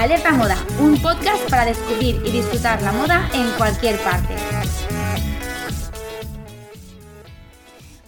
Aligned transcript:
Alerta 0.00 0.32
Moda, 0.32 0.56
un 0.80 0.96
podcast 1.02 1.50
para 1.50 1.66
descubrir 1.66 2.22
y 2.24 2.30
disfrutar 2.30 2.80
la 2.80 2.90
moda 2.90 3.28
en 3.34 3.50
cualquier 3.58 4.02
parte. 4.02 4.34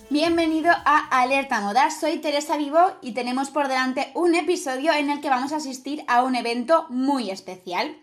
Bienvenido 0.09 0.71
a 0.71 1.21
Alerta 1.21 1.61
Moda, 1.61 1.91
soy 1.91 2.17
Teresa 2.17 2.57
Vivo 2.57 2.81
y 3.03 3.13
tenemos 3.13 3.51
por 3.51 3.69
delante 3.69 4.11
un 4.15 4.35
episodio 4.35 4.95
en 4.95 5.11
el 5.11 5.21
que 5.21 5.29
vamos 5.29 5.53
a 5.53 5.57
asistir 5.57 6.03
a 6.09 6.23
un 6.23 6.35
evento 6.35 6.87
muy 6.89 7.31
especial. 7.31 7.95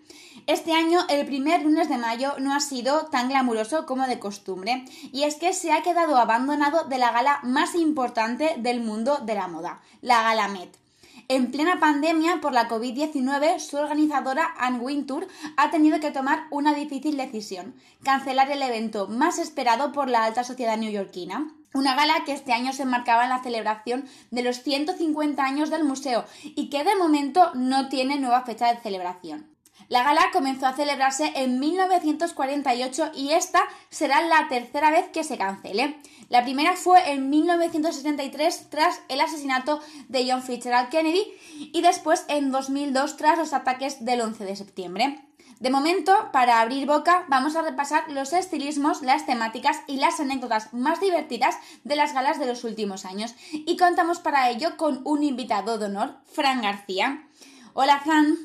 Este 0.46 0.74
año 0.74 1.00
el 1.10 1.26
primer 1.26 1.64
lunes 1.64 1.90
de 1.90 1.98
mayo 1.98 2.36
no 2.38 2.54
ha 2.54 2.60
sido 2.60 3.08
tan 3.08 3.30
glamuroso 3.30 3.88
como 3.88 4.06
de 4.06 4.20
costumbre 4.20 4.86
y 5.12 5.24
es 5.24 5.38
que 5.38 5.52
se 5.52 5.72
ha 5.72 5.82
quedado 5.82 6.18
abandonado 6.18 6.84
de 6.84 7.00
la 7.00 7.12
gala 7.12 7.40
más 7.42 7.74
importante 7.74 8.54
del 8.60 8.82
mundo 8.82 9.18
de 9.18 9.34
la 9.34 9.48
moda, 9.48 9.82
la 10.04 10.22
Gala 10.22 10.48
Met. 10.48 10.89
En 11.32 11.52
plena 11.52 11.80
pandemia 11.80 12.42
por 12.42 12.54
la 12.54 12.68
COVID-19, 12.68 13.60
su 13.60 13.78
organizadora 13.78 14.52
Anne 14.58 14.80
Wintour 14.80 15.28
ha 15.58 15.70
tenido 15.70 16.00
que 16.00 16.10
tomar 16.10 16.48
una 16.50 16.74
difícil 16.74 17.18
decisión, 17.18 17.76
cancelar 18.02 18.50
el 18.50 18.64
evento 18.64 19.08
más 19.08 19.38
esperado 19.38 19.92
por 19.92 20.10
la 20.10 20.24
alta 20.24 20.44
sociedad 20.44 20.76
neoyorquina. 20.76 21.54
Una 21.76 21.94
gala 21.94 22.24
que 22.26 22.34
este 22.34 22.52
año 22.52 22.74
se 22.74 22.82
enmarcaba 22.82 23.26
en 23.26 23.30
la 23.30 23.44
celebración 23.44 24.10
de 24.32 24.42
los 24.42 24.64
150 24.64 25.46
años 25.46 25.70
del 25.70 25.84
museo 25.84 26.26
y 26.44 26.72
que 26.72 26.84
de 26.84 26.96
momento 26.96 27.52
no 27.54 27.90
tiene 27.90 28.18
nueva 28.18 28.42
fecha 28.42 28.74
de 28.74 28.82
celebración. 28.82 29.56
La 29.88 30.04
gala 30.04 30.30
comenzó 30.34 30.68
a 30.68 30.74
celebrarse 30.74 31.32
en 31.36 31.60
1948 31.60 33.12
y 33.16 33.32
esta 33.32 33.62
será 33.90 34.22
la 34.22 34.48
tercera 34.48 34.92
vez 34.92 35.08
que 35.10 35.24
se 35.24 35.38
cancele. 35.38 36.00
La 36.30 36.44
primera 36.44 36.76
fue 36.76 37.12
en 37.12 37.32
1973 37.32 38.70
tras 38.70 39.02
el 39.10 39.20
asesinato 39.20 39.80
de 40.08 40.30
John 40.30 40.44
Fitzgerald 40.44 40.90
Kennedy 40.90 41.26
y 41.74 41.82
después 41.82 42.26
en 42.28 42.52
2002 42.52 43.18
tras 43.18 43.40
los 43.40 43.52
ataques 43.52 44.06
del 44.06 44.22
11 44.22 44.46
de 44.46 44.56
septiembre. 44.56 45.26
De 45.60 45.72
momento, 45.72 46.14
para 46.32 46.62
abrir 46.62 46.86
boca, 46.86 47.26
vamos 47.28 47.56
a 47.56 47.64
repasar 47.64 48.10
los 48.12 48.32
estilismos, 48.32 49.02
las 49.02 49.26
temáticas 49.26 49.82
y 49.88 49.98
las 49.98 50.20
anécdotas 50.20 50.72
más 50.72 51.02
divertidas 51.02 51.58
de 51.84 51.96
las 51.96 52.14
galas 52.14 52.40
de 52.40 52.46
los 52.46 52.64
últimos 52.64 53.06
años. 53.06 53.34
Y 53.52 53.76
contamos 53.76 54.20
para 54.20 54.52
ello 54.52 54.78
con 54.78 55.02
un 55.04 55.24
invitado 55.24 55.78
de 55.80 55.88
honor, 55.88 56.16
Fran 56.32 56.62
García. 56.62 57.28
Hola, 57.74 58.00
Fran. 58.00 58.38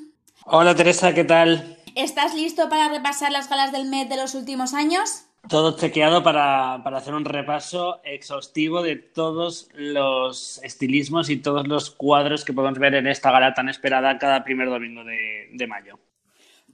Hola 0.47 0.75
Teresa, 0.75 1.15
¿qué 1.15 1.25
tal? 1.25 1.79
¿Estás 1.95 2.35
listo 2.35 2.69
para 2.69 2.89
repasar 2.89 3.31
las 3.31 3.48
galas 3.48 3.71
del 3.73 3.89
Met 3.89 4.09
de 4.09 4.17
los 4.17 4.35
últimos 4.35 4.75
años? 4.75 5.27
Todo 5.48 5.77
chequeado 5.77 6.23
para, 6.23 6.75
hacer 6.75 7.14
un 7.14 7.25
repaso 7.25 8.00
exhaustivo 8.05 8.83
de 8.83 8.97
todos 8.97 9.69
los 9.75 10.59
estilismos 10.62 11.28
y 11.28 11.36
todos 11.36 11.69
los 11.69 11.91
cuadros 11.91 12.45
que 12.45 12.53
podemos 12.53 12.78
ver 12.78 12.95
en 12.95 13.06
esta 13.06 13.31
gala 13.31 13.55
tan 13.55 13.69
esperada 13.69 14.19
cada 14.19 14.42
primer 14.42 14.70
domingo 14.70 15.03
de 15.05 15.67
mayo. 15.67 15.98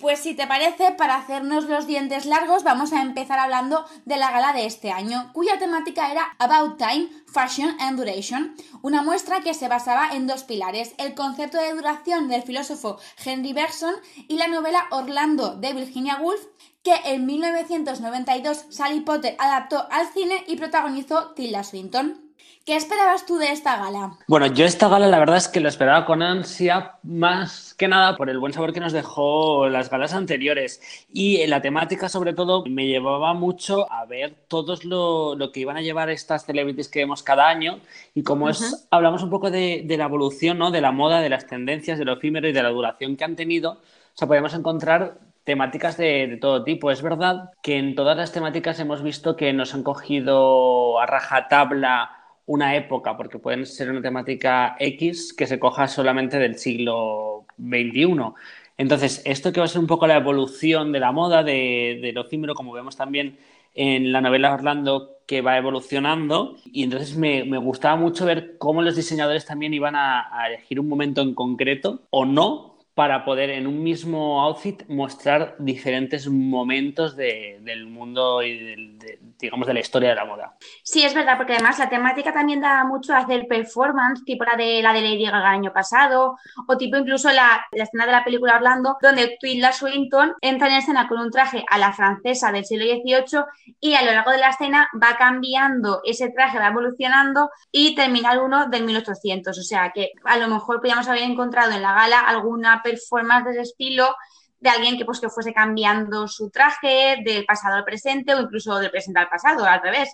Pues 0.00 0.20
si 0.20 0.32
te 0.32 0.46
parece, 0.46 0.92
para 0.92 1.16
hacernos 1.16 1.64
los 1.64 1.86
dientes 1.86 2.24
largos, 2.24 2.64
vamos 2.64 2.94
a 2.94 3.02
empezar 3.02 3.38
hablando 3.38 3.84
de 4.06 4.16
la 4.16 4.30
gala 4.30 4.54
de 4.54 4.64
este 4.64 4.90
año, 4.90 5.30
cuya 5.34 5.58
temática 5.58 6.10
era 6.10 6.36
About 6.38 6.78
Time, 6.78 7.10
Fashion 7.26 7.76
and 7.78 7.98
Duration, 7.98 8.56
una 8.80 9.02
muestra 9.02 9.40
que 9.40 9.52
se 9.52 9.68
basaba 9.68 10.12
en 10.14 10.26
dos 10.26 10.44
pilares, 10.44 10.94
el 10.96 11.14
concepto 11.14 11.58
de 11.58 11.74
duración 11.74 12.28
del 12.28 12.42
filósofo 12.42 12.98
Henry 13.22 13.52
Bergson 13.52 13.92
y 14.26 14.38
la 14.38 14.48
novela 14.48 14.86
Orlando 14.90 15.56
de 15.56 15.74
Virginia 15.74 16.16
Woolf, 16.16 16.46
que 16.82 16.94
en 17.04 17.26
1992 17.26 18.66
Sally 18.70 19.00
Potter 19.00 19.36
adaptó 19.38 19.86
al 19.90 20.06
cine 20.08 20.44
y 20.46 20.56
protagonizó 20.56 21.32
Tilda 21.34 21.62
Swinton. 21.62 22.30
¿Qué 22.64 22.76
esperabas 22.76 23.24
tú 23.24 23.38
de 23.38 23.50
esta 23.50 23.78
gala? 23.78 24.18
Bueno, 24.28 24.46
yo 24.46 24.66
esta 24.66 24.88
gala 24.88 25.06
la 25.08 25.18
verdad 25.18 25.38
es 25.38 25.48
que 25.48 25.60
lo 25.60 25.68
esperaba 25.68 26.04
con 26.04 26.22
ansia, 26.22 26.98
más 27.02 27.74
que 27.74 27.88
nada 27.88 28.16
por 28.16 28.28
el 28.28 28.38
buen 28.38 28.52
sabor 28.52 28.74
que 28.74 28.80
nos 28.80 28.92
dejó 28.92 29.68
las 29.68 29.88
galas 29.88 30.12
anteriores. 30.12 30.80
Y 31.10 31.44
la 31.46 31.62
temática, 31.62 32.10
sobre 32.10 32.34
todo, 32.34 32.64
me 32.66 32.86
llevaba 32.86 33.32
mucho 33.32 33.90
a 33.90 34.04
ver 34.04 34.44
todos 34.46 34.84
lo, 34.84 35.36
que 35.52 35.60
iban 35.60 35.78
a 35.78 35.82
llevar 35.82 36.10
estas 36.10 36.44
celebrities 36.44 36.88
que 36.88 37.00
vemos 37.00 37.22
cada 37.22 37.48
año. 37.48 37.80
Y 38.14 38.22
como 38.22 38.50
es, 38.50 38.86
hablamos 38.90 39.22
un 39.22 39.30
poco 39.30 39.50
de, 39.50 39.84
la 39.88 40.04
evolución, 40.04 40.58
¿no? 40.58 40.70
De 40.70 40.82
la 40.82 40.92
moda, 40.92 41.22
de 41.22 41.30
las 41.30 41.46
tendencias, 41.46 41.98
de 41.98 42.04
lo 42.04 42.12
efímero 42.12 42.46
y 42.46 42.52
de 42.52 42.62
la 42.62 42.68
duración 42.68 43.16
que 43.16 43.24
han 43.24 43.36
tenido. 43.36 43.72
O 43.72 44.16
sea, 44.16 44.28
podemos 44.28 44.52
encontrar 44.52 45.18
temáticas 45.44 45.96
de, 45.96 46.38
todo 46.40 46.64
tipo. 46.64 46.90
Es 46.90 47.02
verdad 47.02 47.50
que 47.62 47.78
en 47.78 47.94
todas 47.94 48.16
las 48.16 48.32
temáticas 48.32 48.80
hemos 48.80 49.02
visto 49.02 49.36
que 49.36 49.52
nos 49.52 49.74
han 49.74 49.82
cogido 49.82 51.00
a 51.00 51.06
rajatabla 51.06 52.10
una 52.46 52.74
época, 52.74 53.16
porque 53.16 53.38
pueden 53.38 53.66
ser 53.66 53.90
una 53.90 54.02
temática 54.02 54.76
X 54.78 55.32
que 55.32 55.46
se 55.46 55.58
coja 55.58 55.86
solamente 55.88 56.38
del 56.38 56.58
siglo 56.58 57.46
XXI. 57.58 58.34
Entonces, 58.76 59.22
esto 59.24 59.52
que 59.52 59.60
va 59.60 59.66
a 59.66 59.68
ser 59.68 59.80
un 59.80 59.86
poco 59.86 60.06
la 60.06 60.16
evolución 60.16 60.90
de 60.90 61.00
la 61.00 61.12
moda, 61.12 61.42
de, 61.42 62.00
de 62.02 62.12
lo 62.12 62.22
efímero, 62.22 62.54
como 62.54 62.72
vemos 62.72 62.96
también 62.96 63.38
en 63.74 64.10
la 64.10 64.20
novela 64.20 64.52
Orlando, 64.52 65.18
que 65.26 65.42
va 65.42 65.58
evolucionando. 65.58 66.56
Y 66.64 66.82
entonces 66.82 67.16
me, 67.16 67.42
gustaba 67.58 67.96
mucho 67.96 68.26
ver 68.26 68.56
cómo 68.58 68.82
los 68.82 68.96
diseñadores 68.96 69.46
también 69.46 69.74
iban 69.74 69.94
a 69.96 70.46
elegir 70.48 70.80
un 70.80 70.88
momento 70.88 71.20
en 71.22 71.34
concreto 71.34 72.02
o 72.10 72.24
no 72.24 72.69
para 73.00 73.24
poder 73.24 73.48
en 73.48 73.66
un 73.66 73.82
mismo 73.82 74.42
outfit 74.42 74.86
mostrar 74.86 75.56
diferentes 75.58 76.28
momentos 76.28 77.16
del 77.16 77.86
mundo 77.86 78.42
y 78.42 78.58
de, 78.98 79.18
digamos 79.40 79.66
de 79.66 79.74
la 79.74 79.80
historia 79.80 80.10
de 80.10 80.14
la 80.14 80.24
moda. 80.24 80.56
Sí, 80.82 81.02
es 81.04 81.14
verdad, 81.14 81.36
porque 81.36 81.54
además 81.54 81.78
la 81.78 81.88
temática 81.88 82.32
también 82.32 82.60
da 82.60 82.84
mucho 82.84 83.14
a 83.14 83.18
hacer 83.18 83.46
performance, 83.48 84.24
tipo 84.24 84.44
la 84.44 84.56
de 84.56 84.82
la 84.82 84.92
de 84.92 85.00
Lady 85.00 85.24
Gaga 85.24 85.38
el 85.38 85.58
año 85.58 85.72
pasado, 85.72 86.36
o 86.66 86.76
tipo 86.76 86.96
incluso 86.96 87.30
la, 87.30 87.66
escena 87.72 88.06
de 88.06 88.12
la 88.12 88.24
película 88.24 88.56
Orlando, 88.56 88.98
donde 89.00 89.36
Tilda 89.40 89.72
Swinton 89.72 90.34
entra 90.40 90.68
en 90.68 90.74
escena 90.74 91.08
con 91.08 91.18
un 91.18 91.30
traje 91.30 91.64
a 91.68 91.78
la 91.78 91.92
francesa 91.92 92.52
del 92.52 92.64
siglo 92.64 92.84
XVIII 92.84 93.44
y 93.80 93.94
a 93.94 94.02
lo 94.02 94.12
largo 94.12 94.30
de 94.30 94.38
la 94.38 94.50
escena 94.50 94.88
va 95.02 95.16
cambiando 95.16 96.00
ese 96.04 96.30
traje, 96.30 96.58
va 96.58 96.68
evolucionando 96.68 97.50
y 97.72 97.94
termina 97.94 98.32
el 98.32 98.40
uno 98.40 98.68
del 98.68 98.84
1800. 98.84 99.58
O 99.58 99.62
sea 99.62 99.92
que 99.94 100.12
a 100.24 100.36
lo 100.36 100.48
mejor 100.48 100.76
podríamos 100.76 101.08
haber 101.08 101.22
encontrado 101.22 101.72
en 101.72 101.82
la 101.82 101.94
gala 101.94 102.20
alguna 102.20 102.82
formas 103.08 103.44
de 103.44 103.52
ese 103.52 103.62
estilo 103.62 104.14
de 104.60 104.70
alguien 104.70 104.98
que 104.98 105.04
pues 105.04 105.20
que 105.20 105.28
fuese 105.28 105.52
cambiando 105.52 106.28
su 106.28 106.50
traje 106.50 107.16
del 107.24 107.44
pasado 107.44 107.76
al 107.76 107.84
presente 107.84 108.34
o 108.34 108.40
incluso 108.40 108.78
del 108.78 108.90
presente 108.90 109.20
al 109.20 109.28
pasado, 109.28 109.64
al 109.64 109.82
revés. 109.82 110.10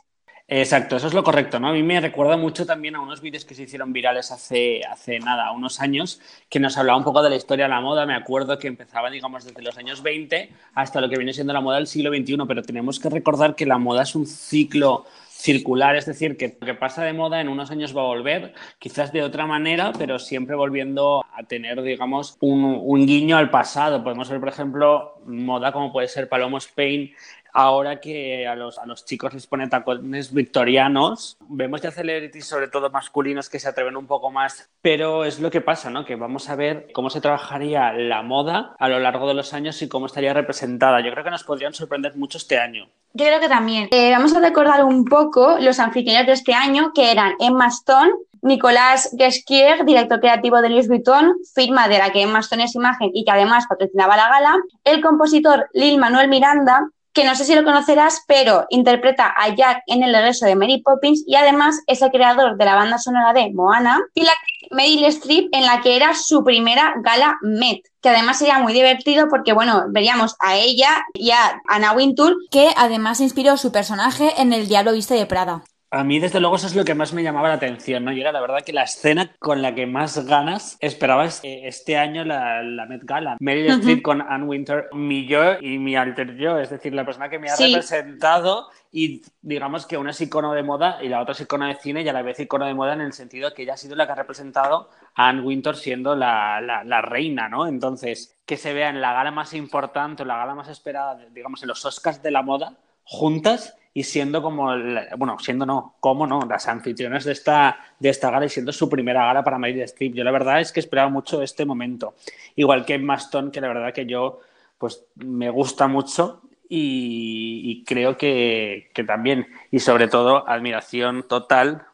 Exacto, 0.49 0.95
eso 0.95 1.09
es 1.09 1.15
lo 1.15 1.25
correcto, 1.25 1.59
¿no? 1.59 1.69
A 1.69 1.73
mí 1.73 1.83
me 1.83 2.01
recuerda 2.01 2.37
mucho 2.37 2.65
también 2.65 2.95
a 2.95 3.01
unos 3.01 3.21
vídeos 3.21 3.45
que 3.45 3.57
se 3.57 3.65
hicieron 3.65 3.93
virales 3.93 4.31
hace, 4.31 4.81
hace 4.85 5.19
nada, 5.19 5.51
unos 5.51 5.81
años, 5.81 6.21
que 6.49 6.61
nos 6.61 6.79
hablaba 6.79 6.97
un 6.97 7.03
poco 7.03 7.21
de 7.21 7.31
la 7.31 7.35
historia 7.35 7.65
de 7.65 7.71
la 7.71 7.81
moda. 7.81 8.07
Me 8.07 8.15
acuerdo 8.15 8.57
que 8.57 8.69
empezaba, 8.69 9.11
digamos, 9.11 9.45
desde 9.45 9.61
los 9.61 9.77
años 9.77 10.05
20 10.05 10.53
hasta 10.75 11.01
lo 11.01 11.09
que 11.09 11.17
viene 11.17 11.33
siendo 11.33 11.53
la 11.53 11.61
moda 11.61 11.79
del 11.79 11.89
siglo 11.89 12.11
XXI, 12.11 12.37
pero 12.47 12.63
tenemos 12.63 13.01
que 13.01 13.11
recordar 13.11 13.57
que 13.57 13.67
la 13.67 13.79
moda 13.79 14.05
es 14.05 14.15
un 14.15 14.25
ciclo 14.25 15.07
circular, 15.37 15.97
es 15.97 16.07
decir, 16.07 16.37
que 16.37 16.57
lo 16.61 16.67
que 16.67 16.75
pasa 16.75 17.05
de 17.05 17.13
moda 17.13 17.41
en 17.41 17.49
unos 17.49 17.71
años 17.71 17.97
va 17.97 18.03
a 18.03 18.07
volver, 18.07 18.55
quizás 18.79 19.13
de 19.13 19.23
otra 19.23 19.47
manera, 19.47 19.93
pero 19.97 20.19
siempre 20.19 20.57
volviendo 20.57 21.25
a 21.35 21.43
tener, 21.45 21.83
digamos, 21.83 22.37
un, 22.41 22.65
un 22.65 23.07
guiño 23.07 23.37
al 23.37 23.51
pasado. 23.51 24.03
Podemos 24.03 24.29
ver, 24.31 24.41
por 24.41 24.49
ejemplo, 24.49 25.21
moda 25.27 25.73
como 25.73 25.93
puede 25.93 26.09
ser 26.09 26.29
Palomo 26.29 26.59
Spain 26.59 27.13
ahora 27.57 28.01
que 28.01 28.47
a 28.47 28.55
los, 28.55 28.79
a 28.79 28.85
los 28.85 29.07
chicos 29.07 29.33
les 29.33 29.47
ponen 29.47 29.71
tacones 29.71 30.33
victorianos, 30.35 31.39
vemos 31.49 31.81
ya 31.81 31.91
celebrities, 31.91 32.45
sobre 32.45 32.69
todo 32.69 32.91
masculinos, 32.91 33.49
que 33.49 33.59
se 33.59 33.67
atreven 33.67 33.97
un 33.97 34.07
poco 34.07 34.31
más, 34.31 34.69
pero 34.83 35.25
es 35.25 35.41
lo 35.41 35.51
que 35.51 35.63
pasa, 35.63 35.89
¿no? 35.89 36.05
Que 36.05 36.17
vamos 36.17 36.51
a 36.51 36.55
ver 36.55 36.89
cómo 36.93 37.09
se 37.09 37.23
trabajaría 37.23 37.95
la 37.95 38.21
moda 38.23 38.77
a 38.79 38.89
lo 38.91 38.99
largo 38.99 39.27
de 39.27 39.33
los 39.33 39.55
años 39.55 39.81
y 39.81 39.89
cómo 39.89 40.05
estaría 40.05 40.35
representada. 40.35 41.01
Yo 41.01 41.11
creo 41.13 41.25
que 41.25 41.31
nos 41.31 41.45
podrían 41.45 41.73
sorprender 41.73 42.15
mucho 42.15 42.37
este 42.37 42.59
año. 42.59 42.89
Yo 43.15 43.25
creo 43.25 43.41
que 43.41 43.49
también. 43.49 43.89
Eh, 43.91 44.11
vamos 44.11 44.37
a 44.37 44.41
recordar 44.41 44.85
un 44.85 45.07
poco 45.07 45.57
los 45.59 45.79
anfitriones 45.79 46.27
de 46.27 46.33
este 46.35 46.53
año, 46.53 46.93
que 46.95 47.11
eran 47.11 47.37
Emma 47.41 47.69
Stone, 47.69 48.13
Nicolás 48.43 49.15
Gesquier, 49.17 49.87
director 49.87 50.21
creativo 50.21 50.61
de 50.61 50.69
Louis 50.69 50.89
Vuitton, 50.89 51.33
firma 51.55 51.89
de 51.89 51.99
la 51.99 52.13
que 52.13 52.21
Emma 52.21 52.41
Stone 52.41 52.65
es 52.65 52.75
imagen 52.75 53.11
y 53.15 53.25
que 53.25 53.31
además 53.31 53.65
patrocinaba 53.67 54.17
la 54.19 54.29
gala, 54.29 54.57
el 54.85 55.01
compositor 55.01 55.71
Lil 55.73 55.97
Manuel 55.99 56.29
Miranda, 56.29 56.91
que 57.17 57.25
no 57.25 57.35
sé 57.35 57.47
si 57.47 57.55
lo 57.55 57.65
conocerás, 57.65 58.23
pero 58.29 58.67
interpreta 58.69 59.33
a 59.35 59.49
Jack 59.55 59.83
en 59.87 60.03
el 60.03 60.13
regreso 60.13 60.45
de 60.45 60.55
Mary 60.55 60.83
Poppins 60.83 61.25
y 61.27 61.35
además 61.35 61.81
es 61.87 62.03
el 62.03 62.11
creador 62.11 62.59
de 62.59 62.65
la 62.67 62.75
banda 62.75 62.99
sonora 62.99 63.33
de 63.33 63.51
Moana 63.55 64.03
y 64.13 64.23
la 64.23 64.33
Meryl 64.71 65.07
Streep 65.07 65.49
en 65.53 65.65
la 65.65 65.81
que 65.81 65.97
era 65.97 66.15
su 66.15 66.45
primera 66.45 66.93
gala 67.03 67.39
Met, 67.41 67.81
que 68.03 68.11
además 68.11 68.39
sería 68.39 68.59
muy 68.59 68.75
divertido 68.75 69.29
porque, 69.31 69.55
bueno, 69.55 69.85
veríamos 69.89 70.37
a 70.41 70.57
ella 70.57 71.07
y 71.15 71.31
a 71.31 71.63
Anna 71.67 71.93
Wintour, 71.93 72.37
que 72.51 72.69
además 72.77 73.21
inspiró 73.21 73.57
su 73.57 73.73
personaje 73.73 74.35
en 74.37 74.53
El 74.53 74.69
Diablo 74.69 74.93
Viste 74.93 75.15
de 75.15 75.25
Prada. 75.25 75.63
A 75.91 76.03
mí, 76.03 76.19
desde 76.19 76.41
luego, 76.41 76.57
eso 76.57 76.67
es 76.67 76.75
lo 76.75 76.85
que 76.85 76.97
más 76.97 77.13
me 77.13 77.23
llamaba 77.23 77.49
la 77.49 77.55
atención, 77.55 78.05
¿no? 78.05 78.13
Y 78.13 78.21
era 78.21 78.33
la 78.33 78.41
verdad 78.41 78.63
que 78.65 78.73
la 78.73 78.83
escena 78.83 79.31
con 79.39 79.63
la 79.63 79.75
que 79.75 79.87
más 79.87 80.27
ganas 80.27 80.77
esperaba 80.81 81.27
este 81.27 81.97
año 81.97 82.25
la, 82.25 82.63
la 82.63 82.87
Met 82.87 83.05
Gala. 83.05 83.37
Meryl 83.39 83.71
Streep 83.71 84.03
con 84.03 84.21
Anne 84.21 84.47
Winter, 84.47 84.89
mi 84.93 85.27
yo 85.27 85.61
y 85.61 85.79
mi 85.79 85.95
alter 85.95 86.37
yo, 86.37 86.59
es 86.59 86.71
decir, 86.71 86.93
la 86.93 87.05
persona 87.05 87.29
que 87.29 87.39
me 87.39 87.49
ha 87.49 87.57
representado 87.57 88.69
y 88.91 89.23
digamos 89.43 89.87
que 89.87 89.97
una 89.97 90.11
es 90.11 90.21
icono 90.21 90.55
de 90.55 90.65
moda 90.65 90.99
y 91.03 91.09
la 91.09 91.21
otra 91.21 91.33
es 91.33 91.41
icono 91.43 91.67
de 91.67 91.77
cine 91.77 92.03
y 92.03 92.09
a 92.09 92.13
la 92.13 92.23
vez 92.23 92.41
icono 92.41 92.67
de 92.67 92.75
moda 92.75 92.95
en 92.95 93.03
el 93.03 93.13
sentido 93.13 93.55
que 93.55 93.63
ella 93.63 93.75
ha 93.75 93.77
sido 93.77 93.95
la 93.95 94.07
que 94.07 94.13
ha 94.13 94.17
representado 94.17 94.91
a 95.15 95.29
Anne 95.29 95.43
Winter 95.43 95.77
siendo 95.77 96.17
la, 96.17 96.61
la, 96.61 96.83
la 96.83 97.01
reina, 97.01 97.49
¿no? 97.49 97.69
Entonces, 97.69 98.37
que 98.45 98.57
se 98.57 98.73
vea 98.73 98.89
en 98.89 99.01
la 99.01 99.13
gala 99.13 99.31
más 99.31 99.55
importante, 99.55 100.25
la 100.25 100.37
gala 100.37 100.55
más 100.57 100.69
esperada, 100.69 101.17
digamos, 101.33 101.63
en 101.63 101.69
los 101.69 101.85
Oscars 101.85 102.23
de 102.23 102.33
la 102.33 102.43
moda, 102.43 102.75
juntas 103.05 103.77
y 103.97 104.03
siendo 104.03 104.43
como, 104.43 104.75
bueno, 105.17 105.39
siendo 105.39 105.65
no, 105.65 105.95
como 106.01 106.27
no, 106.27 106.43
las 106.43 106.69
anfitriones 106.69 107.25
de 107.25 107.33
esta, 107.33 107.79
de 107.99 108.11
esta 108.11 108.31
gala 108.31 108.45
y 108.45 108.51
siendo 108.51 108.71
su 108.71 108.91
primera 108.91 109.25
gala 109.25 109.43
para 109.43 109.59
Meryl 109.59 109.81
Streep. 109.85 110.13
Yo 110.13 110.23
la 110.23 110.33
verdad 110.33 110.61
es 110.61 110.71
que 110.71 110.81
esperaba 110.81 111.09
mucho 111.09 111.41
este 111.41 111.65
momento. 111.65 112.15
Igual 112.57 112.85
que 112.85 112.99
Maston, 112.99 113.51
que 113.51 113.63
la 113.63 113.69
verdad 113.69 113.95
que 113.95 114.05
yo, 114.05 114.41
pues 114.77 115.03
me 115.15 115.49
gusta 115.49 115.89
mucho 115.89 116.43
y, 116.69 117.85
creo 117.87 118.19
que, 118.19 118.91
también, 119.07 119.47
y 119.71 119.79
sobre 119.79 120.09
todo, 120.09 120.47
admiración 120.47 121.23
total 121.27 121.87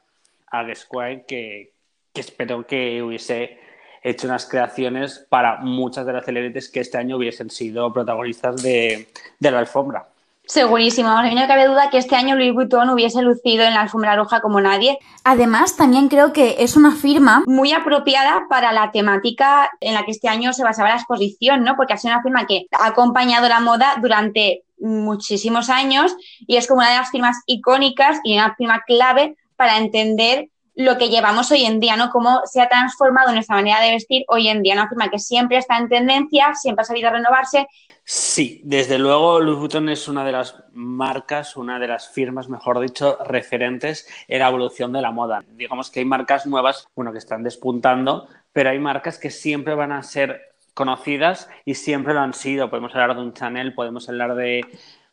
a 0.49 0.65
Gesquire, 0.65 1.25
que, 1.25 1.71
que 2.13 2.21
espero 2.21 2.67
que 2.67 3.01
hubiese 3.01 3.61
hecho 4.03 4.27
unas 4.27 4.47
creaciones 4.47 5.25
para 5.29 5.59
muchas 5.59 6.05
de 6.05 6.15
las 6.15 6.25
celebrities 6.25 6.69
que 6.69 6.81
este 6.81 6.99
año 6.99 7.17
hubiesen 7.17 7.49
sido 7.49 7.93
protagonistas 7.93 8.61
de 8.61 9.07
la 9.39 9.61
alfombra. 9.61 10.09
Segurísimo, 10.53 11.09
a 11.09 11.23
mí 11.23 11.35
no 11.35 11.47
cabe 11.47 11.67
duda 11.67 11.89
que 11.89 11.97
este 11.97 12.15
año 12.15 12.37
Louis 12.37 12.53
Vuitton 12.53 12.91
hubiese 12.91 13.23
lucido 13.23 13.65
en 13.65 13.73
la 13.73 13.81
alfombra 13.81 14.17
roja 14.17 14.43
como 14.43 14.61
nadie. 14.61 14.99
Además, 15.25 15.79
también 15.79 16.11
creo 16.11 16.35
que 16.35 16.57
es 16.59 16.77
una 16.77 16.95
firma 16.95 17.43
muy 17.47 17.73
apropiada 17.73 18.45
para 18.51 18.71
la 18.71 18.91
temática 18.91 19.71
en 19.81 19.95
la 19.95 20.05
que 20.05 20.11
este 20.11 20.29
año 20.29 20.53
se 20.53 20.63
basaba 20.63 20.91
la 20.91 20.97
exposición, 20.97 21.65
¿no? 21.65 21.75
Porque 21.75 21.95
ha 21.95 21.97
sido 21.97 22.13
una 22.13 22.23
firma 22.23 22.47
que 22.47 22.67
ha 22.79 22.89
acompañado 22.89 23.49
la 23.49 23.61
moda 23.61 23.95
durante 24.03 24.65
muchísimos 24.79 25.71
años 25.71 26.15
y 26.41 26.57
es 26.57 26.67
como 26.67 26.81
una 26.81 26.91
de 26.91 26.97
las 26.99 27.11
firmas 27.11 27.39
icónicas 27.47 28.21
y 28.23 28.35
una 28.35 28.55
firma 28.55 28.83
clave 28.87 29.37
para 29.57 29.79
entender 29.79 30.51
lo 30.75 30.97
que 30.97 31.09
llevamos 31.09 31.51
hoy 31.51 31.65
en 31.65 31.81
día, 31.81 31.97
¿no? 31.97 32.11
Cómo 32.11 32.41
se 32.45 32.61
ha 32.61 32.69
transformado 32.69 33.33
nuestra 33.33 33.57
manera 33.57 33.81
de 33.81 33.91
vestir 33.91 34.25
hoy 34.29 34.49
en 34.49 34.63
día, 34.63 34.75
una 34.75 34.89
firma 34.89 35.11
que 35.11 35.19
siempre 35.19 35.59
está 35.59 35.77
en 35.77 35.89
tendencia, 35.89 36.55
siempre 36.55 36.83
ha 36.83 36.87
sabido 36.87 37.11
renovarse. 37.11 37.67
Sí, 38.05 38.61
desde 38.65 38.99
luego 38.99 39.39
Louis 39.41 39.59
Vuitton 39.59 39.89
es 39.91 40.09
una 40.09 40.25
de 40.25 40.33
las 40.33 40.57
marcas, 40.73 41.57
una 41.57 41.79
de 41.79 41.89
las 41.89 42.09
firmas, 42.09 42.49
mejor 42.49 42.81
dicho, 42.81 43.19
referentes 43.27 44.09
en 44.29 44.41
la 44.41 44.49
evolución 44.49 44.93
de 44.93 45.03
la 45.03 45.11
moda. 45.11 45.45
Digamos 45.47 45.91
que 45.91 46.01
hay 46.01 46.07
marcas 46.07 46.47
nuevas, 46.47 46.87
bueno, 46.97 47.13
que 47.13 47.19
están 47.19 47.43
despuntando, 47.43 48.27
pero 48.53 48.71
hay 48.71 48.79
marcas 48.79 49.19
que 49.19 49.31
siempre 49.31 49.75
van 49.75 49.93
a 49.93 50.03
ser 50.03 50.53
conocidas 50.75 51.51
y 51.67 51.75
siempre 51.75 52.15
lo 52.15 52.21
han 52.21 52.33
sido. 52.35 52.71
Podemos 52.71 52.95
hablar 52.95 53.15
de 53.15 53.23
un 53.23 53.35
Chanel, 53.35 53.75
podemos 53.75 54.09
hablar 54.09 54.35
de, 54.35 54.63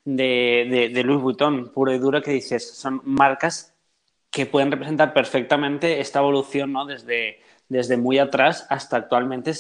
de, 0.05 0.89
de 0.93 1.03
Louis 1.03 1.21
Vuitton, 1.21 1.71
puro 1.73 1.93
y 1.93 1.99
duro, 1.99 2.21
que 2.21 2.31
dices, 2.31 2.77
son 2.77 3.01
marcas 3.03 3.75
que 4.31 4.45
pueden 4.45 4.71
representar 4.71 5.13
perfectamente 5.13 5.99
esta 5.99 6.19
evolución, 6.19 6.71
¿no? 6.71 6.85
Desde, 6.85 7.39
desde 7.67 7.97
muy 7.97 8.19
atrás 8.19 8.65
hasta 8.69 8.97
actualmente 8.97 9.51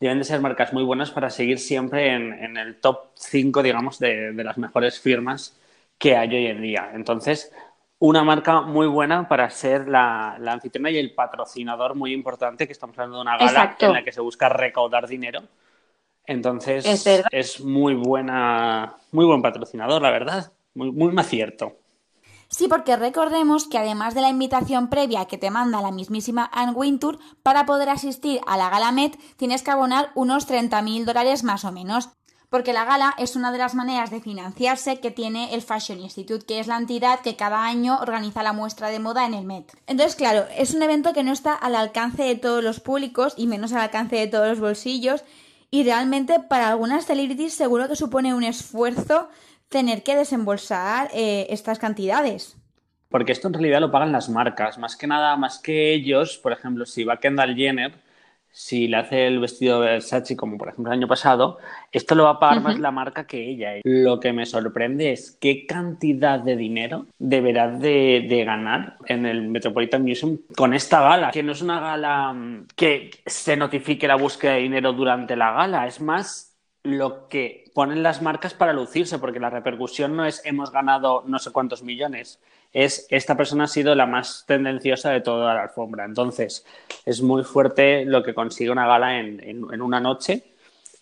deben 0.00 0.18
de 0.18 0.24
ser 0.24 0.40
marcas 0.40 0.72
muy 0.72 0.84
buenas 0.84 1.10
para 1.10 1.30
seguir 1.30 1.58
siempre 1.58 2.12
en, 2.12 2.56
el 2.56 2.80
top 2.80 3.10
5, 3.14 3.62
digamos, 3.62 3.98
de, 3.98 4.32
las 4.34 4.58
mejores 4.58 5.00
firmas 5.00 5.58
que 5.98 6.16
hay 6.16 6.28
hoy 6.34 6.46
en 6.46 6.62
día. 6.62 6.90
Entonces, 6.94 7.52
una 7.98 8.22
marca 8.22 8.60
muy 8.60 8.86
buena 8.86 9.28
para 9.28 9.48
ser 9.50 9.88
la, 9.88 10.36
la 10.40 10.52
anfitriona 10.52 10.90
y 10.90 10.98
el 10.98 11.14
patrocinador 11.14 11.94
muy 11.94 12.12
importante, 12.12 12.66
que 12.66 12.72
estamos 12.72 12.98
hablando 12.98 13.16
de 13.16 13.22
una 13.22 13.38
gala 13.38 13.76
en 13.78 13.92
la 13.92 14.04
que 14.04 14.12
se 14.12 14.20
busca 14.20 14.48
recaudar 14.48 15.06
dinero. 15.08 15.42
Entonces, 16.26 17.06
es, 17.30 17.60
muy 17.60 17.94
buena, 17.94 18.96
muy 19.12 19.26
buen 19.26 19.42
patrocinador, 19.42 20.02
la 20.02 20.10
verdad. 20.10 20.52
Muy, 20.74 20.90
muy 20.90 21.14
acierto. 21.18 21.76
Sí, 22.56 22.68
porque 22.68 22.94
recordemos 22.94 23.66
que 23.66 23.78
además 23.78 24.14
de 24.14 24.20
la 24.20 24.28
invitación 24.28 24.88
previa 24.88 25.24
que 25.24 25.38
te 25.38 25.50
manda 25.50 25.82
la 25.82 25.90
mismísima 25.90 26.48
Anne 26.52 26.70
Wintour, 26.70 27.18
para 27.42 27.66
poder 27.66 27.88
asistir 27.88 28.40
a 28.46 28.56
la 28.56 28.70
gala 28.70 28.92
Met 28.92 29.18
tienes 29.36 29.64
que 29.64 29.72
abonar 29.72 30.12
unos 30.14 30.48
30.000 30.48 31.04
dólares 31.04 31.42
más 31.42 31.64
o 31.64 31.72
menos. 31.72 32.10
Porque 32.50 32.72
la 32.72 32.84
gala 32.84 33.12
es 33.18 33.34
una 33.34 33.50
de 33.50 33.58
las 33.58 33.74
maneras 33.74 34.12
de 34.12 34.20
financiarse 34.20 35.00
que 35.00 35.10
tiene 35.10 35.52
el 35.52 35.62
Fashion 35.62 35.98
Institute, 35.98 36.46
que 36.46 36.60
es 36.60 36.68
la 36.68 36.76
entidad 36.76 37.18
que 37.22 37.34
cada 37.34 37.64
año 37.64 37.98
organiza 38.00 38.44
la 38.44 38.52
muestra 38.52 38.88
de 38.88 39.00
moda 39.00 39.26
en 39.26 39.34
el 39.34 39.44
Met. 39.44 39.76
Entonces, 39.88 40.14
claro, 40.14 40.44
es 40.56 40.74
un 40.74 40.82
evento 40.84 41.12
que 41.12 41.24
no 41.24 41.32
está 41.32 41.54
al 41.54 41.74
alcance 41.74 42.22
de 42.22 42.36
todos 42.36 42.62
los 42.62 42.78
públicos 42.78 43.34
y 43.36 43.48
menos 43.48 43.72
al 43.72 43.80
alcance 43.80 44.14
de 44.14 44.28
todos 44.28 44.46
los 44.46 44.60
bolsillos. 44.60 45.24
Y 45.72 45.82
realmente 45.82 46.38
para 46.38 46.68
algunas 46.68 47.04
celebrities 47.04 47.54
seguro 47.54 47.88
que 47.88 47.96
supone 47.96 48.32
un 48.32 48.44
esfuerzo 48.44 49.28
tener 49.74 50.04
que 50.04 50.14
desembolsar 50.14 51.10
eh, 51.12 51.48
estas 51.50 51.80
cantidades. 51.80 52.56
Porque 53.08 53.32
esto 53.32 53.48
en 53.48 53.54
realidad 53.54 53.80
lo 53.80 53.90
pagan 53.90 54.12
las 54.12 54.28
marcas, 54.28 54.78
más 54.78 54.94
que 54.94 55.08
nada, 55.08 55.36
más 55.36 55.58
que 55.58 55.92
ellos, 55.92 56.38
por 56.38 56.52
ejemplo, 56.52 56.86
si 56.86 57.02
va 57.02 57.18
Kendall 57.18 57.56
Jenner, 57.56 57.92
si 58.52 58.86
le 58.86 58.98
hace 58.98 59.26
el 59.26 59.40
vestido 59.40 59.80
Versace, 59.80 60.36
como 60.36 60.58
por 60.58 60.68
ejemplo 60.68 60.92
el 60.92 60.98
año 61.00 61.08
pasado, 61.08 61.58
esto 61.90 62.14
lo 62.14 62.22
va 62.22 62.30
a 62.30 62.38
pagar 62.38 62.62
más 62.62 62.78
la 62.78 62.92
marca 62.92 63.26
que 63.26 63.50
ella. 63.50 63.72
Lo 63.82 64.20
que 64.20 64.32
me 64.32 64.46
sorprende 64.46 65.10
es 65.10 65.36
qué 65.40 65.66
cantidad 65.66 66.38
de 66.38 66.54
dinero 66.54 67.06
deberá 67.18 67.68
de, 67.68 68.26
de, 68.28 68.44
ganar 68.44 68.96
en 69.06 69.26
el 69.26 69.48
Metropolitan 69.48 70.04
Museum 70.04 70.38
con 70.56 70.72
esta 70.72 71.00
gala, 71.00 71.32
que 71.32 71.42
no 71.42 71.50
es 71.50 71.62
una 71.62 71.80
gala 71.80 72.32
mm, 72.32 72.68
que 72.76 73.10
se 73.26 73.56
notifique 73.56 74.06
la 74.06 74.14
búsqueda 74.14 74.52
de 74.52 74.60
dinero 74.60 74.92
durante 74.92 75.34
la 75.34 75.50
gala, 75.50 75.88
es 75.88 76.00
más 76.00 76.53
lo 76.84 77.28
que 77.28 77.64
ponen 77.74 78.02
las 78.02 78.22
marcas 78.22 78.54
para 78.54 78.72
lucirse, 78.72 79.18
porque 79.18 79.40
la 79.40 79.50
repercusión 79.50 80.14
no 80.14 80.26
es 80.26 80.42
hemos 80.44 80.70
ganado 80.70 81.24
no 81.26 81.38
sé 81.38 81.50
cuántos 81.50 81.82
millones, 81.82 82.38
es 82.72 83.06
esta 83.10 83.36
persona 83.36 83.64
ha 83.64 83.68
sido 83.68 83.94
la 83.94 84.06
más 84.06 84.44
tendenciosa 84.46 85.10
de 85.10 85.20
toda 85.20 85.54
la 85.54 85.62
alfombra. 85.62 86.04
Entonces, 86.04 86.66
es 87.04 87.22
muy 87.22 87.42
fuerte 87.42 88.04
lo 88.04 88.22
que 88.22 88.34
consigue 88.34 88.70
una 88.70 88.86
gala 88.86 89.18
en, 89.18 89.40
en 89.42 89.82
una 89.82 90.00
noche 90.00 90.42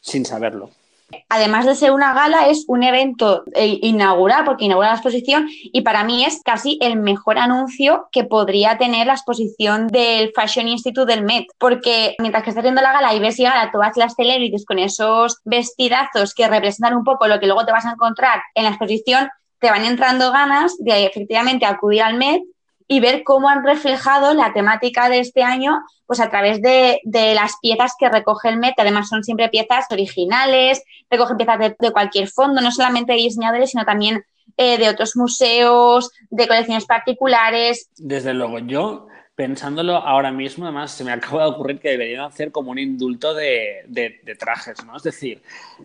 sin 0.00 0.24
saberlo 0.24 0.70
además 1.28 1.66
de 1.66 1.74
ser 1.74 1.92
una 1.92 2.14
gala, 2.14 2.48
es 2.48 2.64
un 2.68 2.82
evento 2.82 3.44
eh, 3.54 3.78
inaugural, 3.82 4.44
porque 4.44 4.64
inaugura 4.64 4.88
la 4.88 4.94
exposición, 4.94 5.48
y 5.48 5.82
para 5.82 6.04
mí 6.04 6.24
es 6.24 6.40
casi 6.44 6.78
el 6.80 6.96
mejor 6.98 7.38
anuncio 7.38 8.08
que 8.12 8.24
podría 8.24 8.78
tener 8.78 9.06
la 9.06 9.14
exposición 9.14 9.88
del 9.88 10.32
Fashion 10.34 10.68
Institute 10.68 11.12
del 11.12 11.24
Met, 11.24 11.46
porque 11.58 12.14
mientras 12.18 12.44
que 12.44 12.50
estás 12.50 12.62
viendo 12.62 12.82
la 12.82 12.92
gala 12.92 13.14
y 13.14 13.20
ves 13.20 13.36
llegar 13.36 13.56
a 13.56 13.70
todas 13.70 13.96
las 13.96 14.14
celebrities 14.14 14.64
con 14.64 14.78
esos 14.78 15.40
vestidazos 15.44 16.34
que 16.34 16.48
representan 16.48 16.96
un 16.96 17.04
poco 17.04 17.26
lo 17.26 17.40
que 17.40 17.46
luego 17.46 17.64
te 17.64 17.72
vas 17.72 17.86
a 17.86 17.92
encontrar 17.92 18.42
en 18.54 18.64
la 18.64 18.70
exposición, 18.70 19.28
te 19.58 19.70
van 19.70 19.84
entrando 19.84 20.32
ganas 20.32 20.76
de 20.78 21.06
efectivamente 21.06 21.66
acudir 21.66 22.02
al 22.02 22.14
Met 22.14 22.42
y 22.92 23.00
ver 23.00 23.24
cómo 23.24 23.48
han 23.48 23.64
reflejado 23.64 24.34
la 24.34 24.52
temática 24.52 25.08
de 25.08 25.20
este 25.20 25.42
año 25.42 25.80
pues 26.04 26.20
a 26.20 26.28
través 26.28 26.60
de, 26.60 27.00
las 27.34 27.54
piezas 27.62 27.94
que 27.98 28.10
recoge 28.10 28.50
el 28.50 28.58
MET, 28.58 28.74
además 28.76 29.08
son 29.08 29.24
siempre 29.24 29.48
piezas 29.48 29.86
originales, 29.90 30.82
recogen 31.08 31.38
piezas 31.38 31.58
de, 31.58 31.90
cualquier 31.90 32.28
fondo, 32.28 32.60
no 32.60 32.70
solamente 32.70 33.12
de 33.12 33.18
diseñadores, 33.20 33.70
sino 33.70 33.86
también 33.86 34.22
eh, 34.58 34.76
de 34.76 34.90
otros 34.90 35.16
museos, 35.16 36.10
de 36.28 36.46
colecciones 36.46 36.84
particulares. 36.84 37.88
Desde 37.96 38.34
luego, 38.34 38.58
yo 38.58 39.06
pensándolo 39.34 39.96
ahora 39.96 40.30
mismo, 40.30 40.66
además 40.66 40.92
se 40.92 41.04
me 41.04 41.12
acaba 41.12 41.44
de 41.44 41.50
ocurrir 41.50 41.78
que 41.78 41.90
deberían 41.90 42.24
hacer 42.24 42.52
como 42.52 42.70
un 42.70 42.78
indulto 42.78 43.34
de, 43.34 43.84
trajes, 44.38 44.84
¿no? 44.84 44.96
Es 44.96 45.02
decir, 45.02 45.42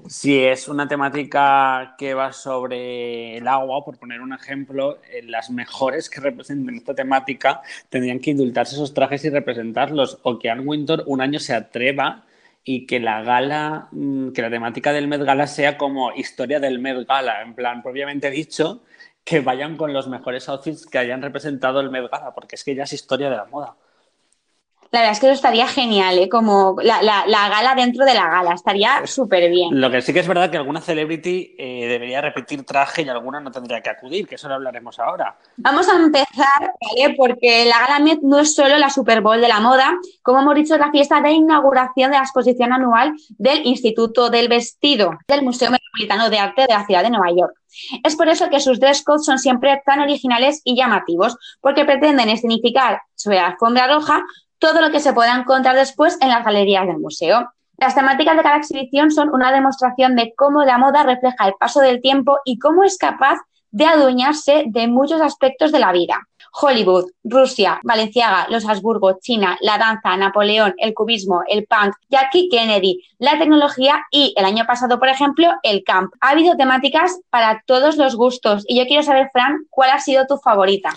si 0.07 0.39
es 0.39 0.67
una 0.67 0.87
temática 0.87 1.95
que 1.97 2.13
va 2.13 2.33
sobre 2.33 3.37
el 3.37 3.47
agua, 3.47 3.83
por 3.85 3.97
poner 3.97 4.21
un 4.21 4.33
ejemplo, 4.33 4.99
eh, 5.11 5.23
las 5.23 5.49
mejores 5.49 6.09
que 6.09 6.19
representen 6.19 6.75
esta 6.75 6.95
temática 6.95 7.61
tendrían 7.89 8.19
que 8.19 8.31
indultarse 8.31 8.75
esos 8.75 8.93
trajes 8.93 9.23
y 9.25 9.29
representarlos, 9.29 10.19
o 10.23 10.39
que 10.39 10.49
Anne 10.49 10.63
Winter 10.63 11.03
un 11.05 11.21
año 11.21 11.39
se 11.39 11.53
atreva 11.53 12.25
y 12.63 12.85
que 12.85 12.99
la 12.99 13.21
gala, 13.21 13.87
mm, 13.91 14.31
que 14.31 14.41
la 14.41 14.49
temática 14.49 14.91
del 14.91 15.07
Met 15.07 15.23
Gala 15.23 15.47
sea 15.47 15.77
como 15.77 16.11
historia 16.13 16.59
del 16.59 16.79
Met 16.79 17.07
Gala, 17.07 17.41
en 17.41 17.53
plan, 17.53 17.81
propiamente 17.81 18.29
dicho, 18.29 18.81
que 19.27 19.41
vayan 19.41 19.75
con 19.75 19.91
los 19.91 20.07
mejores 20.07 20.47
outfits 20.47 20.85
que 20.85 20.97
hayan 20.97 21.21
representado 21.21 21.81
el 21.81 21.89
Met 21.89 22.09
Gala, 22.09 22.33
porque 22.33 22.55
es 22.55 22.63
que 22.63 22.73
ya 22.73 22.83
es 22.83 22.93
historia 22.93 23.29
de 23.29 23.35
la 23.35 23.43
moda. 23.43 23.75
La 24.91 24.99
verdad 24.99 25.13
es 25.13 25.19
que 25.19 25.25
eso 25.27 25.35
estaría 25.35 25.67
genial, 25.67 26.17
¿eh? 26.17 26.29
como 26.29 26.77
la, 26.81 27.01
gala 27.01 27.75
dentro 27.75 28.05
de 28.05 28.13
la 28.13 28.29
gala, 28.29 28.53
estaría 28.53 29.05
súper 29.05 29.49
bien. 29.49 29.79
Lo 29.79 29.91
que 29.91 30.01
sí 30.01 30.13
que 30.13 30.19
es 30.19 30.27
verdad 30.27 30.49
que 30.49 30.57
alguna 30.57 30.81
celebrity 30.81 31.55
eh, 31.57 31.87
debería 31.87 32.21
repetir 32.21 32.63
traje 32.63 33.01
y 33.01 33.09
alguna 33.09 33.39
no 33.39 33.51
tendría 33.51 33.81
que 33.81 33.89
acudir, 33.89 34.27
que 34.27 34.35
eso 34.35 34.47
lo 34.47 34.55
hablaremos 34.55 34.97
ahora. 34.99 35.37
Vamos 35.57 35.89
a 35.89 35.97
empezar, 35.97 36.61
¿vale? 36.61 37.15
Porque 37.17 37.65
la 37.65 37.79
gala 37.79 37.99
Met 37.99 38.19
no 38.21 38.39
es 38.39 38.55
solo 38.55 38.77
la 38.77 38.89
Super 38.89 39.21
Bowl 39.21 39.41
de 39.41 39.47
la 39.47 39.59
moda, 39.59 39.97
como 40.21 40.39
hemos 40.39 40.55
dicho, 40.55 40.75
es 40.75 40.79
la 40.79 40.91
fiesta 40.91 41.21
de 41.21 41.31
inauguración 41.31 42.11
de 42.11 42.17
la 42.17 42.23
exposición 42.23 42.71
anual 42.71 43.13
del 43.37 43.65
Instituto 43.65 44.29
del 44.29 44.47
Vestido 44.47 45.17
del 45.27 45.43
Museo 45.43 45.71
Metropolitano 45.71 46.29
de 46.29 46.39
Arte 46.39 46.61
de 46.61 46.73
la 46.73 46.85
ciudad 46.85 47.03
de 47.03 47.09
Nueva 47.09 47.31
York. 47.31 47.53
Es 48.03 48.15
por 48.15 48.27
eso 48.27 48.49
que 48.49 48.59
sus 48.59 48.79
dress 48.79 49.03
codes 49.03 49.25
son 49.25 49.37
siempre 49.39 49.81
tan 49.85 49.99
originales 49.99 50.61
y 50.63 50.75
llamativos, 50.75 51.37
porque 51.61 51.85
pretenden 51.85 52.29
escenificar 52.29 53.01
sobre 53.15 53.37
la 53.37 53.47
alfombra 53.47 53.87
roja 53.87 54.23
todo 54.59 54.81
lo 54.81 54.91
que 54.91 54.99
se 54.99 55.13
podrá 55.13 55.35
encontrar 55.35 55.75
después 55.75 56.17
en 56.21 56.29
las 56.29 56.43
galerías 56.43 56.87
del 56.87 56.99
museo. 56.99 57.51
Las 57.77 57.95
temáticas 57.95 58.35
de 58.35 58.43
cada 58.43 58.57
exhibición 58.57 59.11
son 59.11 59.29
una 59.33 59.51
demostración 59.51 60.15
de 60.15 60.33
cómo 60.35 60.63
la 60.63 60.77
moda 60.77 61.03
refleja 61.03 61.47
el 61.47 61.53
paso 61.59 61.79
del 61.79 62.01
tiempo 62.01 62.39
y 62.43 62.57
cómo 62.57 62.83
es 62.83 62.97
capaz 62.97 63.37
de 63.71 63.85
adueñarse 63.85 64.63
de 64.67 64.87
muchos 64.87 65.21
aspectos 65.21 65.71
de 65.71 65.79
la 65.79 65.91
vida. 65.91 66.27
Hollywood, 66.59 67.11
Rusia, 67.23 67.79
Valenciaga, 67.83 68.47
los 68.49 68.65
Habsburgo, 68.67 69.19
China, 69.19 69.57
la 69.61 69.77
danza, 69.77 70.17
Napoleón, 70.17 70.73
el 70.77 70.95
cubismo, 70.95 71.43
el 71.47 71.67
punk, 71.67 71.93
Jackie 72.09 72.49
Kennedy, 72.49 73.03
la 73.19 73.37
tecnología 73.37 74.03
y 74.11 74.33
el 74.35 74.45
año 74.45 74.65
pasado, 74.65 74.97
por 74.97 75.09
ejemplo, 75.09 75.51
el 75.61 75.83
camp. 75.83 76.13
Ha 76.19 76.29
habido 76.29 76.57
temáticas 76.57 77.19
para 77.29 77.61
todos 77.67 77.97
los 77.97 78.15
gustos 78.15 78.63
y 78.67 78.77
yo 78.79 78.87
quiero 78.87 79.03
saber, 79.03 79.29
Fran, 79.31 79.67
¿cuál 79.69 79.91
ha 79.91 79.99
sido 79.99 80.25
tu 80.25 80.37
favorita? 80.37 80.89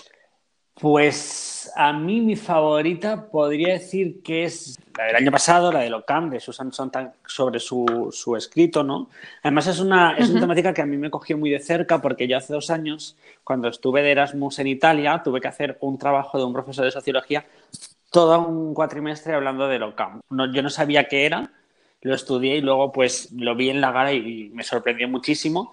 Pues 0.81 1.71
a 1.75 1.93
mí 1.93 2.21
mi 2.21 2.35
favorita 2.35 3.27
podría 3.27 3.73
decir 3.73 4.23
que 4.23 4.45
es 4.45 4.79
la 4.97 5.05
del 5.05 5.15
año 5.15 5.31
pasado, 5.31 5.71
la 5.71 5.81
de 5.81 5.91
Locam, 5.91 6.31
de 6.31 6.39
Susan 6.39 6.73
Sontag 6.73 7.13
sobre 7.25 7.59
su, 7.59 8.09
su 8.11 8.35
escrito, 8.35 8.83
¿no? 8.83 9.07
Además 9.43 9.67
es 9.67 9.79
una, 9.79 10.17
es 10.17 10.29
una 10.31 10.41
temática 10.41 10.73
que 10.73 10.81
a 10.81 10.87
mí 10.87 10.97
me 10.97 11.11
cogió 11.11 11.37
muy 11.37 11.51
de 11.51 11.59
cerca 11.59 12.01
porque 12.01 12.27
yo 12.27 12.35
hace 12.35 12.51
dos 12.51 12.71
años, 12.71 13.15
cuando 13.43 13.67
estuve 13.67 14.01
de 14.01 14.11
Erasmus 14.11 14.57
en 14.57 14.67
Italia, 14.67 15.21
tuve 15.23 15.39
que 15.39 15.47
hacer 15.47 15.77
un 15.81 15.99
trabajo 15.99 16.39
de 16.39 16.45
un 16.45 16.53
profesor 16.53 16.83
de 16.83 16.91
sociología 16.91 17.45
todo 18.11 18.45
un 18.45 18.73
cuatrimestre 18.73 19.33
hablando 19.33 19.67
de 19.67 19.79
Locam. 19.79 20.21
No, 20.29 20.51
yo 20.51 20.61
no 20.61 20.69
sabía 20.69 21.07
qué 21.07 21.25
era, 21.25 21.51
lo 22.01 22.13
estudié 22.13 22.57
y 22.57 22.61
luego 22.61 22.91
pues 22.91 23.31
lo 23.31 23.55
vi 23.55 23.69
en 23.69 23.81
la 23.81 23.91
gala 23.91 24.13
y 24.13 24.49
me 24.53 24.63
sorprendió 24.63 25.07
muchísimo. 25.07 25.71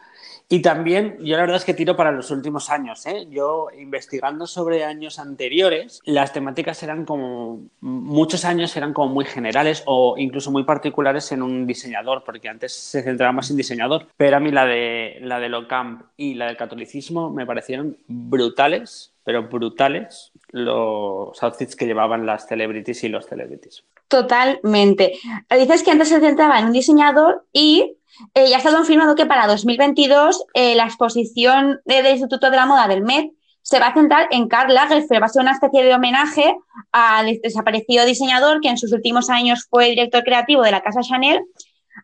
Y 0.51 0.63
también, 0.63 1.19
yo 1.21 1.37
la 1.37 1.43
verdad 1.43 1.57
es 1.57 1.65
que 1.67 1.75
tiro 1.75 1.95
para 1.95 2.11
los 2.11 2.31
últimos 2.31 2.71
años. 2.71 3.05
¿eh? 3.05 3.27
Yo, 3.31 3.69
investigando 3.79 4.47
sobre 4.47 4.83
años 4.83 5.19
anteriores, 5.19 6.01
las 6.07 6.33
temáticas 6.33 6.83
eran 6.83 7.05
como, 7.05 7.61
muchos 7.81 8.47
años 8.47 8.75
eran 8.75 8.95
como 8.95 9.13
muy 9.13 9.27
generales 9.27 9.83
o 9.85 10.15
incluso 10.17 10.51
muy 10.51 10.65
particulares 10.65 11.31
en 11.33 11.43
un 11.43 11.67
diseñador, 11.67 12.25
porque 12.25 12.49
antes 12.49 12.73
se 12.73 13.03
centraba 13.03 13.33
más 13.33 13.51
en 13.51 13.59
diseñador. 13.59 14.07
Pero 14.17 14.39
a 14.39 14.41
mí 14.41 14.51
la 14.51 14.65
de, 14.65 15.19
la 15.21 15.39
de 15.39 15.51
Locamp 15.51 16.05
y 16.17 16.33
la 16.33 16.47
del 16.47 16.57
catolicismo 16.57 17.29
me 17.29 17.45
parecieron 17.45 17.99
brutales, 18.07 19.13
pero 19.25 19.43
brutales 19.49 20.33
los 20.51 21.43
outfits 21.43 21.77
que 21.77 21.85
llevaban 21.85 22.25
las 22.25 22.49
celebrities 22.49 23.05
y 23.05 23.11
los 23.11 23.27
celebrities. 23.27 23.85
Totalmente. 24.09 25.13
Dices 25.51 25.83
que 25.83 25.91
antes 25.91 26.09
se 26.09 26.21
centraba 26.21 26.59
en 26.59 26.67
un 26.67 26.73
diseñador 26.73 27.45
y 27.53 27.98
eh, 28.35 28.49
ya 28.49 28.57
ha 28.57 28.59
estado 28.59 28.77
confirmado 28.77 29.15
que 29.15 29.27
para 29.27 29.47
2022 29.47 30.45
eh, 30.55 30.75
la 30.75 30.85
exposición 30.85 31.81
del 31.85 32.07
Instituto 32.07 32.51
de 32.51 32.57
la 32.57 32.67
Moda 32.67 32.89
del 32.89 33.03
Met 33.03 33.31
se 33.63 33.79
va 33.79 33.89
a 33.89 33.95
centrar 33.95 34.29
en 34.31 34.49
Karl 34.49 34.73
Lagerfeld. 34.73 35.21
Va 35.21 35.27
a 35.27 35.29
ser 35.29 35.43
una 35.43 35.53
especie 35.53 35.85
de 35.85 35.95
homenaje 35.95 36.57
al 36.91 37.39
desaparecido 37.43 38.07
diseñador 38.07 38.61
que 38.61 38.69
en 38.69 38.79
sus 38.79 38.93
últimos 38.93 39.29
años 39.29 39.67
fue 39.69 39.91
director 39.91 40.25
creativo 40.25 40.63
de 40.63 40.71
la 40.71 40.81
casa 40.81 41.01
Chanel. 41.03 41.43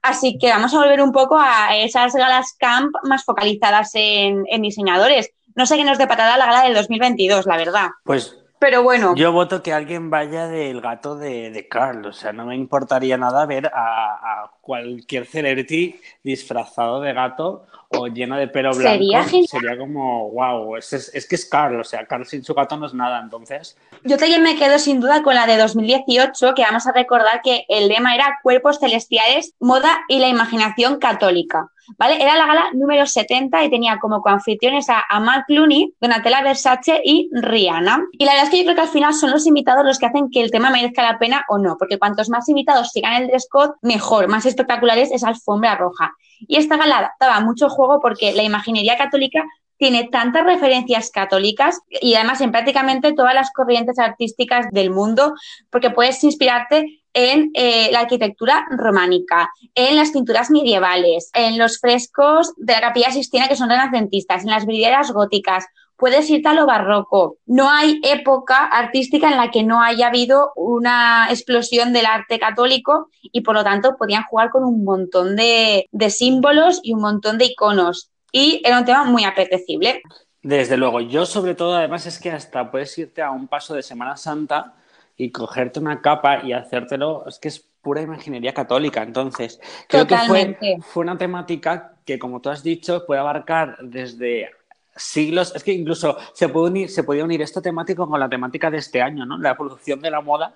Así 0.03 0.37
que 0.39 0.51
vamos 0.51 0.75
a 0.75 0.79
volver 0.79 1.01
un 1.01 1.13
poco 1.13 1.39
a 1.39 1.75
esas 1.77 2.15
galas 2.15 2.55
camp 2.59 2.95
más 3.05 3.25
focalizadas 3.25 3.93
en, 3.95 4.45
en 4.49 4.63
diseñadores. 4.63 5.31
No 5.55 5.65
sé 5.67 5.77
qué 5.77 5.85
nos 5.85 5.99
deparará 5.99 6.37
la 6.37 6.47
gala 6.47 6.65
del 6.65 6.75
2022, 6.75 7.47
la 7.47 7.57
verdad. 7.57 7.89
Pues 8.05 8.37
pero 8.59 8.83
bueno. 8.83 9.15
Yo 9.15 9.33
voto 9.33 9.63
que 9.63 9.73
alguien 9.73 10.11
vaya 10.11 10.49
del 10.49 10.81
gato 10.81 11.17
de, 11.17 11.51
de 11.51 11.69
Carl. 11.69 12.07
O 12.07 12.13
sea, 12.13 12.33
no 12.33 12.47
me 12.47 12.57
importaría 12.57 13.17
nada 13.17 13.47
ver 13.47 13.67
a, 13.67 14.43
a 14.45 14.53
cualquier 14.61 15.27
celebrity 15.27 16.01
disfrazado 16.25 17.03
de 17.03 17.13
gato 17.13 17.67
o 17.91 18.09
lleno 18.09 18.37
de 18.37 18.49
pelo 18.49 18.71
blanco. 18.75 18.91
Sería, 18.91 19.25
Sería 19.47 19.79
como, 19.79 20.31
wow, 20.31 20.77
es, 20.77 20.93
es, 20.93 21.29
que 21.29 21.35
es 21.37 21.45
Carl. 21.45 21.79
O 21.79 21.85
sea, 21.85 22.07
Carl 22.07 22.27
sin 22.27 22.43
su 22.43 22.55
gato 22.55 22.77
no 22.77 22.87
es 22.87 22.95
nada. 22.95 23.21
Entonces. 23.21 23.77
Yo 24.03 24.17
también 24.17 24.43
me 24.43 24.57
quedo 24.57 24.79
sin 24.79 25.01
duda 25.01 25.23
con 25.23 25.35
la 25.35 25.47
de 25.47 25.59
2018, 25.59 26.55
que 26.55 26.63
vamos 26.63 26.87
a 26.87 26.93
recordar 26.93 27.43
que 27.43 27.67
el 27.69 27.89
lema 27.89 28.15
era 28.15 28.39
Cuerpos 28.43 28.81
Celestiales, 28.81 29.55
Moda 29.61 30.01
y 30.09 30.19
la 30.19 30.29
Imaginación 30.29 30.99
Católica. 30.99 31.71
¿vale? 31.99 32.23
Era 32.23 32.37
la 32.37 32.47
gala 32.47 32.71
número 32.73 33.07
70 33.07 33.65
y 33.65 33.71
tenía 33.71 33.99
como 33.99 34.23
coanfitriones 34.23 34.89
a, 34.91 35.05
a 35.09 35.21
Mark 35.21 35.45
Clooney, 35.47 35.95
Donatella 36.01 36.43
Versace 36.43 37.01
y 37.05 37.29
Rihanna. 37.33 38.05
Y 38.13 38.25
la 38.25 38.33
verdad 38.33 38.45
es 38.45 38.51
que 38.51 38.59
yo 38.59 38.65
creo 38.65 38.77
que 38.77 38.83
al 38.83 38.89
final 38.89 39.15
son 39.15 39.31
los 39.31 39.47
invitados 39.47 39.85
los 39.85 39.99
que 39.99 40.07
hacen 40.07 40.31
que 40.31 40.43
el 40.43 40.51
tema 40.51 40.71
merezca 40.71 41.03
la 41.03 41.19
pena 41.19 41.45
o 41.49 41.59
no, 41.59 41.77
porque 41.79 41.99
cuantos 41.99 42.29
más 42.29 42.49
invitados 42.49 42.91
sigan 42.91 43.23
el 43.23 43.29
dress 43.29 43.49
code, 43.51 43.75
mejor, 43.83 44.29
más 44.29 44.47
espectaculares 44.47 45.11
esa 45.13 45.29
alfombra 45.29 45.77
roja. 45.77 46.14
Y 46.41 46.57
esta 46.57 46.77
gala 46.77 47.15
daba 47.21 47.41
mucho 47.41 47.69
juego 47.69 48.01
porque 48.01 48.33
la 48.33 48.43
imaginería 48.43 48.97
católica 48.97 49.45
tiene 49.77 50.09
tantas 50.09 50.45
referencias 50.45 51.11
católicas 51.11 51.81
y 51.89 52.15
además 52.15 52.41
en 52.41 52.53
prácticamente 52.53 53.13
todas 53.13 53.35
las 53.35 53.51
corrientes 53.51 53.99
artísticas 53.99 54.67
del 54.71 54.91
mundo, 54.91 55.35
porque 55.71 55.91
puedes 55.91 56.23
inspirarte 56.23 57.03
en 57.13 57.51
eh, 57.55 57.91
la 57.93 58.01
arquitectura 58.01 58.67
románica, 58.71 59.51
en 59.75 59.97
las 59.97 60.11
pinturas 60.11 60.51
medievales, 60.51 61.31
en 61.33 61.59
los 61.59 61.79
frescos 61.79 62.53
de 62.57 62.73
la 62.73 62.81
capilla 62.81 63.11
sistina 63.11 63.49
que 63.49 63.57
son 63.57 63.69
renacentistas, 63.69 64.43
en 64.43 64.51
las 64.51 64.67
vidrieras 64.67 65.13
góticas. 65.13 65.67
Puedes 66.05 66.29
irte 66.29 66.51
a 66.51 66.53
lo 66.53 66.67
barroco. 66.67 67.39
No 67.47 67.71
hay 67.71 67.99
época 68.05 68.67
artística 68.67 69.31
en 69.31 69.39
la 69.39 69.51
que 69.51 69.63
no 69.63 69.81
haya 69.81 70.09
habido 70.09 70.53
una 70.55 71.29
explosión 71.31 71.95
del 71.95 72.05
arte 72.05 72.39
católico 72.39 73.09
y 73.23 73.41
por 73.41 73.55
lo 73.55 73.65
tanto 73.65 73.97
podían 73.97 74.25
jugar 74.25 74.51
con 74.51 74.65
un 74.65 74.85
montón 74.85 75.35
de, 75.35 75.89
de 75.91 76.11
símbolos 76.11 76.81
y 76.83 76.93
un 76.93 77.01
montón 77.01 77.39
de 77.39 77.47
iconos. 77.47 78.11
Y 78.33 78.61
era 78.67 78.81
un 78.81 78.85
tema 78.85 79.05
muy 79.05 79.25
apetecible. 79.25 80.03
Desde 80.43 80.77
luego, 80.77 81.01
yo 81.01 81.25
sobre 81.25 81.55
todo 81.55 81.75
además 81.75 82.05
es 82.05 82.19
que 82.19 82.31
hasta 82.31 82.71
puedes 82.71 82.99
irte 82.99 83.23
a 83.23 83.31
un 83.31 83.49
paso 83.49 83.73
de 83.73 83.83
Semana 83.83 84.19
Santa 84.19 84.75
y 85.17 85.31
cogerte 85.31 85.81
una 85.81 86.03
capa 86.03 86.45
y 86.45 86.53
hacértelo, 86.53 87.27
es 87.27 87.39
que 87.39 87.49
es 87.49 87.67
pura 87.81 88.03
imaginería 88.03 88.53
católica. 88.53 89.03
Entonces, 89.03 89.59
creo 89.89 90.07
que 90.07 90.19
fue, 90.19 90.59
fue 90.83 91.03
una 91.03 91.17
temática 91.17 91.95
que, 92.05 92.19
como 92.19 92.43
tú 92.43 92.51
has 92.51 92.63
dicho, 92.63 93.07
puede 93.07 93.23
abarcar 93.23 93.79
desde 93.81 94.51
siglos. 94.97 95.55
Es 95.55 95.65
que 95.65 95.73
incluso 95.73 96.17
se, 96.33 96.49
puede 96.49 96.71
unir, 96.71 96.91
se 96.91 97.05
podía 97.05 97.25
unir 97.25 97.43
esta 97.43 97.61
temática 97.61 98.07
con 98.07 98.19
la 98.19 98.29
temática 98.29 98.71
de 98.71 98.79
este 98.79 99.03
año, 99.03 99.27
¿no? 99.27 99.39
La 99.39 99.51
evolución 99.51 100.01
de 100.01 100.11
la 100.11 100.21
moda 100.21 100.55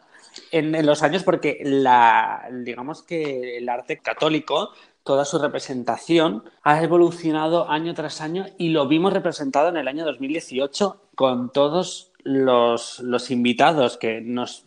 en, 0.50 0.86
los 0.86 1.02
años, 1.02 1.22
porque 1.22 1.60
la, 1.62 2.48
digamos 2.52 3.02
que 3.02 3.58
el 3.58 3.68
arte 3.68 3.98
católico, 3.98 4.70
toda 5.02 5.24
su 5.24 5.38
representación, 5.38 6.44
ha 6.62 6.82
evolucionado 6.82 7.68
año 7.70 7.94
tras 7.94 8.20
año 8.20 8.46
y 8.58 8.70
lo 8.70 8.86
vimos 8.88 9.12
representado 9.12 9.68
en 9.68 9.76
el 9.76 9.88
año 9.88 10.04
2018 10.04 11.00
con 11.14 11.50
todos 11.50 12.12
los, 12.22 13.00
los 13.00 13.30
invitados 13.30 13.96
que 13.96 14.20
nos, 14.20 14.66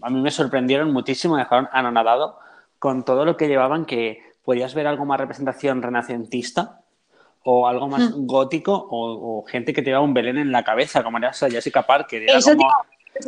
a 0.00 0.10
mí 0.10 0.20
me 0.20 0.30
sorprendieron 0.30 0.92
muchísimo, 0.92 1.34
me 1.34 1.40
dejaron 1.40 1.68
anonadado 1.72 2.38
con 2.78 3.04
todo 3.04 3.24
lo 3.24 3.36
que 3.36 3.48
llevaban, 3.48 3.84
que 3.84 4.22
podías 4.44 4.74
ver 4.74 4.86
algo 4.86 5.06
más 5.06 5.18
representación 5.18 5.82
renacentista 5.82 6.83
o 7.44 7.68
algo 7.68 7.88
más 7.88 8.10
hmm. 8.10 8.26
gótico 8.26 8.88
o, 8.90 9.44
gente 9.46 9.72
que 9.72 9.82
te 9.82 9.90
llevaba 9.90 10.04
un 10.04 10.14
Belén 10.14 10.38
en 10.38 10.50
la 10.50 10.64
cabeza, 10.64 11.02
como 11.02 11.18
era 11.18 11.32
Jessica 11.32 11.82
Parker. 11.82 12.22
Era 12.22 12.40
como... 12.40 12.68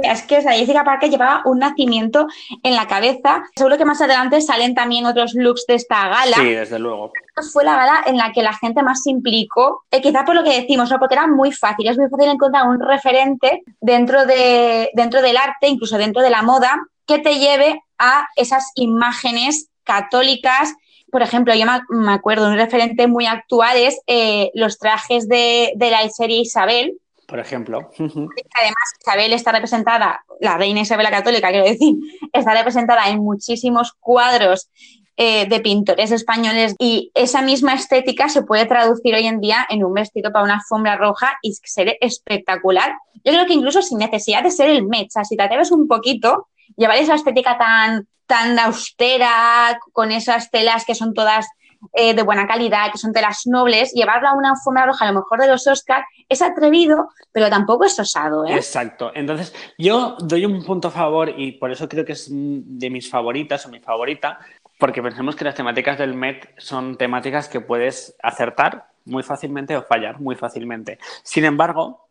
Es 0.03 0.23
que 0.23 0.43
Jessica 0.43 0.83
Parker 0.85 1.11
llevaba 1.11 1.43
un 1.45 1.61
nacimiento 1.61 2.27
en 2.63 2.75
la 2.75 2.89
cabeza. 2.89 3.45
Seguro 3.55 3.79
que 3.79 3.85
más 3.85 4.01
adelante 4.01 4.41
salen 4.41 4.75
también 4.75 5.07
otros 5.07 5.35
looks 5.35 5.65
de 5.67 5.75
esta 5.75 6.09
gala. 6.09 6.37
Sí, 6.39 6.51
desde 6.51 6.79
luego. 6.79 7.13
Fue 7.53 7.63
la 7.65 7.77
gala 7.77 8.03
en 8.07 8.17
la 8.17 8.33
que 8.33 8.43
la 8.43 8.53
gente 8.53 8.83
más 8.83 9.03
se 9.03 9.11
implicó, 9.11 9.85
eh, 9.91 10.01
quizá 10.01 10.25
por 10.25 10.35
lo 10.35 10.43
que 10.43 10.61
decimos, 10.61 10.91
¿no? 10.91 10.99
porque 10.99 11.15
era 11.15 11.27
muy 11.27 11.53
fácil. 11.53 11.87
Es 11.87 11.99
muy 11.99 12.09
fácil 12.09 12.31
encontrar 12.31 12.67
un 12.67 12.81
referente 12.81 13.63
dentro, 13.81 14.27
de, 14.27 14.91
dentro 14.95 15.23
del 15.23 15.37
arte, 15.37 15.69
incluso 15.69 15.99
dentro 15.99 16.23
de 16.23 16.31
la 16.31 16.43
moda, 16.43 16.81
que 17.07 17.19
te 17.19 17.39
lleve 17.39 17.81
a 17.99 18.27
esas 18.35 18.73
imágenes 18.75 19.69
católicas 19.85 20.75
por 21.11 21.23
ejemplo, 21.23 21.55
yo 21.55 21.67
me 21.91 22.13
acuerdo, 22.13 22.49
un 22.49 22.57
referente 22.57 23.07
muy 23.07 23.27
actual 23.27 23.77
es 23.77 24.01
eh, 24.07 24.51
los 24.55 24.79
trajes 24.79 25.29
de, 25.29 25.73
de 25.77 25.91
la 25.91 26.09
serie 26.09 26.41
Isabel, 26.41 26.99
por 27.27 27.41
ejemplo. 27.41 27.91
Además, 27.99 28.95
Isabel 29.01 29.33
está 29.33 29.53
representada, 29.53 30.25
la 30.41 30.57
reina 30.57 30.81
Isabel 30.81 31.05
la 31.05 31.11
Católica, 31.11 31.51
quiero 31.51 31.65
decir, 31.65 31.97
está 32.33 32.55
representada 32.55 33.09
en 33.09 33.19
muchísimos 33.19 33.95
cuadros 33.99 34.71
eh, 35.17 35.47
de 35.49 35.61
pintores 35.61 36.13
españoles 36.13 36.75
y 36.79 37.11
esa 37.15 37.43
misma 37.43 37.75
estética 37.75 38.29
se 38.29 38.43
puede 38.43 38.67
traducir 38.67 39.15
hoy 39.15 39.27
en 39.27 39.41
día 39.41 39.67
en 39.71 39.83
un 39.83 39.95
vestido 39.95 40.31
para 40.31 40.45
una 40.45 40.57
alfombra 40.57 40.97
roja 40.97 41.39
y 41.43 41.55
ser 41.55 41.97
espectacular. 42.01 42.97
Yo 43.25 43.33
creo 43.33 43.47
que 43.47 43.55
incluso 43.55 43.83
sin 43.83 43.99
necesidad 43.99 44.43
de 44.43 44.51
ser 44.51 44.69
el 44.69 44.87
Met, 44.87 45.09
si 45.25 45.37
te 45.37 45.43
atreves 45.43 45.73
un 45.73 45.89
poquito, 45.89 46.49
llevar 46.77 46.99
esa 46.99 47.15
estética 47.15 47.59
tan, 47.59 48.07
tan 48.27 48.59
austera, 48.59 49.79
con 49.93 50.13
esas 50.13 50.51
telas 50.51 50.85
que 50.85 50.95
son 50.95 51.15
todas 51.15 51.47
eh, 51.93 52.15
de 52.15 52.23
buena 52.23 52.47
calidad, 52.47 52.91
que 52.91 52.99
son 52.99 53.13
telas 53.13 53.47
nobles, 53.47 53.93
llevarla 53.93 54.31
a 54.31 54.35
una 54.35 54.51
alfombra 54.51 54.87
roja, 54.87 55.05
a 55.05 55.13
lo 55.13 55.21
mejor 55.21 55.41
de 55.41 55.49
los 55.49 55.67
Oscars, 55.67 56.07
es 56.29 56.43
atrevido, 56.43 57.09
pero 57.33 57.49
tampoco 57.49 57.85
es 57.85 57.99
osado. 57.99 58.45
¿eh? 58.47 58.55
Exacto. 58.55 59.13
Entonces, 59.15 59.55
yo 59.79 60.17
doy 60.21 60.45
un 60.45 60.65
punto 60.65 60.89
a 60.89 60.91
favor 60.91 61.33
y 61.37 61.53
por 61.53 61.71
eso 61.71 61.89
creo 61.89 62.05
que 62.05 62.13
es 62.13 62.29
de 62.31 62.91
mis 62.91 63.09
favoritas 63.09 63.65
o 63.67 63.69
mi 63.69 63.81
favorita, 63.81 64.41
porque 64.79 65.03
pensemos 65.03 65.37
que 65.37 65.45
las 65.45 65.55
temáticas 65.55 65.99
del 65.99 66.15
Met 66.15 66.55
son 66.59 66.97
temáticas 66.97 67.49
que 67.49 67.61
puedes 67.61 68.17
acertar 68.23 68.89
muy 69.05 69.23
fácilmente 69.23 69.77
o 69.77 69.83
fallar 69.83 70.21
muy 70.21 70.35
fácilmente. 70.35 70.99
Sin 71.23 71.45
embargo, 71.45 72.09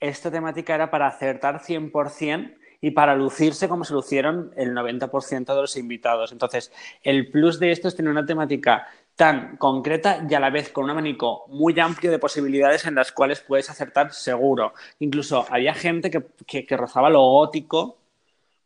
esta 0.00 0.30
temática 0.30 0.74
era 0.74 0.90
para 0.90 1.06
acertar 1.06 1.60
100% 1.60 2.56
y 2.80 2.92
para 2.92 3.14
lucirse 3.14 3.68
como 3.68 3.84
se 3.84 3.94
lucieron 3.94 4.52
el 4.56 4.74
90% 4.74 5.54
de 5.54 5.60
los 5.60 5.76
invitados. 5.76 6.32
Entonces, 6.32 6.72
el 7.02 7.30
plus 7.30 7.58
de 7.58 7.72
esto 7.72 7.88
es 7.88 7.96
tener 7.96 8.10
una 8.10 8.26
temática 8.26 8.86
tan 9.16 9.56
concreta 9.56 10.24
y 10.28 10.34
a 10.34 10.40
la 10.40 10.50
vez 10.50 10.70
con 10.70 10.84
un 10.84 10.90
abanico 10.90 11.44
muy 11.48 11.78
amplio 11.80 12.12
de 12.12 12.20
posibilidades 12.20 12.86
en 12.86 12.94
las 12.94 13.10
cuales 13.10 13.40
puedes 13.40 13.68
acertar 13.68 14.12
seguro. 14.12 14.74
Incluso 15.00 15.44
había 15.50 15.74
gente 15.74 16.10
que, 16.10 16.76
rozaba 16.76 17.10
lo 17.10 17.22
gótico 17.22 17.98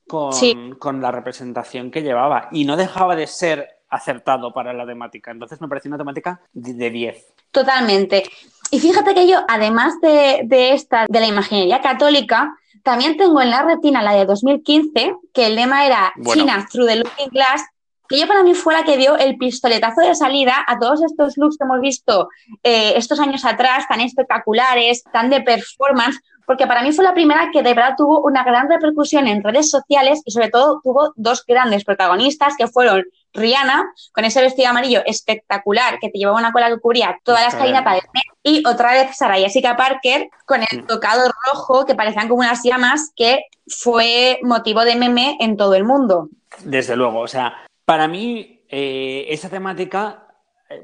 con, 0.07 0.75
con, 0.79 1.01
la 1.01 1.11
representación 1.11 1.91
que 1.91 2.03
llevaba 2.03 2.49
y 2.53 2.67
no 2.67 2.77
dejaba 2.77 3.17
de 3.17 3.27
ser 3.27 3.79
acertado 3.89 4.53
para 4.53 4.75
la 4.75 4.85
temática. 4.85 5.31
Entonces 5.31 5.59
me 5.59 5.69
pareció 5.69 5.89
una 5.89 5.99
temática 5.99 6.43
de 6.53 6.91
10. 6.91 7.35
Totalmente. 7.51 8.25
Y 8.71 8.79
fíjate 8.79 9.15
que 9.15 9.27
yo, 9.27 9.39
además 9.49 10.01
de, 10.03 10.43
de 10.45 10.73
esta, 10.73 11.07
de 11.09 11.21
la 11.21 11.27
imaginería 11.27 11.81
católica, 11.81 12.59
también 12.83 13.17
tengo 13.17 13.41
en 13.41 13.51
la 13.51 13.63
retina 13.63 14.03
la 14.03 14.13
de 14.13 14.27
2015, 14.27 15.15
que 15.33 15.47
el 15.47 15.57
lema 15.57 15.87
era 15.87 16.13
China 16.33 16.67
through 16.71 16.89
the 16.89 16.97
looking 16.97 17.29
glass, 17.31 17.63
que 18.09 18.19
yo 18.19 18.27
para 18.27 18.43
mí 18.43 18.55
fue 18.55 18.75
la 18.75 18.85
que 18.85 18.97
dio 18.97 19.17
el 19.17 19.39
pistoletazo 19.39 20.03
de 20.03 20.15
salida 20.15 20.65
a 20.67 20.79
todos 20.79 21.03
estos 21.03 21.37
looks 21.39 21.57
que 21.57 21.65
hemos 21.65 21.81
visto 21.81 22.29
eh, 22.63 22.93
estos 22.97 23.19
años 23.21 23.45
atrás, 23.45 23.87
tan 23.89 24.01
espectaculares, 24.01 25.03
tan 25.13 25.31
de 25.31 25.41
performance, 25.41 26.21
porque 26.45 26.67
para 26.67 26.83
mí 26.83 26.93
fue 26.93 27.05
la 27.05 27.15
primera 27.15 27.51
que 27.53 27.63
de 27.63 27.73
verdad 27.73 27.95
tuvo 27.97 28.21
una 28.21 28.45
gran 28.45 28.69
repercusión 28.69 29.27
en 29.29 29.43
redes 29.43 29.71
sociales 29.71 30.21
y 30.25 30.31
sobre 30.31 30.51
todo 30.51 30.81
tuvo 30.83 31.13
dos 31.17 31.45
grandes 31.47 31.85
protagonistas 31.85 32.55
que 32.57 32.67
fueron 32.67 33.05
Rihanna 33.33 33.93
con 34.13 34.25
ese 34.25 34.41
vestido 34.41 34.69
amarillo 34.69 35.03
espectacular 35.07 35.99
que 36.01 36.09
te 36.09 36.19
llevaba 36.19 36.39
una 36.39 36.53
cola 36.53 36.69
que 36.69 36.79
cubría 36.79 37.19
toda 37.25 37.41
la 37.41 37.49
escalinata 37.49 37.95
de 37.95 38.03
y 38.43 38.67
otra 38.67 38.93
vez 38.93 39.17
Sara 39.17 39.37
Jessica 39.37 39.77
Parker 39.77 40.29
con 40.47 40.63
el 40.71 40.83
mm. 40.83 40.87
tocado 40.87 41.31
rojo 41.47 41.87
que 41.87 41.95
parecían 41.95 42.29
como 42.29 42.41
unas 42.41 42.63
llamas 42.63 43.13
que 43.17 43.45
fue 43.67 44.39
motivo 44.43 44.85
de 44.85 44.97
meme 44.97 45.37
en 45.41 45.57
todo 45.57 45.75
el 45.75 45.85
mundo. 45.85 46.29
Desde 46.65 46.97
luego, 46.97 47.21
o 47.21 47.29
sea, 47.29 47.55
para 47.85 48.09
mí 48.09 48.65
eh, 48.69 49.27
esa 49.29 49.49
temática 49.49 50.23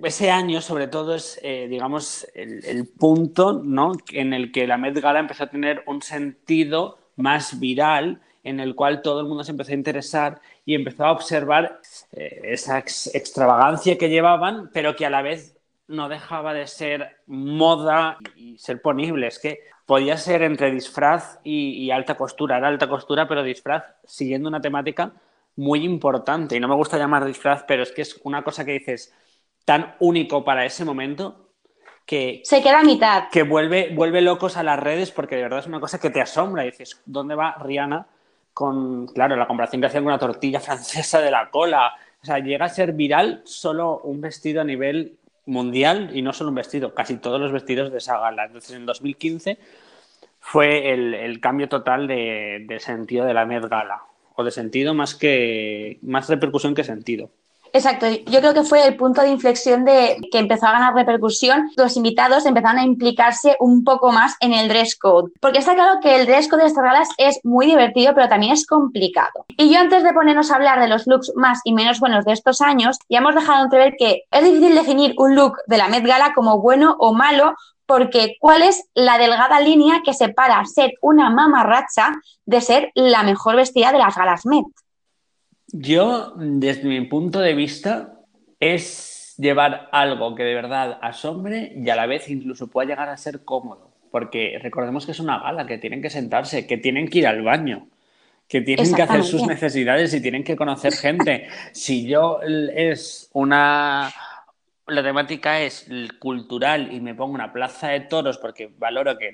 ese 0.02 0.30
año, 0.30 0.60
sobre 0.60 0.88
todo, 0.88 1.14
es, 1.14 1.40
eh, 1.42 1.66
digamos, 1.68 2.26
el, 2.34 2.88
punto 2.98 3.60
¿no? 3.62 3.92
en 4.12 4.34
el 4.34 4.52
que 4.52 4.66
la 4.66 4.76
Met 4.76 4.98
Gala 5.00 5.20
empezó 5.20 5.44
a 5.44 5.50
tener 5.50 5.82
un 5.86 6.02
sentido 6.02 6.98
más 7.16 7.58
viral, 7.58 8.20
en 8.45 8.61
el 8.61 8.75
cual 8.75 9.02
todo 9.02 9.21
el 9.21 9.26
mundo 9.26 9.45
se 9.45 9.50
empezó 9.50 9.73
a 9.73 9.75
interesar 9.75 10.40
y 10.64 10.75
empezó 10.75 11.04
a 11.04 11.12
observar 11.12 11.80
eh, 12.12 12.40
esa 12.45 12.78
extravagancia 12.78 13.99
que 13.99 14.09
llevaban, 14.09 14.71
pero 14.73 14.97
que 14.97 15.07
a 15.07 15.11
la 15.11 15.23
vez 15.23 15.57
no 15.88 16.09
dejaba 16.09 16.52
de 16.54 16.66
ser 16.66 17.16
moda 17.26 18.18
y 18.37 18.59
ser 18.59 18.80
ponible. 18.80 19.26
Es 19.26 19.38
que 19.38 19.61
podía 19.87 20.16
ser 20.16 20.42
entre 20.42 20.71
disfraz 20.71 21.40
y, 21.42 21.90
alta 21.90 22.14
costura. 22.14 22.59
Era 22.59 22.68
alta 22.68 22.88
costura, 22.88 23.26
pero 23.26 23.42
disfraz 23.42 23.85
siguiendo 24.04 24.49
una 24.49 24.61
temática 24.61 25.12
muy 25.57 25.85
importante. 25.85 26.57
Y 26.57 26.61
no 26.61 26.68
me 26.68 26.75
gusta 26.75 26.99
llamar 26.99 27.25
disfraz, 27.25 27.64
pero 27.66 27.83
es 27.83 27.92
que 27.92 28.02
es 28.02 28.21
una 28.23 28.45
cosa 28.45 28.64
que 28.64 28.73
dices 28.73 29.14
tan 29.64 29.95
único 29.99 30.45
para 30.45 30.64
ese 30.64 30.85
momento 30.85 31.49
que... 32.04 32.42
Se 32.45 32.62
queda 32.62 32.80
a 32.80 32.85
mitad. 32.85 33.28
Que 33.30 33.42
vuelve, 33.42 33.95
vuelve 33.95 34.21
locos 34.21 34.57
a 34.59 34.62
las 34.62 34.78
redes 34.78 35.11
porque 35.11 35.37
de 35.37 35.42
verdad 35.42 35.61
es 35.61 35.66
una 35.66 35.80
cosa 35.80 35.99
que 35.99 36.11
te 36.11 36.21
asombra. 36.21 36.64
Y 36.64 36.71
dices, 36.71 37.02
¿dónde 37.07 37.35
va 37.35 37.57
Rihanna 37.59 38.07
con, 38.58 39.06
claro, 39.06 39.36
la 39.36 39.46
comparación 39.46 39.80
que 39.80 39.86
hacía 39.86 40.00
con 40.00 40.08
una 40.08 40.18
tortilla 40.18 40.58
francesa 40.58 41.20
de 41.20 41.30
la 41.30 41.48
cola? 41.48 41.92
O 42.20 42.26
sea, 42.26 42.40
llega 42.40 42.64
a 42.64 42.68
ser 42.68 42.92
viral 42.92 43.40
solo 43.44 44.00
un 44.00 44.20
vestido 44.20 44.60
a 44.60 44.64
nivel 44.64 45.16
mundial 45.46 46.10
y 46.12 46.22
no 46.22 46.32
solo 46.32 46.50
un 46.50 46.56
vestido, 46.56 46.92
casi 46.92 47.18
todos 47.18 47.40
los 47.40 47.52
vestidos 47.52 47.92
de 47.92 47.98
esa 47.98 48.18
gala. 48.18 48.46
Entonces, 48.46 48.74
en 48.74 48.84
2015 48.84 49.58
fue 50.40 50.92
el, 50.92 51.40
cambio 51.40 51.68
total 51.68 52.08
de, 52.08 52.64
de, 52.66 52.80
sentido 52.80 53.24
de 53.26 53.34
la 53.34 53.46
Met 53.46 53.64
Gala, 53.66 54.02
o 54.34 54.42
de 54.42 54.50
sentido 54.50 54.92
más 54.92 55.14
que 55.14 56.00
más 56.02 56.28
repercusión 56.28 56.74
que 56.74 56.82
sentido. 56.82 57.30
Exacto, 57.72 58.06
yo 58.06 58.40
creo 58.40 58.54
que 58.54 58.62
fue 58.62 58.87
el 58.87 58.96
punto 58.96 59.22
de 59.22 59.28
inflexión 59.28 59.84
de 59.84 60.18
que 60.30 60.38
empezó 60.38 60.66
a 60.66 60.72
ganar 60.72 60.94
repercusión. 60.94 61.70
Los 61.76 61.96
invitados 61.96 62.46
empezaron 62.46 62.78
a 62.78 62.84
implicarse 62.84 63.56
un 63.60 63.84
poco 63.84 64.12
más 64.12 64.37
en 64.40 64.52
el 64.52 64.68
dress 64.68 64.96
code, 64.96 65.32
porque 65.40 65.58
está 65.58 65.75
claro 65.75 66.00
que 66.00 66.16
el 66.16 66.26
dress 66.26 66.48
code 66.48 66.62
de 66.62 66.68
estas 66.68 66.84
galas 66.84 67.08
es 67.18 67.40
muy 67.44 67.66
divertido, 67.66 68.14
pero 68.14 68.28
también 68.28 68.52
es 68.52 68.66
complicado. 68.66 69.44
Y 69.56 69.72
yo 69.72 69.80
antes 69.80 70.02
de 70.02 70.12
ponernos 70.12 70.50
a 70.50 70.56
hablar 70.56 70.80
de 70.80 70.88
los 70.88 71.06
looks 71.06 71.32
más 71.37 71.60
y 71.64 71.72
menos 71.72 72.00
buenos 72.00 72.25
de 72.25 72.32
estos 72.32 72.60
años, 72.60 72.98
ya 73.08 73.18
hemos 73.18 73.34
dejado 73.34 73.64
entrever 73.64 73.94
que 73.98 74.22
es 74.30 74.44
difícil 74.44 74.75
definir 74.75 75.14
un 75.18 75.35
look 75.35 75.57
de 75.66 75.78
la 75.78 75.88
Met 75.88 76.04
Gala 76.04 76.33
como 76.35 76.61
bueno 76.61 76.96
o 76.98 77.12
malo, 77.12 77.54
porque 77.87 78.37
¿cuál 78.38 78.62
es 78.62 78.85
la 78.94 79.16
delgada 79.16 79.61
línea 79.61 80.02
que 80.04 80.12
separa 80.12 80.64
ser 80.66 80.92
una 81.00 81.31
mamarracha 81.31 82.12
de 82.44 82.61
ser 82.61 82.92
la 82.94 83.22
mejor 83.22 83.57
vestida 83.57 83.92
de 83.92 83.98
las 83.98 84.14
galas 84.14 84.44
Met? 84.44 84.66
Yo, 85.72 86.33
desde 86.37 86.85
mi 86.85 87.00
punto 87.02 87.40
de 87.40 87.54
vista, 87.54 88.20
es 88.61 89.35
llevar 89.38 89.88
algo 89.92 90.35
que 90.35 90.42
de 90.42 90.54
verdad 90.54 90.98
asombre 91.02 91.72
y 91.76 91.88
a 91.90 91.96
la 91.96 92.07
vez 92.07 92.28
incluso 92.28 92.68
pueda 92.68 92.88
llegar 92.88 93.09
a 93.09 93.16
ser 93.16 93.44
cómodo. 93.44 93.90
Porque 94.11 94.59
recordemos 94.62 95.04
que 95.04 95.12
es 95.12 95.20
una 95.20 95.38
gala, 95.38 95.66
que 95.66 95.78
tienen 95.78 96.00
que 96.00 96.11
sentarse, 96.11 96.66
que 96.66 96.78
tienen 96.78 97.09
que 97.09 97.18
ir 97.18 97.26
al 97.26 97.42
baño, 97.42 97.88
que 98.48 98.62
tienen 98.62 98.94
que 98.94 99.02
hacer 99.02 99.22
sus 99.22 99.46
necesidades 99.46 100.14
y 100.14 100.22
tienen 100.22 100.42
que 100.42 100.57
conocer 100.57 100.94
gente. 100.94 101.48
si 101.72 102.07
yo 102.07 102.40
es 102.42 103.31
una 103.35 104.11
la 104.88 105.02
temática 105.02 105.61
es 105.61 105.87
cultural 106.18 106.92
y 106.92 107.00
me 107.00 107.14
pongo 107.14 107.35
una 107.35 107.52
plaza 107.52 107.88
de 107.88 108.00
toros 108.00 108.38
porque 108.38 108.72
valoro 108.78 109.18
que 109.18 109.33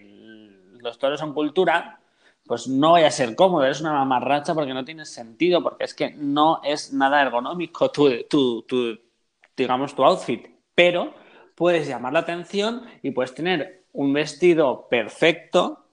los 0.80 0.98
toros 0.98 1.20
son 1.20 1.32
cultura, 1.32 2.00
pues 2.46 2.68
no 2.68 2.90
voy 2.90 3.02
a 3.02 3.10
ser 3.10 3.34
cómodo, 3.34 3.64
eres 3.64 3.80
una 3.80 3.92
mamarracha 3.92 4.54
porque 4.54 4.74
no 4.74 4.84
tiene 4.84 5.04
sentido, 5.04 5.62
porque 5.62 5.84
es 5.84 5.94
que 5.94 6.10
no 6.10 6.60
es 6.62 6.92
nada 6.92 7.22
ergonómico 7.22 7.90
tu, 7.90 8.24
tu, 8.24 8.98
digamos, 9.56 9.94
tu 9.94 10.04
outfit. 10.04 10.46
Pero 10.74 11.14
puedes 11.54 11.88
llamar 11.88 12.12
la 12.12 12.20
atención 12.20 12.82
y 13.02 13.12
puedes 13.12 13.34
tener 13.34 13.84
un 13.92 14.12
vestido 14.12 14.88
perfecto 14.88 15.86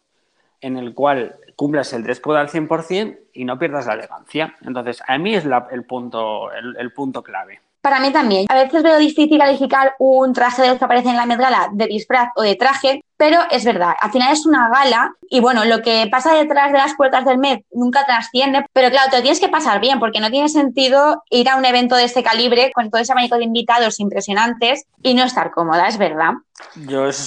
en 0.60 0.78
el 0.78 0.94
cual 0.94 1.38
cumplas 1.56 1.94
el 1.94 2.04
dress 2.04 2.20
code 2.20 2.40
al 2.40 2.50
100% 2.50 3.20
y 3.34 3.46
no 3.46 3.58
pierdas 3.58 3.88
la 3.88 3.94
elegancia. 3.94 4.56
Entonces, 4.62 5.02
a 5.08 5.18
mí 5.18 5.34
es 5.34 5.46
el, 5.46 5.86
punto, 5.86 6.52
el 6.52 6.92
punto 6.94 7.24
clave. 7.24 7.62
Para 7.82 8.00
mí 8.00 8.12
también. 8.12 8.46
A 8.50 8.56
veces 8.56 8.84
veo 8.84 8.98
difícil 9.00 9.40
calificar 9.40 9.96
un 9.98 10.34
traje 10.34 10.62
de 10.62 10.68
los 10.70 10.78
que 10.78 10.86
aparece 10.86 11.10
en 11.10 11.18
la 11.18 11.26
Met 11.26 11.40
Gala 11.40 11.70
de 11.72 11.88
disfraz 11.88 12.30
o 12.36 12.44
de 12.44 12.56
traje, 12.56 13.04
pero 13.18 13.40
es 13.50 13.66
verdad, 13.66 13.94
al 14.00 14.12
final 14.12 14.34
es 14.34 14.46
una 14.46 14.70
gala 14.70 15.14
y 15.30 15.40
bueno, 15.42 15.64
lo 15.66 15.82
que 15.82 16.08
pasa 16.12 16.34
detrás 16.34 16.72
de 16.72 16.78
las 16.80 16.96
puertas 16.96 17.26
del 17.26 17.38
Met 17.38 17.66
nunca 17.72 18.06
trasciende, 18.06 18.66
pero 18.74 18.90
claro, 18.90 19.10
te 19.10 19.18
lo 19.18 19.22
tienes 19.22 19.40
que 19.40 19.50
pasar 19.50 19.80
bien 19.80 20.00
porque 20.00 20.20
no 20.20 20.32
tiene 20.32 20.50
sentido 20.50 21.24
ir 21.30 21.50
a 21.50 21.56
un 21.56 21.66
evento 21.66 21.96
de 21.96 22.06
este 22.06 22.24
calibre 22.24 22.72
con 22.74 22.90
todo 22.90 23.02
ese 23.02 23.12
abanico 23.12 23.38
de 23.38 23.44
invitados 23.44 24.00
impresionantes 24.00 24.86
y 25.04 25.14
no 25.14 25.24
estar 25.24 25.52
cómoda, 25.52 25.88
es 25.88 25.98
verdad. 25.98 26.34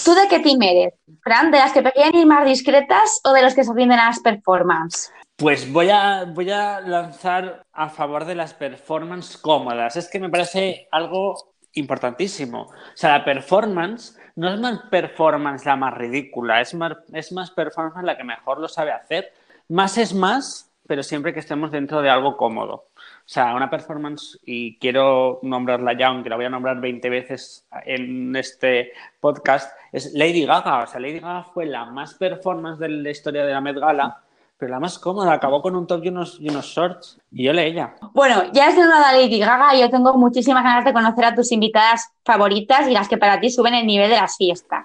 ¿Tú 0.04 0.14
de 0.14 0.28
qué 0.28 0.40
team 0.40 0.62
eres, 0.62 0.94
Fran? 1.22 1.50
¿De 1.50 1.58
las 1.58 1.72
que 1.72 1.82
prefieren 1.82 2.14
ir 2.14 2.26
más 2.26 2.44
discretas 2.44 3.20
o 3.24 3.32
de 3.32 3.42
los 3.42 3.54
que 3.54 3.64
se 3.64 3.72
rinden 3.72 3.98
a 3.98 4.06
las 4.06 4.20
performances? 4.20 5.12
Pues 5.36 5.72
voy 5.72 5.90
a, 5.90 6.24
voy 6.26 6.50
a 6.50 6.80
lanzar 6.80 7.66
a 7.72 7.88
favor 7.88 8.24
de 8.24 8.36
las 8.36 8.54
performances 8.54 9.36
cómodas. 9.36 9.96
Es 9.96 10.08
que 10.08 10.20
me 10.20 10.30
parece 10.30 10.86
algo 10.92 11.54
importantísimo. 11.72 12.62
O 12.62 12.72
sea, 12.94 13.18
la 13.18 13.24
performance 13.24 14.16
no 14.36 14.52
es 14.52 14.60
más 14.60 14.82
performance 14.90 15.66
la 15.66 15.74
más 15.74 15.94
ridícula, 15.94 16.60
es 16.60 16.72
más, 16.74 16.92
es 17.12 17.32
más 17.32 17.50
performance 17.50 18.04
la 18.04 18.16
que 18.16 18.22
mejor 18.22 18.60
lo 18.60 18.68
sabe 18.68 18.92
hacer. 18.92 19.32
Más 19.68 19.98
es 19.98 20.14
más, 20.14 20.70
pero 20.86 21.02
siempre 21.02 21.34
que 21.34 21.40
estemos 21.40 21.72
dentro 21.72 22.00
de 22.00 22.10
algo 22.10 22.36
cómodo. 22.36 22.74
O 22.96 23.26
sea, 23.26 23.56
una 23.56 23.70
performance, 23.70 24.38
y 24.44 24.78
quiero 24.78 25.40
nombrarla 25.42 25.98
ya, 25.98 26.08
aunque 26.08 26.30
la 26.30 26.36
voy 26.36 26.44
a 26.44 26.50
nombrar 26.50 26.80
20 26.80 27.10
veces 27.10 27.66
en 27.84 28.36
este 28.36 28.92
podcast, 29.18 29.76
es 29.90 30.12
Lady 30.14 30.44
Gaga. 30.46 30.84
O 30.84 30.86
sea, 30.86 31.00
Lady 31.00 31.18
Gaga 31.18 31.42
fue 31.42 31.66
la 31.66 31.86
más 31.86 32.14
performance 32.14 32.78
de 32.78 32.88
la 32.88 33.10
historia 33.10 33.44
de 33.44 33.52
la 33.52 33.60
Met 33.60 33.78
Gala 33.78 34.23
pero 34.56 34.72
la 34.72 34.80
más 34.80 34.98
cómoda, 34.98 35.32
acabó 35.32 35.60
con 35.60 35.74
un 35.76 35.86
top 35.86 36.04
y 36.04 36.08
unos, 36.08 36.38
y 36.40 36.48
unos 36.48 36.66
shorts. 36.66 37.18
Y 37.32 37.44
yo 37.44 37.52
leí 37.52 37.72
ella. 37.72 37.94
Bueno, 38.12 38.44
ya 38.52 38.68
es 38.68 38.76
de 38.76 38.82
una 38.82 39.12
Lady 39.12 39.38
Gaga, 39.38 39.76
yo 39.76 39.90
tengo 39.90 40.14
muchísimas 40.14 40.62
ganas 40.62 40.84
de 40.84 40.92
conocer 40.92 41.24
a 41.24 41.34
tus 41.34 41.52
invitadas 41.52 42.10
favoritas 42.24 42.88
y 42.88 42.92
las 42.92 43.08
que 43.08 43.18
para 43.18 43.40
ti 43.40 43.50
suben 43.50 43.74
el 43.74 43.86
nivel 43.86 44.10
de 44.10 44.16
las 44.16 44.36
fiestas. 44.36 44.84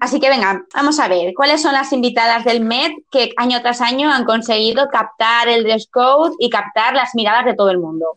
Así 0.00 0.20
que 0.20 0.28
venga, 0.28 0.64
vamos 0.74 0.98
a 1.00 1.08
ver, 1.08 1.34
¿cuáles 1.34 1.60
son 1.60 1.74
las 1.74 1.92
invitadas 1.92 2.44
del 2.44 2.64
Met 2.64 2.92
que 3.10 3.32
año 3.36 3.60
tras 3.60 3.80
año 3.80 4.10
han 4.10 4.24
conseguido 4.24 4.88
captar 4.88 5.48
el 5.48 5.64
dress 5.64 5.88
code 5.90 6.34
y 6.38 6.48
captar 6.48 6.94
las 6.94 7.14
miradas 7.14 7.44
de 7.44 7.54
todo 7.54 7.70
el 7.70 7.78
mundo? 7.78 8.16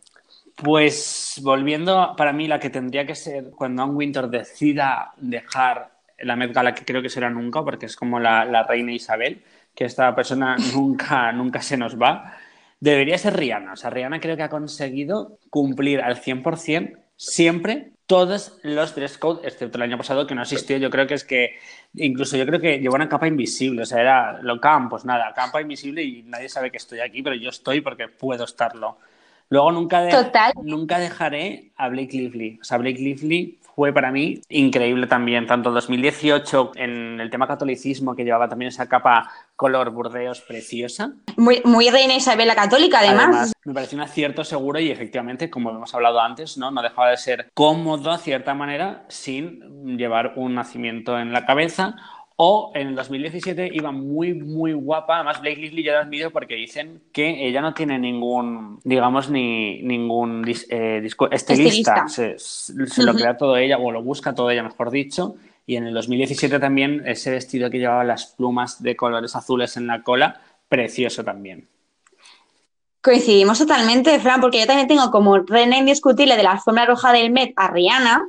Pues 0.62 1.38
volviendo, 1.42 2.14
para 2.16 2.32
mí 2.32 2.48
la 2.48 2.58
que 2.58 2.70
tendría 2.70 3.06
que 3.06 3.14
ser 3.14 3.50
cuando 3.50 3.82
Ann 3.82 3.94
Winter 3.94 4.28
decida 4.28 5.12
dejar 5.18 5.90
la 6.18 6.34
Met 6.34 6.54
Gala, 6.54 6.74
que 6.74 6.84
creo 6.84 7.02
que 7.02 7.10
será 7.10 7.28
nunca, 7.28 7.62
porque 7.62 7.86
es 7.86 7.96
como 7.96 8.18
la, 8.18 8.46
la 8.46 8.62
reina 8.62 8.92
Isabel, 8.92 9.44
que 9.76 9.84
esta 9.84 10.12
persona 10.16 10.56
nunca, 10.74 11.30
nunca 11.30 11.62
se 11.62 11.76
nos 11.76 12.00
va, 12.00 12.36
debería 12.80 13.18
ser 13.18 13.36
Rihanna. 13.36 13.74
O 13.74 13.76
sea, 13.76 13.90
Rihanna 13.90 14.18
creo 14.18 14.36
que 14.36 14.42
ha 14.42 14.48
conseguido 14.48 15.38
cumplir 15.50 16.00
al 16.00 16.16
100% 16.16 16.98
siempre 17.16 17.92
todos 18.06 18.58
los 18.62 18.94
dress 18.94 19.18
code, 19.18 19.46
excepto 19.46 19.78
el 19.78 19.82
año 19.82 19.98
pasado 19.98 20.26
que 20.26 20.34
no 20.34 20.42
asistió. 20.42 20.76
Yo 20.76 20.90
creo 20.90 21.06
que 21.06 21.14
es 21.14 21.24
que, 21.24 21.56
incluso 21.94 22.36
yo 22.36 22.46
creo 22.46 22.60
que 22.60 22.78
llevó 22.78 22.94
una 22.94 23.08
capa 23.08 23.26
invisible. 23.26 23.82
O 23.82 23.86
sea, 23.86 24.00
era 24.00 24.42
lo 24.42 24.60
campo, 24.60 24.90
pues 24.90 25.04
nada, 25.04 25.32
capa 25.34 25.60
invisible 25.60 26.02
y 26.02 26.22
nadie 26.22 26.48
sabe 26.48 26.70
que 26.70 26.76
estoy 26.76 27.00
aquí, 27.00 27.22
pero 27.22 27.34
yo 27.34 27.50
estoy 27.50 27.80
porque 27.80 28.08
puedo 28.08 28.44
estarlo. 28.44 28.98
Luego 29.48 29.72
nunca, 29.72 30.08
nunca 30.62 30.98
dejaré 30.98 31.70
a 31.76 31.88
Blake 31.88 32.16
Lively. 32.16 32.58
O 32.60 32.64
sea, 32.64 32.78
Blake 32.78 32.98
Lively 32.98 33.58
fue 33.76 33.92
para 33.92 34.10
mí 34.10 34.40
increíble 34.48 35.06
también, 35.06 35.46
tanto 35.46 35.70
2018 35.70 36.72
en 36.76 37.20
el 37.20 37.28
tema 37.28 37.46
catolicismo, 37.46 38.16
que 38.16 38.24
llevaba 38.24 38.48
también 38.48 38.70
esa 38.70 38.88
capa 38.88 39.30
color 39.54 39.90
burdeos 39.90 40.40
preciosa. 40.40 41.12
Muy, 41.36 41.60
muy 41.62 41.90
reina 41.90 42.14
Isabel 42.14 42.48
la 42.48 42.54
católica, 42.54 43.00
además. 43.00 43.52
Me 43.64 43.74
pareció 43.74 43.96
un 43.96 44.04
acierto 44.04 44.44
seguro 44.44 44.80
y 44.80 44.90
efectivamente, 44.90 45.50
como 45.50 45.70
hemos 45.70 45.94
hablado 45.94 46.20
antes, 46.20 46.56
¿no? 46.56 46.70
no 46.70 46.80
dejaba 46.80 47.10
de 47.10 47.18
ser 47.18 47.50
cómodo 47.52 48.10
a 48.10 48.16
cierta 48.16 48.54
manera 48.54 49.04
sin 49.08 49.98
llevar 49.98 50.32
un 50.36 50.54
nacimiento 50.54 51.18
en 51.18 51.34
la 51.34 51.44
cabeza 51.44 51.96
o 52.36 52.70
en 52.74 52.88
el 52.88 52.94
2017 52.94 53.70
iba 53.72 53.90
muy, 53.90 54.34
muy 54.34 54.74
guapa. 54.74 55.16
Además, 55.16 55.40
Blake 55.40 55.56
Lively 55.56 55.82
ya 55.82 55.92
lo 55.92 55.98
admito 56.00 56.30
porque 56.30 56.54
dicen 56.54 57.02
que 57.10 57.46
ella 57.46 57.62
no 57.62 57.72
tiene 57.72 57.98
ningún, 57.98 58.78
digamos, 58.84 59.30
ni 59.30 59.82
ningún 59.82 60.44
eh, 60.68 61.08
estilista. 61.30 62.06
Se, 62.08 62.36
lo 63.02 63.14
crea 63.14 63.38
todo 63.38 63.56
ella, 63.56 63.78
o 63.78 63.90
lo 63.90 64.02
busca 64.02 64.34
todo 64.34 64.50
ella, 64.50 64.62
mejor 64.62 64.90
dicho. 64.90 65.36
Y 65.64 65.76
en 65.76 65.86
el 65.86 65.94
2017 65.94 66.60
también 66.60 67.02
ese 67.06 67.30
vestido 67.30 67.70
que 67.70 67.78
llevaba 67.78 68.04
las 68.04 68.26
plumas 68.26 68.82
de 68.82 68.94
colores 68.94 69.34
azules 69.34 69.76
en 69.78 69.86
la 69.86 70.02
cola, 70.02 70.40
precioso 70.68 71.24
también. 71.24 71.68
Coincidimos 73.00 73.58
totalmente, 73.58 74.18
Fran, 74.20 74.40
porque 74.40 74.60
yo 74.60 74.66
también 74.66 74.88
tengo 74.88 75.10
como 75.10 75.38
reina 75.38 75.78
indiscutible 75.78 76.36
de 76.36 76.42
la 76.42 76.52
alfombra 76.52 76.86
roja 76.86 77.12
del 77.12 77.30
Met 77.30 77.52
a 77.56 77.68
Rihanna, 77.68 78.28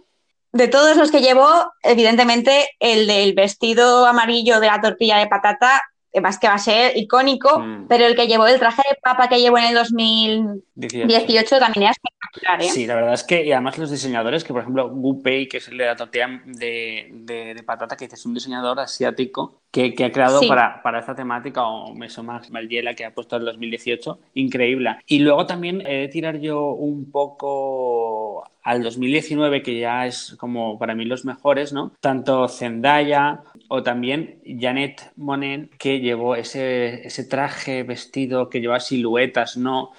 de 0.58 0.68
todos 0.68 0.98
los 0.98 1.12
que 1.12 1.22
llevo, 1.22 1.48
evidentemente, 1.84 2.70
el 2.80 3.08
del 3.08 3.34
vestido 3.34 4.06
amarillo 4.06 4.60
de 4.60 4.68
la 4.68 4.82
tortilla 4.82 5.18
de 5.18 5.28
patata, 5.28 5.84
más 6.22 6.40
que 6.40 6.48
va 6.48 6.56
a 6.56 6.60
ser 6.60 6.98
icónico, 6.98 7.60
mm. 7.60 7.88
pero 7.88 8.06
el 8.06 8.16
que 8.16 8.28
llevó 8.28 8.48
el 8.48 8.60
traje 8.60 8.84
de 8.90 8.98
papa 9.02 9.28
que 9.30 9.40
llevo 9.40 9.58
en 9.58 9.66
el 9.66 9.76
2018 9.76 11.60
también 11.60 11.90
es 11.90 11.92
espectacular. 11.92 12.62
¿eh? 12.62 12.70
Sí, 12.70 12.86
la 12.88 12.96
verdad 12.96 13.14
es 13.14 13.24
que, 13.24 13.46
y 13.46 13.52
además 13.52 13.78
los 13.78 13.92
diseñadores, 13.92 14.44
que 14.44 14.54
por 14.54 14.62
ejemplo, 14.62 14.90
Gu 14.90 15.22
Pei, 15.22 15.48
que 15.48 15.58
es 15.58 15.68
el 15.68 15.78
de 15.78 15.86
la 15.86 15.96
tortilla 15.96 16.42
de, 16.46 17.64
patata, 17.66 17.96
que 17.96 18.06
es 18.06 18.26
un 18.26 18.34
diseñador 18.34 18.80
asiático 18.80 19.62
que, 19.72 19.94
ha 20.04 20.12
creado 20.12 20.42
para, 20.48 20.82
para, 20.82 21.00
esta 21.00 21.16
temática, 21.16 21.64
o 21.64 21.94
Meso 21.94 22.24
Max 22.24 22.50
Maliela, 22.50 22.94
que 22.96 23.06
ha 23.06 23.14
puesto 23.14 23.36
en 23.36 23.42
el 23.42 23.46
2018, 23.48 24.20
increíble. 24.36 24.98
Y 25.06 25.20
luego 25.20 25.46
también 25.46 25.82
he 25.86 25.98
de 25.98 26.08
tirar 26.08 26.40
yo 26.40 26.68
un 26.70 27.12
poco 27.12 28.44
al 28.68 28.84
2019, 28.84 29.64
que 29.64 29.80
ya 29.80 30.06
es 30.08 30.36
como 30.38 30.78
para 30.78 30.94
mí 30.94 31.06
los 31.06 31.24
mejores, 31.24 31.72
¿no? 31.72 31.94
Tanto 32.02 32.50
Zendaya 32.50 33.42
o 33.70 33.84
también 33.84 34.42
Janet 34.46 35.12
Monet, 35.16 35.70
que 35.78 36.00
llevó 36.00 36.36
ese, 36.36 37.06
ese 37.06 37.24
traje 37.26 37.84
vestido 37.84 38.50
que 38.50 38.62
lleva 38.62 38.80
siluetas, 38.80 39.58
¿no? 39.58 39.92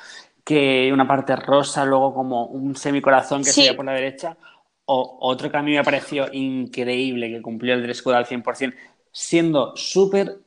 Que 0.45 0.91
una 0.93 1.07
parte 1.07 1.37
rosa, 1.37 1.85
luego 1.85 2.15
como 2.15 2.47
un 2.47 2.77
semicorazón 2.77 3.45
que 3.45 3.51
se 3.51 3.75
por 3.75 3.85
la 3.85 3.93
derecha. 3.93 4.37
O 4.87 5.19
otro 5.21 5.51
que 5.51 5.57
a 5.59 5.63
mí 5.63 5.73
me 5.73 5.85
pareció 5.85 6.33
increíble, 6.33 7.31
que 7.31 7.43
cumplió 7.43 7.75
el 7.75 7.83
dress 7.83 8.01
code 8.01 8.17
al 8.17 8.27
100%, 8.27 8.75
siendo 9.13 9.77
súper 9.77 10.39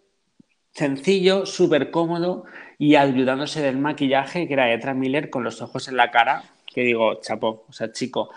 sencillo, 0.72 1.46
súper 1.46 1.92
cómodo 1.92 2.46
y 2.80 2.96
ayudándose 2.96 3.62
del 3.62 3.78
maquillaje, 3.78 4.48
que 4.48 4.54
era 4.54 4.74
Etra 4.74 4.96
Miller 4.96 5.30
con 5.30 5.44
los 5.44 5.62
ojos 5.62 5.88
en 5.88 5.98
la 5.98 6.10
cara 6.10 6.44
que 6.74 6.82
digo, 6.82 7.16
chapo, 7.22 7.66
o 7.68 7.74
sea, 7.74 7.92
chico, 7.92 8.30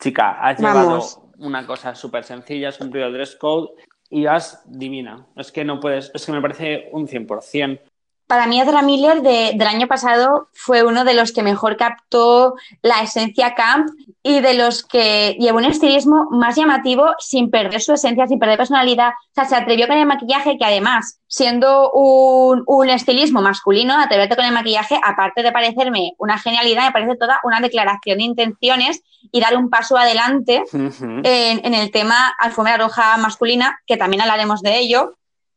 chica, 0.00 0.40
has 0.40 0.58
llevado 0.58 1.02
una 1.38 1.66
cosa 1.66 1.94
súper 1.94 2.24
sencilla, 2.24 2.70
has 2.70 2.78
cumplido 2.78 3.06
el 3.06 3.12
dress 3.12 3.36
code 3.36 3.70
y 4.10 4.24
vas 4.24 4.62
divina. 4.66 5.26
Es 5.36 5.52
que 5.52 5.64
no 5.64 5.80
puedes, 5.80 6.10
es 6.14 6.26
que 6.26 6.32
me 6.32 6.40
parece 6.42 6.88
un 6.92 7.08
100%. 7.08 7.80
Para 8.26 8.46
mí, 8.46 8.58
Ezra 8.58 8.80
Miller 8.80 9.20
del 9.20 9.66
año 9.66 9.86
pasado 9.86 10.48
fue 10.54 10.82
uno 10.82 11.04
de 11.04 11.12
los 11.12 11.32
que 11.32 11.42
mejor 11.42 11.76
captó 11.76 12.54
la 12.80 13.02
esencia 13.02 13.54
camp 13.54 13.90
y 14.22 14.40
de 14.40 14.54
los 14.54 14.82
que 14.82 15.36
llevó 15.38 15.58
un 15.58 15.66
estilismo 15.66 16.28
más 16.30 16.56
llamativo 16.56 17.10
sin 17.18 17.50
perder 17.50 17.82
su 17.82 17.92
esencia, 17.92 18.26
sin 18.26 18.38
perder 18.38 18.56
personalidad. 18.56 19.10
O 19.10 19.34
sea, 19.34 19.44
se 19.44 19.56
atrevió 19.56 19.86
con 19.86 19.98
el 19.98 20.06
maquillaje 20.06 20.56
que 20.56 20.64
además, 20.64 21.20
siendo 21.26 21.90
un, 21.92 22.88
estilismo 22.88 23.42
masculino, 23.42 24.00
atreverte 24.00 24.36
con 24.36 24.46
el 24.46 24.52
maquillaje, 24.52 24.98
aparte 25.04 25.42
de 25.42 25.52
parecerme 25.52 26.12
una 26.16 26.38
genialidad, 26.38 26.86
me 26.86 26.92
parece 26.92 27.16
toda 27.16 27.40
una 27.44 27.60
declaración 27.60 28.18
de 28.18 28.24
intenciones 28.24 29.02
y 29.30 29.40
dar 29.40 29.54
un 29.54 29.68
paso 29.68 29.98
adelante 29.98 30.62
en, 30.72 31.22
en 31.24 31.74
el 31.74 31.90
tema 31.90 32.34
alfombra 32.38 32.78
roja 32.78 33.18
masculina, 33.18 33.78
que 33.86 33.98
también 33.98 34.22
hablaremos 34.22 34.62
de 34.62 34.78
ello, 34.78 35.14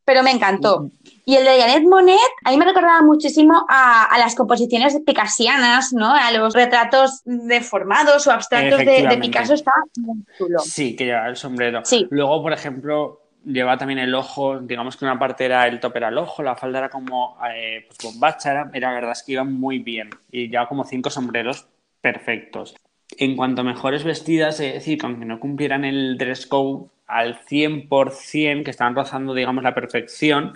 pero 0.08 0.22
me 0.22 0.30
encantó. 0.30 0.90
Y 1.26 1.36
el 1.36 1.44
de 1.44 1.60
Janet 1.60 1.82
Monet, 1.82 2.18
a 2.42 2.50
mí 2.50 2.56
me 2.56 2.64
recordaba 2.64 3.02
muchísimo 3.02 3.66
a, 3.68 4.16
las 4.18 4.34
composiciones 4.34 4.98
picasianas, 5.04 5.92
¿no? 5.92 6.14
A 6.14 6.32
los 6.32 6.54
retratos 6.54 7.20
deformados 7.26 8.26
o 8.26 8.32
abstractos 8.32 8.78
de, 8.78 9.18
Picasso, 9.20 9.52
está 9.52 9.70
muy 9.98 10.24
chulo. 10.38 10.60
Sí, 10.60 10.96
que 10.96 11.04
lleva 11.04 11.28
el 11.28 11.36
sombrero. 11.36 11.82
Luego, 12.08 12.40
por 12.40 12.54
ejemplo, 12.54 13.20
lleva 13.44 13.76
también 13.76 13.98
el 13.98 14.14
ojo, 14.14 14.60
digamos 14.60 14.96
que 14.96 15.04
una 15.04 15.18
parte 15.18 15.44
era 15.44 15.66
el 15.66 15.78
top 15.78 15.96
era 15.96 16.08
el 16.08 16.16
ojo, 16.16 16.42
la 16.42 16.56
falda 16.56 16.78
era 16.78 16.88
como 16.88 17.36
eh, 17.54 17.84
pues 17.86 17.98
bombacha, 18.10 18.50
era, 18.52 18.70
la 18.72 18.92
verdad 18.94 19.12
es 19.12 19.22
que 19.22 19.32
iba 19.32 19.44
muy 19.44 19.80
bien. 19.80 20.08
Y 20.32 20.48
lleva 20.48 20.66
como 20.68 20.86
cinco 20.86 21.10
sombreros 21.10 21.66
perfectos. 22.00 22.74
En 23.18 23.36
cuanto 23.36 23.60
a 23.60 23.64
mejores 23.64 24.04
vestidas, 24.04 24.58
es 24.60 24.72
decir, 24.72 25.00
aunque 25.02 25.26
no 25.26 25.38
cumplieran 25.38 25.84
el 25.84 26.16
dress 26.16 26.46
code 26.46 26.88
al 27.08 27.40
100%, 27.40 28.64
que 28.64 28.70
estaban 28.70 28.94
rozando, 28.94 29.34
digamos, 29.34 29.64
la 29.64 29.74
perfección, 29.74 30.52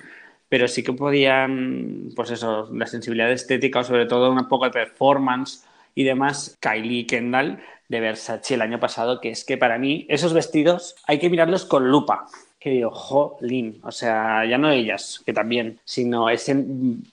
pero 0.49 0.69
sí 0.69 0.83
que 0.83 0.93
podían, 0.93 2.11
pues 2.15 2.31
eso, 2.31 2.69
la 2.73 2.87
sensibilidad 2.87 3.33
estética 3.33 3.81
o 3.81 3.85
sobre 3.85 4.05
todo 4.05 4.31
un 4.31 4.49
poco 4.49 4.67
de 4.67 4.71
performance 4.71 5.65
y 5.95 6.05
demás, 6.05 6.59
Kylie 6.61 7.07
Kendall 7.07 7.59
de 7.88 8.01
Versace 8.01 8.55
el 8.55 8.62
año 8.62 8.79
pasado, 8.79 9.21
que 9.21 9.31
es 9.31 9.45
que 9.45 9.57
para 9.57 9.79
mí 9.79 10.07
esos 10.09 10.35
vestidos 10.35 10.95
hay 11.07 11.19
que 11.19 11.31
mirarlos 11.31 11.65
con 11.65 11.91
lupa. 11.91 12.27
Que 12.61 12.71
digo, 12.71 12.91
jolín, 12.91 13.81
o 13.83 13.91
sea, 13.91 14.45
ya 14.45 14.57
no 14.57 14.71
ellas, 14.71 15.23
que 15.27 15.33
también, 15.33 15.81
sino 15.85 16.29
ese 16.29 16.65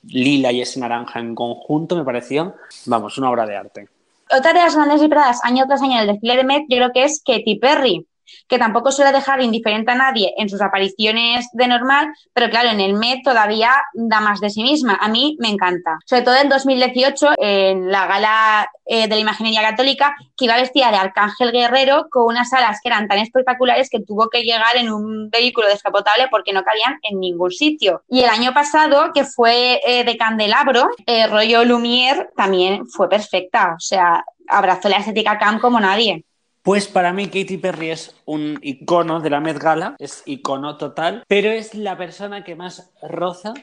lila 0.08 0.52
y 0.52 0.62
ese 0.62 0.80
naranja 0.80 1.20
en 1.20 1.34
conjunto 1.34 1.96
me 1.96 2.04
pareció, 2.04 2.56
vamos, 2.86 3.18
una 3.18 3.32
obra 3.32 3.48
de 3.48 3.56
arte. 3.56 3.88
Otra 4.32 4.54
de 4.54 4.60
las 4.60 4.76
grandes 4.76 5.02
esperadas 5.02 5.40
año 5.44 5.66
tras 5.66 5.82
año 5.82 5.98
del 5.98 6.08
desfile 6.08 6.36
de 6.36 6.44
Met, 6.44 6.66
yo 6.70 6.78
creo 6.78 6.92
que 6.94 7.04
es 7.04 7.24
Katy 7.26 7.56
Perry 7.56 8.06
que 8.48 8.60
tampoco 8.60 8.92
suele 8.92 9.12
dejar 9.12 9.42
indiferente 9.42 9.92
a 9.92 9.96
nadie 9.96 10.34
en 10.38 10.50
sus 10.50 10.62
apariciones 10.62 11.48
de 11.54 11.68
normal, 11.68 12.14
pero 12.34 12.50
claro, 12.50 12.70
en 12.70 12.80
el 12.80 12.94
Met 12.94 13.24
todavía 13.24 13.72
da 13.94 14.20
más 14.20 14.40
de 14.40 14.50
sí 14.50 14.64
misma. 14.64 14.98
A 15.00 15.08
mí 15.08 15.38
me 15.40 15.50
encanta. 15.50 16.00
Sobre 16.06 16.24
todo 16.24 16.36
en 16.36 16.50
2018, 16.50 17.34
en 17.38 17.92
la 17.92 18.08
gala 18.08 18.70
eh, 18.86 19.08
de 19.08 19.16
la 19.16 19.22
Imaginería 19.22 19.62
Católica, 19.62 20.16
que 20.36 20.46
iba 20.46 20.56
vestida 20.56 20.92
de 20.92 20.98
Arcángel 20.98 21.52
Guerrero 21.52 22.08
con 22.10 22.26
unas 22.26 22.52
alas 22.54 22.80
que 22.82 22.90
eran 22.90 23.08
tan 23.08 23.20
espectaculares 23.20 23.90
que 23.90 24.02
tuvo 24.02 24.30
que 24.30 24.42
llegar 24.42 24.78
en 24.78 24.92
un 24.92 25.30
vehículo 25.30 25.68
descapotable 25.68 26.28
porque 26.32 26.54
no 26.54 26.64
cabían 26.64 26.98
en 27.04 27.20
ningún 27.20 27.52
sitio. 27.52 28.04
Y 28.10 28.22
el 28.22 28.30
año 28.30 28.54
pasado, 28.54 29.12
que 29.14 29.26
fue 29.26 29.80
eh, 29.86 30.04
de 30.04 30.18
Candelabro, 30.18 30.90
eh, 31.06 31.28
rollo 31.28 31.64
Lumière, 31.64 32.30
también 32.36 32.88
fue 32.88 33.08
perfecta. 33.08 33.76
O 33.76 33.80
sea, 33.80 34.24
abrazó 34.48 34.90
la 34.90 34.98
estética 34.98 35.38
Cam 35.38 35.60
como 35.60 35.80
nadie. 35.80 36.26
Pues 36.70 36.88
para 36.88 37.14
mí 37.14 37.26
Katy 37.26 37.58
Perry 37.58 37.90
es 37.90 38.16
un 38.26 38.60
icono 38.62 39.22
de 39.22 39.32
la 39.32 39.40
Met 39.40 39.58
Gala, 39.58 39.96
es 39.98 40.22
icono 40.28 40.78
total, 40.78 41.24
pero 41.28 41.50
es 41.50 41.74
la 41.74 41.98
persona 41.98 42.44
que 42.44 42.54
más 42.54 42.94
roza 43.02 43.56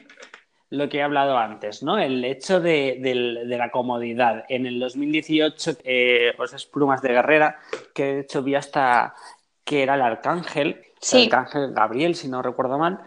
lo 0.69 0.89
que 0.89 0.97
he 0.97 1.03
hablado 1.03 1.37
antes, 1.37 1.83
¿no? 1.83 1.97
El 1.97 2.25
hecho 2.25 2.59
de, 2.59 2.99
la 3.45 3.71
comodidad. 3.71 4.43
En 4.49 4.65
el 4.65 4.77
2018, 4.81 5.77
eh, 5.85 6.33
esas 6.43 6.65
plumas 6.65 7.01
de 7.01 7.13
guerrera, 7.13 7.59
que 7.95 8.03
de 8.03 8.19
hecho 8.19 8.43
vi 8.43 8.55
hasta 8.55 9.15
que 9.63 9.83
era 9.83 9.95
el 9.95 10.01
arcángel, 10.01 10.81
el 11.13 11.23
arcángel 11.23 11.71
Gabriel, 11.71 12.13
si 12.13 12.27
no 12.27 12.41
recuerdo 12.41 12.77
mal, 12.77 12.99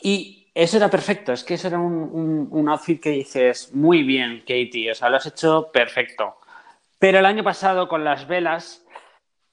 y 0.00 0.48
eso 0.54 0.78
era 0.78 0.88
perfecto, 0.88 1.34
es 1.34 1.44
que 1.44 1.52
eso 1.52 1.68
era 1.68 1.78
un, 1.78 2.48
un 2.50 2.68
outfit 2.70 3.02
que 3.02 3.10
dices, 3.10 3.74
muy 3.74 4.02
bien, 4.02 4.44
Katy, 4.48 4.88
o 4.88 4.94
sea, 4.94 5.10
lo 5.10 5.18
has 5.18 5.26
hecho 5.26 5.68
perfecto. 5.70 6.36
Pero 6.98 7.18
el 7.18 7.26
año 7.26 7.44
pasado 7.44 7.86
con 7.86 8.02
las 8.02 8.26
velas 8.26 8.85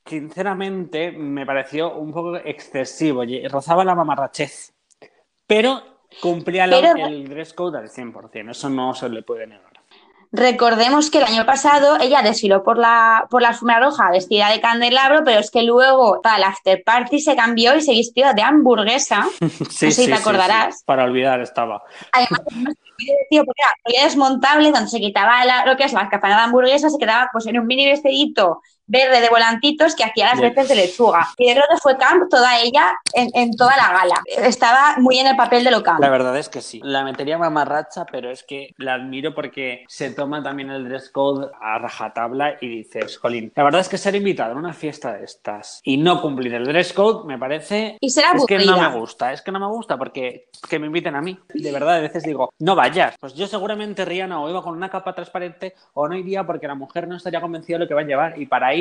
sinceramente 0.06 1.12
me 1.12 1.46
pareció 1.46 1.96
un 1.96 2.12
poco 2.12 2.36
excesivo, 2.38 3.24
rozaba 3.50 3.84
la 3.84 3.96
mamarrachez, 3.96 4.74
pero 5.48 5.82
cumplía 6.22 6.66
el 6.66 7.30
dress 7.30 7.54
code 7.54 7.80
al 7.80 7.89
100%, 7.89 8.52
eso 8.52 8.70
no 8.70 8.94
se 8.94 9.10
le 9.10 9.24
puede 9.24 9.48
negar. 9.48 9.74
Recordemos 10.36 11.12
que 11.12 11.20
el 11.20 11.26
año 11.26 11.46
pasado 11.46 12.00
ella 12.02 12.24
desfiló 12.24 12.63
por 12.63 12.80
la, 12.80 13.28
por 13.30 13.44
la 13.44 13.56
roja 13.80 14.10
vestida 14.10 14.50
de 14.50 14.60
candelabro, 14.60 15.22
pero 15.24 15.39
es 15.39 15.52
que 15.52 15.62
luego 15.62 16.22
para 16.24 16.38
el 16.38 16.44
after 16.46 16.84
party 16.84 17.20
se 17.20 17.36
cambió 17.36 17.76
y 17.76 17.82
se 17.82 17.92
vistió 17.92 18.34
de 18.34 18.42
hamburguesa. 18.42 19.28
sí, 19.39 19.46
no 19.60 19.70
sé 19.70 19.92
si 19.92 20.08
te 20.08 20.16
acordarás. 20.16 20.82
Para 20.86 21.04
olvidar 21.04 21.39
estaba. 21.39 21.84
Además, 22.12 22.42
porque 23.46 23.62
era 23.86 24.04
desmontable, 24.06 24.72
donde 24.72 24.89
se 24.89 25.00
quitaba 25.00 25.66
lo 25.68 25.78
que 25.78 25.84
es 25.84 25.94
la 25.94 26.02
escapada 26.02 26.38
de 26.38 26.42
hamburguesa, 26.42 26.89
se 26.89 26.98
quedaba 26.98 27.30
pues 27.32 27.46
en 27.46 27.60
un 27.60 27.68
mini 27.68 27.86
vestidito 27.86 28.60
verde 28.93 29.19
de 29.19 29.29
volantitos 29.29 29.95
que 29.95 30.03
hacía 30.03 30.27
las 30.27 30.39
veces 30.39 30.69
de 30.69 30.75
lechuga. 30.75 31.27
Y 31.38 31.47
de 31.47 31.56
pronto 31.56 31.82
fue 31.82 31.97
camp 31.97 32.29
toda 32.29 32.60
ella 32.60 32.93
en, 33.13 33.51
toda 33.56 33.75
la 33.75 33.91
gala. 33.91 34.21
Estaba 34.27 34.95
muy 34.99 35.17
en 35.17 35.27
el 35.27 35.36
papel 35.36 35.63
de 35.63 35.71
lo 35.71 35.82
camp. 35.82 35.99
La 35.99 36.10
verdad 36.10 36.38
es 36.38 36.47
que 36.47 36.62
sí. 36.62 36.79
La 36.84 37.03
metería 37.03 37.38
mamarracha, 37.38 38.06
pero 38.06 38.29
es 38.29 38.43
que 38.43 38.73
la 38.77 38.93
admiro 38.93 39.34
porque 39.34 39.84
se 39.88 40.12
toma 40.12 40.43
también 40.43 40.69
el 40.69 40.88
dress 40.88 41.10
code 41.10 41.49
a 41.60 41.79
rajatabla 41.79 42.58
y 42.62 42.67
dices, 42.67 43.17
jolín, 43.17 43.51
la 43.56 43.63
verdad 43.63 43.82
es 43.82 43.89
que 43.89 43.97
ser 43.97 44.15
invitado 44.15 44.53
a 44.53 44.58
una 44.58 44.73
fiesta 44.73 45.13
de 45.13 45.25
estas 45.25 45.82
y 45.84 45.97
no 45.97 46.21
cumplir 46.21 46.53
el 46.53 46.65
dress 46.65 46.93
code 46.93 47.27
me 47.27 47.39
parece... 47.39 47.97
Y 47.99 48.12
será 48.12 48.34
Es 48.36 48.45
que 48.45 48.60
no 48.60 48.77
me 48.77 48.95
gusta, 48.95 49.34
es 49.34 49.41
que 49.41 49.51
no 49.51 49.60
me 49.60 49.67
gusta 49.67 49.97
porque 49.97 50.49
que 50.69 50.77
me 50.77 50.88
inviten 50.88 51.15
a 51.15 51.21
mí. 51.21 51.38
De 51.53 51.71
verdad, 51.71 51.95
a 51.95 51.99
veces 51.99 52.23
digo, 52.23 52.53
no 52.60 52.75
vayas. 52.75 53.15
Pues 53.19 53.34
yo 53.34 53.47
seguramente 53.47 54.06
Rihanna 54.06 54.39
o 54.39 54.49
iba 54.49 54.62
con 54.62 54.75
una 54.75 54.89
capa 54.89 55.13
transparente 55.13 55.73
o 55.93 56.08
no 56.08 56.15
iría 56.15 56.45
porque 56.45 56.67
la 56.67 56.75
mujer 56.75 57.08
no 57.08 57.15
estaría 57.15 57.41
convencida 57.41 57.77
de 57.77 57.86
lo 57.86 57.88
que 57.88 57.93
va 57.93 58.01
a 58.01 58.06
llevar 58.06 58.39
y 58.39 58.45
para 58.45 58.73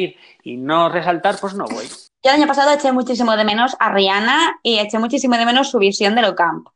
y 0.42 0.56
no 0.56 0.88
resaltar, 0.88 1.38
pues 1.40 1.54
no 1.54 1.64
voy. 1.64 1.86
Yo 2.24 2.30
el 2.30 2.36
año 2.36 2.46
pasado 2.46 2.70
eché 2.72 2.92
muchísimo 2.92 3.36
de 3.36 3.44
menos 3.44 3.76
a 3.80 3.92
Rihanna 3.92 4.60
y 4.62 4.78
eché 4.78 4.98
muchísimo 4.98 5.36
de 5.36 5.46
menos 5.46 5.70
su 5.70 5.78
visión 5.78 6.14
de 6.14 6.22
lo 6.22 6.34
camp. 6.34 6.68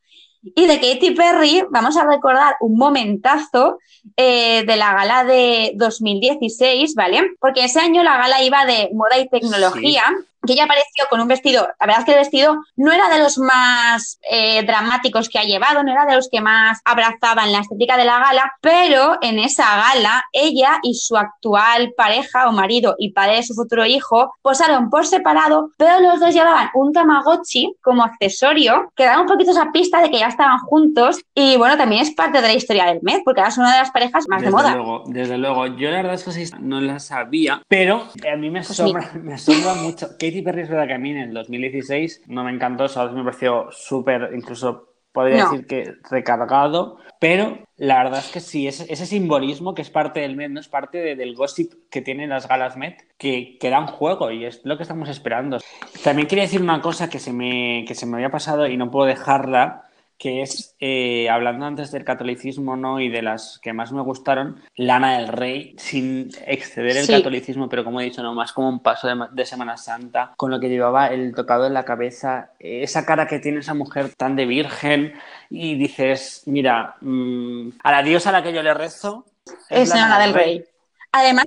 Y 0.54 0.66
de 0.66 0.80
Katy 0.80 1.10
Perry 1.12 1.64
vamos 1.70 1.96
a 1.96 2.06
recordar 2.06 2.56
un 2.60 2.76
momentazo 2.76 3.78
eh, 4.16 4.64
de 4.64 4.76
la 4.76 4.92
gala 4.92 5.24
de 5.24 5.72
2016, 5.74 6.94
¿vale? 6.94 7.32
Porque 7.40 7.64
ese 7.64 7.80
año 7.80 8.02
la 8.02 8.16
gala 8.16 8.42
iba 8.42 8.64
de 8.64 8.90
moda 8.92 9.18
y 9.18 9.28
tecnología 9.28 10.04
que 10.46 10.54
ella 10.54 10.64
apareció 10.64 11.04
con 11.10 11.20
un 11.20 11.28
vestido, 11.28 11.68
la 11.80 11.86
verdad 11.86 12.00
es 12.00 12.04
que 12.04 12.12
el 12.12 12.18
vestido 12.18 12.62
no 12.76 12.92
era 12.92 13.08
de 13.08 13.18
los 13.18 13.38
más 13.38 14.18
eh, 14.30 14.64
dramáticos 14.64 15.28
que 15.28 15.38
ha 15.38 15.44
llevado, 15.44 15.82
no 15.82 15.92
era 15.92 16.06
de 16.06 16.14
los 16.14 16.28
que 16.30 16.40
más 16.40 16.80
abrazaban 16.84 17.52
la 17.52 17.60
estética 17.60 17.96
de 17.96 18.04
la 18.04 18.18
gala, 18.18 18.52
pero 18.60 19.18
en 19.20 19.38
esa 19.38 19.64
gala 19.76 20.24
ella 20.32 20.78
y 20.82 20.94
su 20.94 21.16
actual 21.16 21.92
pareja 21.96 22.48
o 22.48 22.52
marido 22.52 22.94
y 22.98 23.12
padre 23.12 23.36
de 23.36 23.42
su 23.42 23.54
futuro 23.54 23.86
hijo 23.86 24.32
posaron 24.42 24.90
por 24.90 25.06
separado, 25.06 25.70
pero 25.76 26.00
los 26.00 26.20
dos 26.20 26.34
llevaban 26.34 26.70
un 26.74 26.92
Tamagotchi 26.92 27.74
como 27.82 28.04
accesorio 28.04 28.92
que 28.94 29.04
daba 29.04 29.22
un 29.22 29.26
poquito 29.26 29.50
esa 29.50 29.70
pista 29.72 30.00
de 30.00 30.10
que 30.10 30.18
ya 30.18 30.28
estaban 30.28 30.58
juntos 30.58 31.20
y 31.34 31.56
bueno, 31.56 31.76
también 31.76 32.02
es 32.02 32.12
parte 32.12 32.40
de 32.40 32.48
la 32.48 32.54
historia 32.54 32.86
del 32.86 33.00
mes 33.02 33.20
porque 33.24 33.40
ahora 33.40 33.50
es 33.50 33.58
una 33.58 33.72
de 33.72 33.78
las 33.78 33.90
parejas 33.90 34.24
más 34.28 34.42
de 34.42 34.50
moda. 34.50 34.74
Luego, 34.74 35.04
desde 35.06 35.38
luego, 35.38 35.66
yo 35.66 35.90
la 35.90 36.02
verdad 36.02 36.14
es 36.14 36.24
que 36.24 36.56
no 36.60 36.80
la 36.80 36.98
sabía, 36.98 37.62
pero 37.68 38.08
a 38.32 38.36
mí 38.36 38.50
me 38.50 38.60
pues 38.60 38.70
asombra, 38.70 39.10
me 39.22 39.34
asombra 39.34 39.74
mucho. 39.74 40.08
Katy 40.12 40.35
Perry 40.42 40.62
es 40.62 40.68
verdad 40.68 40.86
que 40.86 40.94
a 40.94 40.98
mí 40.98 41.10
en 41.10 41.18
el 41.18 41.34
2016 41.34 42.22
no 42.28 42.44
me 42.44 42.50
encantó, 42.50 42.88
¿sabes? 42.88 43.14
me 43.14 43.24
pareció 43.24 43.68
súper, 43.70 44.30
incluso 44.34 44.96
podría 45.16 45.44
decir 45.44 45.66
que 45.66 45.94
recargado, 46.10 46.98
pero 47.18 47.58
la 47.78 48.04
verdad 48.04 48.18
es 48.18 48.30
que 48.30 48.40
sí, 48.40 48.68
ese, 48.68 48.92
ese 48.92 49.06
simbolismo 49.06 49.74
que 49.74 49.80
es 49.80 49.88
parte 49.88 50.20
del 50.20 50.36
Met, 50.36 50.50
no 50.50 50.60
es 50.60 50.68
parte 50.68 51.16
del 51.16 51.34
gossip 51.34 51.72
que 51.90 52.02
tienen 52.02 52.28
las 52.28 52.46
galas 52.46 52.76
Met, 52.76 52.98
que, 53.16 53.56
que 53.58 53.70
dan 53.70 53.86
juego 53.86 54.30
y 54.30 54.44
es 54.44 54.60
lo 54.64 54.76
que 54.76 54.82
estamos 54.82 55.08
esperando. 55.08 55.58
También 56.04 56.28
quería 56.28 56.44
decir 56.44 56.60
una 56.60 56.82
cosa 56.82 57.08
que 57.08 57.18
se 57.18 57.32
me, 57.32 57.86
que 57.88 57.94
se 57.94 58.04
me 58.04 58.16
había 58.16 58.30
pasado 58.30 58.66
y 58.66 58.76
no 58.76 58.90
puedo 58.90 59.06
dejarla, 59.06 59.85
que 60.18 60.42
es, 60.42 60.74
eh, 60.80 61.28
hablando 61.28 61.66
antes 61.66 61.90
del 61.92 62.04
catolicismo 62.04 62.76
¿no? 62.76 63.00
y 63.00 63.08
de 63.08 63.22
las 63.22 63.58
que 63.62 63.72
más 63.72 63.92
me 63.92 64.02
gustaron, 64.02 64.62
Lana 64.76 65.18
del 65.18 65.28
Rey, 65.28 65.74
sin 65.78 66.30
exceder 66.46 66.96
el 66.96 67.06
catolicismo, 67.06 67.68
pero 67.68 67.84
como 67.84 68.00
he 68.00 68.04
dicho, 68.04 68.22
no 68.22 68.34
más 68.34 68.52
como 68.52 68.68
un 68.68 68.80
paso 68.80 69.08
de, 69.08 69.46
Semana 69.46 69.76
Santa, 69.76 70.32
con 70.36 70.50
lo 70.50 70.58
que 70.58 70.68
llevaba 70.68 71.08
el 71.08 71.34
tocado 71.34 71.66
en 71.66 71.74
la 71.74 71.84
cabeza, 71.84 72.50
esa 72.58 73.06
cara 73.06 73.26
que 73.26 73.38
tiene 73.38 73.60
esa 73.60 73.74
mujer 73.74 74.14
tan 74.14 74.34
de 74.36 74.46
virgen, 74.46 75.12
y 75.50 75.76
dices, 75.76 76.42
mira, 76.46 76.96
mm, 77.00 77.70
a 77.82 77.92
la 77.92 78.02
diosa 78.02 78.30
a 78.30 78.32
la 78.32 78.42
que 78.42 78.52
yo 78.52 78.62
le 78.62 78.74
rezo. 78.74 79.26
Es, 79.70 79.90
Lana, 79.90 80.18
del 80.18 80.34
Rey. 80.34 80.64
Además, 81.12 81.46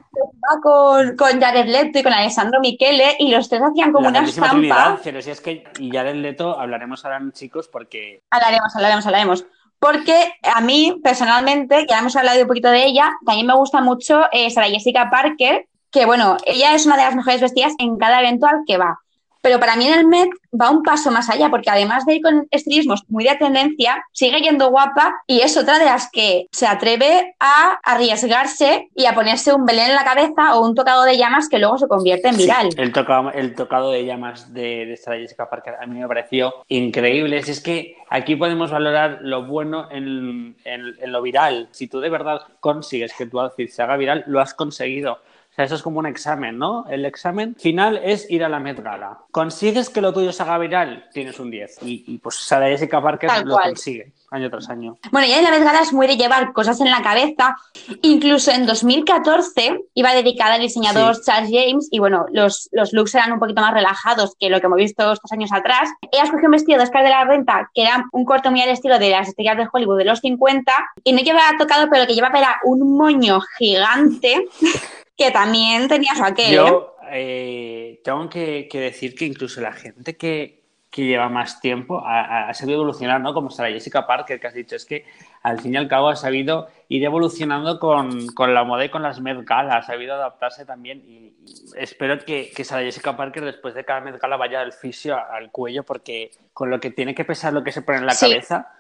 con, 0.63 1.15
con 1.15 1.39
Jared 1.39 1.67
Leto 1.67 2.00
y 2.00 2.04
con 2.04 2.13
Alessandro 2.13 2.60
Michele 2.60 3.15
y 3.19 3.30
los 3.30 3.50
tres 3.50 3.62
hacían 3.62 3.91
como 3.91 4.08
una 4.08 4.24
estampa. 4.24 5.00
pero 5.04 5.22
si 5.22 5.32
es 5.32 5.41
que, 5.41 5.63
y 5.80 5.91
Jared 5.91 6.15
Leto, 6.15 6.60
hablaremos 6.60 7.06
ahora, 7.06 7.22
chicos, 7.32 7.67
porque... 7.67 8.24
Hablaremos, 8.32 8.76
hablaremos, 8.76 9.06
hablaremos. 9.06 9.45
Porque 9.80 10.34
a 10.43 10.60
mí, 10.62 11.00
personalmente, 11.04 11.86
ya 11.89 12.00
hemos 12.00 12.15
hablado 12.15 12.41
un 12.41 12.48
poquito 12.48 12.69
de 12.69 12.86
ella, 12.86 13.12
también 13.26 13.48
me 13.48 13.56
gusta 13.56 13.80
mucho 13.80 14.24
eh, 14.32 14.50
Sarah 14.50 14.67
Jessica 14.67 15.10
Parker, 15.10 15.67
que 15.91 16.06
bueno, 16.06 16.38
ella 16.45 16.76
es 16.76 16.86
una 16.86 16.98
de 16.98 17.04
las 17.04 17.15
mejores 17.15 17.41
vestidas 17.41 17.74
en 17.80 17.98
cada 17.98 18.19
evento 18.19 18.45
al 18.45 18.63
que 18.67 18.78
va. 18.78 19.00
Pero 19.41 19.60
para 19.60 19.75
mí 19.75 19.88
en 19.88 19.99
el 19.99 20.08
Met 20.08 20.30
va 20.60 20.69
un 20.69 20.84
paso 20.84 21.12
más 21.12 21.30
allá, 21.30 21.49
porque 21.49 21.69
además 21.69 22.06
de 22.06 22.15
ir 22.15 22.21
con 22.21 22.47
estilismos 22.52 23.04
muy 23.08 23.23
de 23.23 23.36
tendencia, 23.36 24.04
sigue 24.12 24.41
yendo 24.41 24.69
guapa 24.69 25.21
y 25.28 25.41
es 25.41 25.56
otra 25.58 25.80
de 25.80 25.86
las 25.86 26.10
que 26.12 26.47
se 26.52 26.67
atreve 26.67 27.36
a 27.39 27.80
arriesgarse 27.84 28.89
y 28.95 29.06
a 29.06 29.13
ponerse 29.13 29.54
un 29.54 29.65
belén 29.65 29.89
en 29.89 29.95
la 29.95 30.04
cabeza 30.04 30.56
o 30.56 30.65
un 30.65 30.75
tocado 30.75 31.04
de 31.04 31.17
llamas 31.17 31.49
que 31.49 31.60
luego 31.60 31.78
se 31.78 31.88
convierte 31.88 32.30
en 32.30 32.38
viral. 32.38 32.69
el, 32.78 32.91
tocado, 32.91 33.32
el 33.32 33.56
tocado 33.56 33.91
de 33.91 34.06
llamas 34.06 34.54
de, 34.54 34.86
de 34.86 34.97
Sarah 34.97 35.19
Jessica 35.19 35.49
Parker 35.49 35.75
a 35.80 35.86
mí 35.86 35.99
me 35.99 36.08
pareció 36.08 36.54
increíble. 36.67 37.41
Si 37.43 37.52
es 37.52 37.62
que 37.62 37.95
aquí 38.10 38.36
podemos 38.36 38.71
valorar 38.71 39.19
lo 39.21 39.45
bueno 39.45 39.88
en, 39.91 40.56
en, 40.65 41.12
lo 41.12 41.21
viral. 41.21 41.69
Si 41.71 41.88
tú 41.88 41.99
de 41.99 42.10
verdad 42.10 42.41
consigues 42.60 43.13
que 43.13 43.25
tu 43.25 43.39
outfit 43.39 43.69
se 43.69 43.82
haga 43.82 43.97
viral, 43.97 44.23
lo 44.28 44.39
has 44.39 44.54
conseguido 44.54 45.19
eso 45.63 45.76
es 45.76 45.82
como 45.82 46.00
un 46.00 46.06
examen, 46.06 46.58
¿no? 46.58 46.86
El 46.89 47.06
examen 47.06 47.56
final 47.56 48.00
es 48.04 48.30
ir 48.30 48.43
a 48.43 48.50
la 48.50 48.60
Met 48.60 48.82
Gala. 48.82 49.19
Consigues 49.32 49.89
que 49.89 50.02
lo 50.02 50.13
tuyo 50.13 50.32
se 50.32 50.43
haga 50.43 50.58
viral, 50.58 51.10
tienes 51.13 51.39
un 51.39 51.52
10. 51.52 51.80
Y, 51.82 52.17
pues 52.19 52.36
Sara 52.36 52.67
Jessica 52.67 53.02
Parker 53.02 53.45
lo 53.45 53.58
consigue 53.58 54.13
año 54.32 54.50
tras 54.50 54.69
año. 54.69 54.98
Bueno, 55.12 55.28
ya 55.28 55.39
en 55.39 55.43
la 55.43 55.52
Met 55.52 55.63
Gala 55.63 55.82
es 55.82 55.93
muy 55.93 56.08
de 56.08 56.17
llevar 56.17 56.54
cosas 56.54 56.80
en 56.82 56.91
la 56.91 57.02
cabeza. 57.02 57.56
Incluso 58.02 58.52
en 58.52 58.65
2014 58.65 59.80
iba 59.93 60.13
dedicada 60.13 60.56
al 60.56 60.62
diseñador 60.62 61.19
Charles 61.22 61.52
James 61.52 61.88
y 61.91 62.00
bueno, 62.00 62.26
los, 62.32 62.69
los 62.72 62.93
looks 62.93 63.15
eran 63.15 63.32
un 63.32 63.39
poquito 63.39 63.62
más 63.62 63.74
relajados 63.74 64.36
que 64.39 64.50
lo 64.50 64.60
que 64.60 64.67
hemos 64.67 64.78
visto 64.78 65.12
estos 65.12 65.32
años 65.32 65.52
atrás. 65.52 65.89
Ella 66.12 66.24
escogió 66.24 66.48
un 66.48 66.54
vestido 66.54 66.78
de 66.78 66.84
Oscar 66.84 67.04
de 67.04 67.10
la 67.10 67.26
Renta 67.26 67.69
que 67.74 67.82
era 67.84 68.06
un 68.12 68.26
corte 68.26 68.50
muy 68.50 68.62
al 68.62 68.69
estilo 68.69 69.00
de 69.00 69.10
las 69.10 69.28
estrellas 69.28 69.58
de 69.58 69.67
Hollywood 69.72 69.98
de 69.98 70.06
los 70.06 70.19
50 70.19 70.72
y 71.04 71.13
no 71.13 71.19
llevaba 71.19 71.58
tocado, 71.58 71.88
pero 71.89 72.04
lo 72.04 72.08
que 72.08 72.15
llevaba 72.15 72.39
era 72.39 72.60
un 72.63 72.98
moño 72.98 73.41
gigante 73.58 74.48
que 75.20 75.32
también 75.32 75.88
tenía 75.90 76.16
su 76.16 76.24
aquel. 76.24 76.56
Yo 76.56 76.96
eh, 77.12 78.00
tengo 78.06 78.30
que, 78.30 78.70
decir 78.72 79.14
que 79.16 79.26
incluso 79.26 79.60
la 79.60 79.74
gente 79.74 80.16
que, 80.16 80.58
lleva 80.96 81.30
más 81.30 81.62
tiempo 81.62 82.02
ha, 82.06 82.54
sabido 82.54 82.80
evolucionar, 82.80 83.22
¿no? 83.22 83.34
Como 83.34 83.52
Sara 83.52 83.70
Jessica 83.70 84.06
Parker, 84.06 84.40
que 84.40 84.48
has 84.48 84.54
dicho, 84.54 84.76
es 84.76 84.86
que 84.86 85.06
al 85.44 85.62
fin 85.62 85.74
y 85.74 85.78
al 85.78 85.88
cabo 85.88 86.10
ha 86.10 86.18
sabido 86.18 86.68
ir 86.90 87.06
evolucionando 87.06 87.80
con, 87.80 88.28
la 88.54 88.64
moda 88.66 88.84
y 88.84 88.90
con 88.90 89.02
las 89.02 89.22
Met 89.22 89.38
ha 89.50 89.82
sabido 89.82 90.16
adaptarse 90.16 90.66
también 90.66 91.02
y, 91.08 91.34
espero 91.78 92.20
que, 92.20 92.52
que 92.54 92.64
Sarah 92.66 92.84
Jessica 92.84 93.16
Parker 93.16 93.46
después 93.46 93.76
de 93.76 93.86
cada 93.86 94.02
Met 94.02 94.20
vaya 94.20 94.60
al 94.60 94.74
fisio 94.74 95.18
al 95.18 95.52
cuello 95.52 95.84
porque 95.84 96.32
con 96.54 96.70
lo 96.70 96.82
que 96.82 96.92
tiene 96.92 97.16
que 97.16 97.24
pesar 97.24 97.54
lo 97.54 97.64
que 97.64 97.72
se 97.72 97.82
pone 97.82 98.00
en 98.00 98.06
la 98.06 98.16
cabeza 98.16 98.74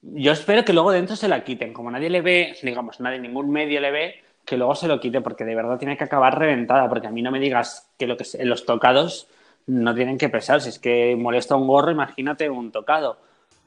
yo 0.00 0.32
espero 0.32 0.64
que 0.64 0.72
luego 0.72 0.92
dentro 0.92 1.16
se 1.16 1.28
la 1.28 1.44
quiten 1.44 1.74
como 1.74 1.90
nadie 1.90 2.08
le 2.08 2.22
ve 2.22 2.56
digamos 2.62 3.00
nadie 3.00 3.18
ningún 3.18 3.50
medio 3.50 3.80
le 3.80 3.90
ve 3.90 4.23
que 4.44 4.56
luego 4.56 4.74
se 4.74 4.88
lo 4.88 5.00
quite, 5.00 5.20
porque 5.20 5.44
de 5.44 5.54
verdad 5.54 5.78
tiene 5.78 5.96
que 5.96 6.04
acabar 6.04 6.38
reventada, 6.38 6.88
porque 6.88 7.06
a 7.06 7.10
mí 7.10 7.22
no 7.22 7.30
me 7.30 7.40
digas 7.40 7.88
que, 7.98 8.06
lo 8.06 8.16
que 8.16 8.24
los 8.44 8.66
tocados 8.66 9.28
no 9.66 9.94
tienen 9.94 10.18
que 10.18 10.28
pesar, 10.28 10.60
si 10.60 10.68
es 10.68 10.78
que 10.78 11.16
molesta 11.16 11.56
un 11.56 11.66
gorro, 11.66 11.90
imagínate 11.90 12.50
un 12.50 12.70
tocado. 12.70 13.16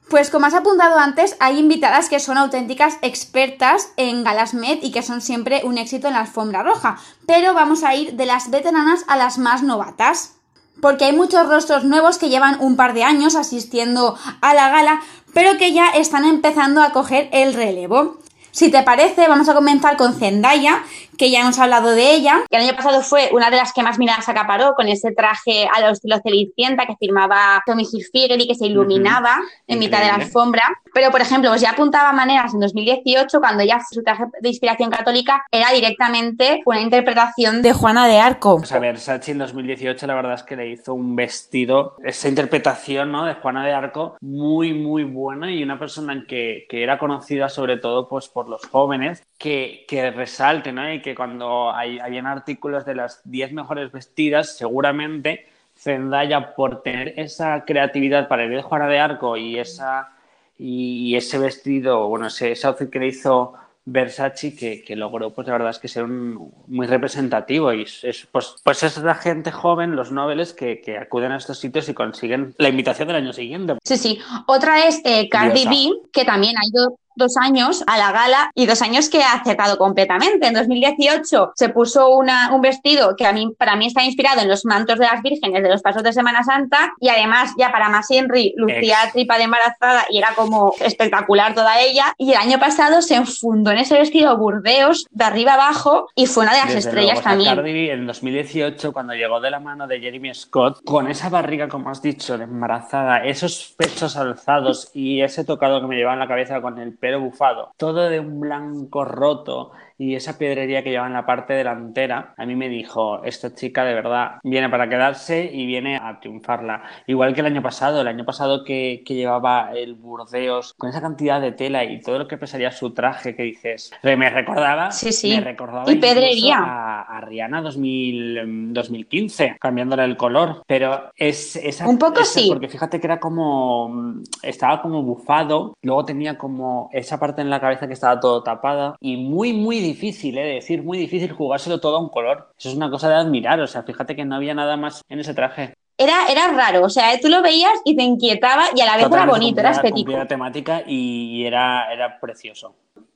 Pues 0.09 0.29
como 0.29 0.45
has 0.45 0.53
apuntado 0.53 0.97
antes, 0.99 1.35
hay 1.41 1.59
invitadas 1.59 2.07
que 2.07 2.21
son 2.21 2.37
auténticas 2.37 2.97
expertas 3.01 3.91
en 3.97 4.23
galas 4.23 4.53
Met 4.53 4.81
y 4.81 4.91
que 4.91 5.01
son 5.01 5.19
siempre 5.19 5.61
un 5.65 5.77
éxito 5.77 6.07
en 6.07 6.13
la 6.13 6.21
alfombra 6.21 6.63
roja, 6.63 6.97
pero 7.25 7.53
vamos 7.53 7.83
a 7.83 7.93
ir 7.93 8.13
de 8.13 8.25
las 8.25 8.49
veteranas 8.49 9.03
a 9.09 9.17
las 9.17 9.37
más 9.37 9.63
novatas. 9.63 10.35
Porque 10.81 11.05
hay 11.05 11.13
muchos 11.13 11.49
rostros 11.49 11.83
nuevos 11.83 12.19
que 12.19 12.29
llevan 12.29 12.61
un 12.61 12.75
par 12.75 12.93
de 12.93 13.03
años 13.03 13.35
asistiendo 13.35 14.15
a 14.41 14.53
la 14.53 14.69
gala, 14.69 15.01
pero 15.33 15.57
que 15.57 15.73
ya 15.73 15.89
están 15.89 16.23
empezando 16.23 16.83
a 16.83 16.93
coger 16.93 17.29
el 17.33 17.53
relevo. 17.53 18.19
Si 18.57 18.71
te 18.71 18.81
parece, 18.81 19.27
vamos 19.27 19.47
a 19.49 19.53
comenzar 19.53 19.97
con 19.97 20.15
Zendaya, 20.15 20.83
que 21.17 21.31
ya 21.31 21.41
hemos 21.41 21.59
hablado 21.59 21.91
de 21.91 22.13
ella. 22.13 22.43
El 22.49 22.61
año 22.61 22.75
pasado 22.75 23.01
fue 23.01 23.29
una 23.31 23.49
de 23.49 23.57
las 23.57 23.73
que 23.73 23.83
más 23.83 23.99
miradas 23.99 24.29
acaparó 24.29 24.73
con 24.75 24.87
ese 24.87 25.11
traje 25.11 25.67
a 25.73 25.81
lo 25.81 25.89
estilo 25.89 26.17
Cenicienta 26.21 26.85
que 26.85 26.95
firmaba 26.95 27.61
Tommy 27.65 27.83
Hilfiger 27.91 28.39
y 28.39 28.47
que 28.47 28.55
se 28.55 28.67
iluminaba 28.67 29.39
en 29.67 29.79
mitad 29.79 29.99
de 29.99 30.07
la 30.07 30.15
alfombra. 30.15 30.63
Pero, 30.93 31.11
por 31.11 31.21
ejemplo, 31.21 31.49
pues 31.49 31.61
ya 31.61 31.71
apuntaba 31.71 32.11
maneras 32.13 32.53
en 32.53 32.59
2018 32.59 33.39
cuando 33.39 33.63
ya 33.63 33.79
su 33.89 34.03
traje 34.03 34.25
de 34.41 34.49
inspiración 34.49 34.89
católica 34.89 35.45
era 35.51 35.71
directamente 35.71 36.61
una 36.65 36.81
interpretación 36.81 37.61
de 37.61 37.73
Juana 37.73 38.07
de 38.07 38.19
Arco. 38.19 38.57
Pues 38.57 38.71
a 38.71 38.79
ver, 38.79 38.99
Sachi 38.99 39.31
en 39.31 39.39
2018 39.39 40.07
la 40.07 40.15
verdad 40.15 40.33
es 40.33 40.43
que 40.43 40.55
le 40.55 40.69
hizo 40.69 40.93
un 40.93 41.15
vestido, 41.15 41.95
esa 42.03 42.29
interpretación 42.29 43.11
¿no? 43.11 43.25
de 43.25 43.35
Juana 43.35 43.65
de 43.65 43.73
Arco 43.73 44.17
muy, 44.21 44.73
muy 44.73 45.03
buena 45.03 45.51
y 45.51 45.63
una 45.63 45.79
persona 45.79 46.25
que, 46.27 46.65
que 46.69 46.83
era 46.83 46.97
conocida 46.97 47.49
sobre 47.49 47.77
todo 47.77 48.07
pues, 48.07 48.27
por 48.27 48.49
los 48.49 48.65
jóvenes, 48.65 49.23
que, 49.37 49.85
que 49.87 50.11
resalte, 50.11 50.71
¿no? 50.71 50.91
Y 50.91 51.01
que 51.01 51.06
cuando 51.15 51.71
hay, 51.73 51.99
habían 51.99 52.25
artículos 52.25 52.85
de 52.85 52.95
las 52.95 53.21
10 53.25 53.53
mejores 53.53 53.91
vestidas, 53.91 54.57
seguramente 54.57 55.47
Zendaya, 55.75 56.55
por 56.55 56.81
tener 56.81 57.13
esa 57.17 57.63
creatividad 57.65 58.27
para 58.27 58.45
ir 58.45 58.51
de 58.51 58.61
Juana 58.61 58.87
de 58.87 58.99
Arco 58.99 59.37
y, 59.37 59.59
esa, 59.59 60.09
y, 60.57 61.15
ese 61.15 61.37
vestido, 61.37 62.07
bueno, 62.07 62.27
ese, 62.27 62.51
ese 62.51 62.67
outfit 62.67 62.89
que 62.89 62.99
le 62.99 63.07
hizo 63.07 63.53
Versace 63.89 64.53
que, 64.53 64.83
que, 64.83 64.97
logró, 64.97 65.33
pues 65.33 65.47
la 65.47 65.53
verdad 65.53 65.69
es 65.69 65.79
que 65.79 65.87
ser 65.87 66.03
un, 66.03 66.51
muy 66.67 66.87
representativo 66.87 67.71
y 67.71 67.83
es, 67.83 68.27
pues, 68.33 68.55
pues 68.61 68.83
es 68.83 68.97
la 68.97 69.15
gente 69.15 69.49
joven, 69.49 69.95
los 69.95 70.11
nobles 70.11 70.51
que, 70.51 70.81
que, 70.81 70.97
acuden 70.97 71.31
a 71.31 71.37
estos 71.37 71.59
sitios 71.59 71.87
y 71.87 71.93
consiguen 71.93 72.53
la 72.57 72.67
invitación 72.67 73.07
del 73.07 73.15
año 73.15 73.31
siguiente. 73.31 73.75
Sí, 73.85 73.95
sí. 73.95 74.19
Otra 74.45 74.85
es 74.87 74.99
eh, 75.05 75.29
Cardi 75.29 75.65
B, 75.65 76.09
que 76.11 76.25
también 76.25 76.57
ha 76.57 76.67
ido 76.67 76.99
dos 77.17 77.35
años 77.37 77.83
a 77.87 77.97
la 77.97 78.11
gala 78.11 78.51
y 78.53 78.65
dos 78.65 78.81
años 78.81 79.09
que 79.09 79.21
ha 79.21 79.33
acertado 79.33 79.77
completamente. 79.77 80.47
En 80.47 80.53
2018 80.53 81.51
se 81.55 81.69
puso 81.69 82.09
una, 82.09 82.53
un 82.53 82.61
vestido 82.61 83.15
que 83.15 83.25
a 83.25 83.33
mí, 83.33 83.53
para 83.57 83.75
mí 83.75 83.87
está 83.87 84.03
inspirado 84.03 84.41
en 84.41 84.47
los 84.47 84.65
mantos 84.65 84.99
de 84.99 85.05
las 85.05 85.21
vírgenes 85.21 85.63
de 85.63 85.69
los 85.69 85.81
pasos 85.81 86.03
de 86.03 86.13
Semana 86.13 86.43
Santa 86.43 86.93
y 86.99 87.09
además 87.09 87.53
ya 87.57 87.71
para 87.71 87.89
más 87.89 88.09
Henry 88.09 88.53
lucía 88.55 88.97
tripa 89.11 89.37
de 89.37 89.43
embarazada 89.43 90.05
y 90.09 90.17
era 90.17 90.29
como 90.35 90.73
espectacular 90.79 91.53
toda 91.53 91.79
ella. 91.79 92.13
Y 92.17 92.31
el 92.31 92.37
año 92.37 92.59
pasado 92.59 93.01
se 93.01 93.15
enfundó 93.15 93.71
en 93.71 93.79
ese 93.79 93.97
vestido 93.97 94.37
burdeos 94.37 95.05
de 95.11 95.23
arriba 95.23 95.53
abajo 95.53 96.07
y 96.15 96.25
fue 96.27 96.43
una 96.43 96.53
de 96.53 96.59
las 96.59 96.75
estrellas 96.75 97.21
también. 97.21 97.55
Cardi 97.55 97.89
en 97.89 98.05
2018 98.05 98.93
cuando 98.93 99.13
llegó 99.13 99.39
de 99.39 99.51
la 99.51 99.59
mano 99.59 99.87
de 99.87 99.99
Jeremy 99.99 100.33
Scott 100.33 100.83
con 100.83 101.07
esa 101.07 101.29
barriga 101.29 101.67
como 101.67 101.89
has 101.89 102.01
dicho 102.01 102.37
de 102.37 102.43
embarazada, 102.43 103.25
esos 103.25 103.73
pechos 103.77 104.15
alzados 104.17 104.91
y 104.93 105.21
ese 105.21 105.43
tocado 105.43 105.81
que 105.81 105.87
me 105.87 105.95
llevaba 105.95 106.13
en 106.13 106.19
la 106.19 106.27
cabeza 106.27 106.61
con 106.61 106.77
el 106.79 106.93
pelo 106.93 107.06
bufado, 107.15 107.73
todo 107.77 108.09
de 108.09 108.19
un 108.19 108.39
blanco 108.39 109.05
roto 109.05 109.71
y 109.97 110.15
esa 110.15 110.37
piedrería 110.37 110.83
que 110.83 110.91
lleva 110.91 111.07
en 111.07 111.13
la 111.13 111.25
parte 111.25 111.53
delantera, 111.53 112.33
a 112.37 112.45
mí 112.45 112.55
me 112.55 112.69
dijo, 112.69 113.23
esta 113.23 113.53
chica 113.53 113.83
de 113.83 113.93
verdad 113.93 114.39
viene 114.43 114.69
para 114.69 114.89
quedarse 114.89 115.49
y 115.51 115.65
viene 115.65 115.97
a 115.97 116.19
triunfarla. 116.19 116.83
Igual 117.07 117.33
que 117.33 117.41
el 117.41 117.47
año 117.47 117.61
pasado, 117.61 118.01
el 118.01 118.07
año 118.07 118.25
pasado 118.25 118.63
que, 118.63 119.03
que 119.05 119.15
llevaba 119.15 119.71
el 119.73 119.95
Burdeos 119.95 120.73
con 120.77 120.89
esa 120.89 121.01
cantidad 121.01 121.41
de 121.41 121.51
tela 121.51 121.83
y 121.83 122.01
todo 122.01 122.19
lo 122.19 122.27
que 122.27 122.37
pesaría 122.37 122.71
su 122.71 122.93
traje, 122.93 123.35
que 123.35 123.43
dices, 123.43 123.91
me 124.03 124.29
recordaba, 124.29 124.91
sí, 124.91 125.11
sí. 125.11 125.35
Me 125.35 125.41
recordaba 125.41 125.91
y 125.91 125.95
pedrería. 125.95 126.57
A, 126.59 127.17
a, 127.17 127.21
Rihanna 127.21 127.61
2000, 127.61 128.73
2015, 128.73 129.57
cambiándole 129.59 130.03
el 130.03 130.17
color, 130.17 130.63
pero 130.67 131.11
es 131.15 131.55
esa... 131.55 131.87
Un 131.87 131.97
poco 131.97 132.21
esa, 132.21 132.39
sí. 132.39 132.47
Porque 132.49 132.69
fíjate 132.69 132.99
que 132.99 133.07
era 133.07 133.19
como, 133.19 134.21
estaba 134.43 134.81
como 134.81 135.01
bufado, 135.01 135.75
luego 135.81 136.05
tenía 136.05 136.37
como 136.37 136.89
esa 136.93 137.19
parte 137.19 137.41
en 137.41 137.49
la 137.49 137.59
cabeza 137.59 137.87
que 137.87 137.93
estaba 137.93 138.19
todo 138.19 138.43
tapada 138.43 138.95
y 138.99 139.17
muy, 139.17 139.53
muy 139.53 139.79
difícil, 139.87 140.37
¿eh? 140.37 140.55
decir, 140.55 140.83
muy 140.83 140.97
difícil 140.97 141.31
jugárselo 141.31 141.79
todo 141.79 141.97
a 141.97 141.99
un 141.99 142.09
color. 142.09 142.53
Eso 142.57 142.69
es 142.69 142.75
una 142.75 142.89
cosa 142.89 143.09
de 143.09 143.15
admirar, 143.15 143.59
o 143.59 143.67
sea, 143.67 143.83
fíjate 143.83 144.15
que 144.15 144.25
no 144.25 144.35
había 144.35 144.53
nada 144.53 144.77
más 144.77 145.01
en 145.09 145.19
ese 145.19 145.33
traje. 145.33 145.73
Era, 145.97 146.27
era 146.27 146.49
raro, 146.49 146.83
o 146.83 146.89
sea, 146.89 147.19
tú 147.19 147.27
lo 147.27 147.41
veías 147.41 147.73
y 147.83 147.95
te 147.95 148.03
inquietaba 148.03 148.65
y 148.75 148.81
a 148.81 148.85
la 148.85 148.97
vez 148.97 149.05
Totalmente 149.05 149.15
era 149.15 149.25
bonito, 149.25 149.59
era 149.61 149.71
estético. 149.71 150.11
La 150.11 150.27
temática 150.27 150.83
y 150.85 151.43
era, 151.43 151.91
era 151.91 152.19
precioso. 152.19 152.75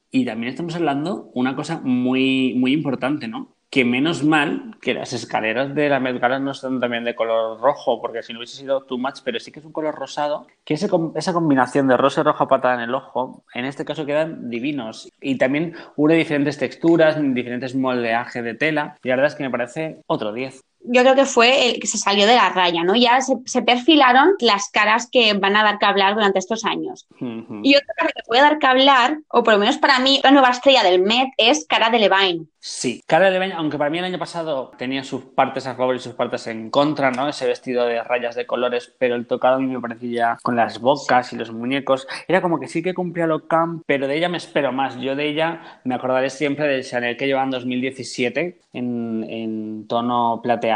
Y 0.09 0.25
también 0.25 0.49
estamos 0.49 0.75
hablando 0.75 1.29
una 1.33 1.55
cosa 1.55 1.79
muy, 1.83 2.53
muy 2.55 2.73
importante, 2.73 3.27
¿no? 3.27 3.55
Que 3.71 3.85
menos 3.85 4.21
mal 4.23 4.75
que 4.81 4.93
las 4.93 5.13
escaleras 5.13 5.73
de 5.73 5.87
la 5.87 6.01
Met 6.01 6.21
no 6.41 6.53
son 6.53 6.81
también 6.81 7.05
de 7.05 7.15
color 7.15 7.57
rojo, 7.61 8.01
porque 8.01 8.21
si 8.21 8.33
no 8.33 8.39
hubiese 8.39 8.57
sido 8.57 8.83
too 8.83 8.97
much, 8.97 9.19
pero 9.23 9.39
sí 9.39 9.49
que 9.49 9.59
es 9.59 9.65
un 9.65 9.71
color 9.71 9.95
rosado, 9.95 10.45
que 10.65 10.73
ese, 10.73 10.89
esa 11.15 11.33
combinación 11.33 11.87
de 11.87 11.95
rosa 11.95 12.19
y 12.19 12.25
roja 12.25 12.49
patada 12.49 12.75
en 12.75 12.81
el 12.81 12.93
ojo, 12.93 13.45
en 13.53 13.63
este 13.63 13.85
caso 13.85 14.05
quedan 14.05 14.49
divinos. 14.49 15.09
Y 15.21 15.37
también 15.37 15.73
hubo 15.95 16.09
diferentes 16.09 16.57
texturas, 16.57 17.15
diferentes 17.17 17.73
moldeajes 17.73 18.43
de 18.43 18.55
tela, 18.55 18.97
y 19.01 19.07
la 19.07 19.15
verdad 19.15 19.31
es 19.31 19.35
que 19.35 19.43
me 19.43 19.49
parece 19.49 20.01
otro 20.05 20.33
10 20.33 20.65
yo 20.83 21.01
creo 21.01 21.15
que 21.15 21.25
fue 21.25 21.69
el 21.69 21.79
que 21.79 21.87
se 21.87 21.97
salió 21.97 22.25
de 22.25 22.35
la 22.35 22.49
raya, 22.49 22.83
¿no? 22.83 22.95
Ya 22.95 23.21
se, 23.21 23.35
se, 23.45 23.61
perfilaron 23.61 24.35
las 24.39 24.69
caras 24.69 25.07
que 25.11 25.33
van 25.33 25.55
a 25.55 25.63
dar 25.63 25.79
que 25.79 25.85
hablar 25.85 26.15
durante 26.15 26.39
estos 26.39 26.65
años. 26.65 27.07
Uh 27.19 27.25
-huh. 27.25 27.59
Y 27.63 27.75
otra 27.75 27.93
cara 27.95 28.11
que 28.15 28.23
puede 28.25 28.41
dar 28.41 28.59
que 28.59 28.67
hablar, 28.67 29.19
o 29.29 29.43
por 29.43 29.53
lo 29.53 29.59
menos 29.59 29.77
para 29.77 29.99
mí, 29.99 30.19
la 30.23 30.31
nueva 30.31 30.49
estrella 30.49 30.83
del 30.83 31.01
Met 31.01 31.29
es 31.37 31.65
Cara 31.65 31.89
de 31.89 31.99
Levine. 31.99 32.45
Sí, 32.59 33.03
Cara 33.07 33.25
de 33.25 33.31
Levine, 33.31 33.53
aunque 33.55 33.77
para 33.77 33.89
mí 33.89 33.97
el 33.97 34.05
año 34.05 34.19
pasado 34.19 34.71
tenía 34.77 35.03
sus 35.03 35.23
partes 35.23 35.65
a 35.65 35.75
favor 35.75 35.95
y 35.95 35.99
sus 35.99 36.13
partes 36.13 36.45
en 36.47 36.69
contra, 36.69 37.09
¿no? 37.09 37.27
Ese 37.27 37.47
vestido 37.47 37.85
de 37.85 38.03
rayas 38.03 38.35
de 38.35 38.45
colores, 38.45 38.93
pero 38.99 39.15
el 39.15 39.25
tocado 39.25 39.55
a 39.55 39.59
mí 39.59 39.65
me 39.65 39.79
parecía 39.79 40.37
con 40.43 40.55
las 40.55 40.79
bocas 40.79 41.33
y 41.33 41.37
los 41.37 41.51
muñecos. 41.51 42.07
Era 42.27 42.41
como 42.41 42.59
que 42.59 42.67
sí 42.67 42.83
que 42.83 42.93
cumplía 42.93 43.25
lo 43.25 43.47
camp, 43.47 43.83
pero 43.87 44.07
de 44.07 44.15
ella 44.15 44.29
me 44.29 44.37
espero 44.37 44.71
más. 44.71 44.95
Yo 44.99 45.15
de 45.15 45.27
ella 45.27 45.81
me 45.83 45.95
acordaré 45.95 46.29
siempre 46.29 46.67
del 46.67 46.85
Chanel 46.85 47.17
que 47.17 47.25
lleva 47.25 47.43
en 47.43 47.49
2017 47.49 48.61
en, 48.73 49.25
en 49.27 49.87
tono 49.87 50.39
plateado, 50.43 50.70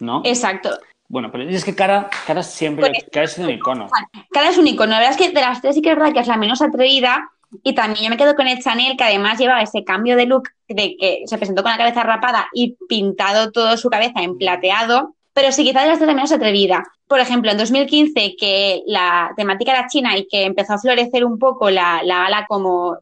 ¿no? 0.00 0.22
Exacto. 0.24 0.70
Bueno, 1.08 1.30
pero 1.30 1.44
es 1.44 1.64
que 1.64 1.74
Cara, 1.74 2.10
Cara 2.26 2.42
siempre, 2.42 2.88
Pues, 2.88 3.06
Cara 3.12 3.26
es 3.26 3.38
un 3.38 3.50
icono. 3.50 3.88
Cara 4.32 4.48
es 4.48 4.58
un 4.58 4.66
icono. 4.66 4.92
La 4.92 4.98
verdad 4.98 5.12
es 5.12 5.18
que 5.18 5.32
de 5.32 5.40
las 5.40 5.60
tres 5.60 5.74
sí 5.74 5.82
que 5.82 5.90
es 5.90 5.96
verdad 5.96 6.12
que 6.12 6.20
es 6.20 6.26
la 6.26 6.36
menos 6.36 6.62
atrevida. 6.62 7.30
Y 7.62 7.74
también 7.74 8.04
yo 8.04 8.10
me 8.10 8.16
quedo 8.16 8.34
con 8.34 8.48
el 8.48 8.60
Chanel, 8.60 8.96
que 8.96 9.04
además 9.04 9.38
llevaba 9.38 9.62
ese 9.62 9.84
cambio 9.84 10.16
de 10.16 10.26
look 10.26 10.48
de 10.68 10.96
que 10.98 11.22
se 11.26 11.38
presentó 11.38 11.62
con 11.62 11.70
la 11.70 11.78
cabeza 11.78 12.02
rapada 12.02 12.48
y 12.52 12.76
pintado 12.88 13.52
toda 13.52 13.76
su 13.76 13.88
cabeza 13.88 14.20
en 14.20 14.36
plateado. 14.36 15.14
Pero 15.32 15.52
sí, 15.52 15.62
quizás 15.64 15.84
de 15.84 15.90
las 15.90 15.98
tres 15.98 16.08
la 16.08 16.14
menos 16.14 16.32
atrevida. 16.32 16.82
Por 17.06 17.20
ejemplo, 17.20 17.52
en 17.52 17.58
2015, 17.58 18.34
que 18.36 18.82
la 18.86 19.32
temática 19.36 19.72
era 19.72 19.86
China 19.86 20.16
y 20.16 20.26
que 20.26 20.44
empezó 20.44 20.74
a 20.74 20.78
florecer 20.78 21.24
un 21.24 21.38
poco 21.38 21.70
la, 21.70 22.00
la 22.02 22.24
gala 22.24 22.46
como 22.48 22.98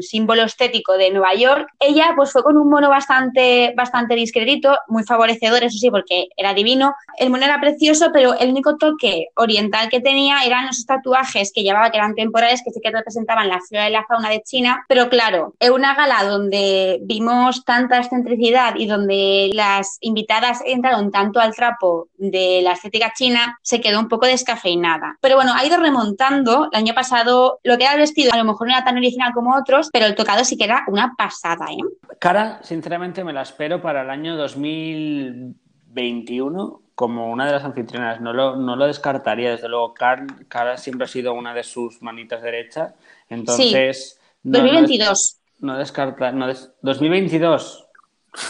símbolo 0.00 0.42
estético 0.44 0.94
de 0.94 1.10
Nueva 1.10 1.34
York, 1.34 1.68
ella 1.78 2.12
pues 2.16 2.32
fue 2.32 2.42
con 2.42 2.56
un 2.56 2.68
mono 2.68 2.88
bastante, 2.88 3.72
bastante 3.76 4.14
discretito, 4.14 4.76
muy 4.88 5.04
favorecedor, 5.04 5.62
eso 5.64 5.78
sí, 5.78 5.90
porque 5.90 6.28
era 6.36 6.54
divino. 6.54 6.94
El 7.18 7.30
mono 7.30 7.44
era 7.44 7.60
precioso, 7.60 8.10
pero 8.12 8.34
el 8.38 8.50
único 8.50 8.76
toque 8.76 9.28
oriental 9.36 9.88
que 9.88 10.00
tenía 10.00 10.44
eran 10.44 10.66
los 10.66 10.84
tatuajes 10.86 11.52
que 11.54 11.62
llevaba, 11.62 11.90
que 11.90 11.98
eran 11.98 12.14
temporales, 12.14 12.62
que 12.64 12.70
sí 12.70 12.80
que 12.82 12.90
representaban 12.90 13.48
la 13.48 13.60
flora 13.60 13.88
y 13.88 13.92
la 13.92 14.04
fauna 14.04 14.30
de 14.30 14.42
China. 14.42 14.84
Pero 14.88 15.08
claro, 15.08 15.54
en 15.60 15.72
una 15.72 15.94
gala 15.94 16.24
donde 16.24 16.98
vimos 17.02 17.64
tanta 17.64 17.98
excentricidad 17.98 18.74
y 18.76 18.86
donde 18.86 19.50
las 19.54 19.98
invitadas 20.00 20.60
entraron 20.64 21.10
tanto 21.10 21.40
al 21.40 21.54
trapo 21.54 22.08
de 22.16 22.60
la 22.62 22.72
estética 22.72 23.12
china, 23.14 23.58
se 23.62 23.80
quedó 23.80 24.00
un 24.00 24.08
poco 24.08 24.26
descafeinada. 24.26 25.18
Pero 25.20 25.36
bueno, 25.36 25.52
ha 25.54 25.64
ido 25.64 25.76
remontando. 25.76 26.68
El 26.72 26.78
año 26.78 26.94
pasado, 26.94 27.60
lo 27.62 27.76
que 27.76 27.84
era 27.84 27.94
el 27.94 28.00
vestido 28.00 28.32
a 28.32 28.36
lo 28.36 28.44
mejor 28.44 28.66
no 28.66 28.74
era 28.74 28.84
tan 28.84 28.96
original 28.96 29.32
como 29.32 29.54
otros, 29.72 29.90
pero 29.92 30.06
el 30.06 30.14
tocado 30.14 30.44
sí 30.44 30.56
que 30.56 30.62
era 30.64 30.84
una 30.88 31.14
pasada, 31.16 31.66
¿eh? 31.70 31.76
Cara, 32.18 32.60
sinceramente 32.62 33.24
me 33.24 33.32
la 33.32 33.42
espero 33.42 33.80
para 33.80 34.02
el 34.02 34.10
año 34.10 34.36
2021 34.36 36.82
como 36.94 37.32
una 37.32 37.46
de 37.46 37.52
las 37.52 37.64
anfitrionas. 37.64 38.20
No 38.20 38.32
lo, 38.32 38.56
no 38.56 38.76
lo 38.76 38.86
descartaría, 38.86 39.50
desde 39.50 39.68
luego. 39.68 39.94
Cara, 39.94 40.26
Cara 40.48 40.76
siempre 40.76 41.06
ha 41.06 41.08
sido 41.08 41.34
una 41.34 41.54
de 41.54 41.64
sus 41.64 42.00
manitas 42.02 42.42
derechas. 42.42 42.94
Entonces. 43.28 44.12
Sí. 44.12 44.18
2022. 44.44 45.40
No, 45.60 45.72
no 45.72 45.78
descarta. 45.78 46.32
No 46.32 46.46
des, 46.46 46.72
2022. 46.82 47.81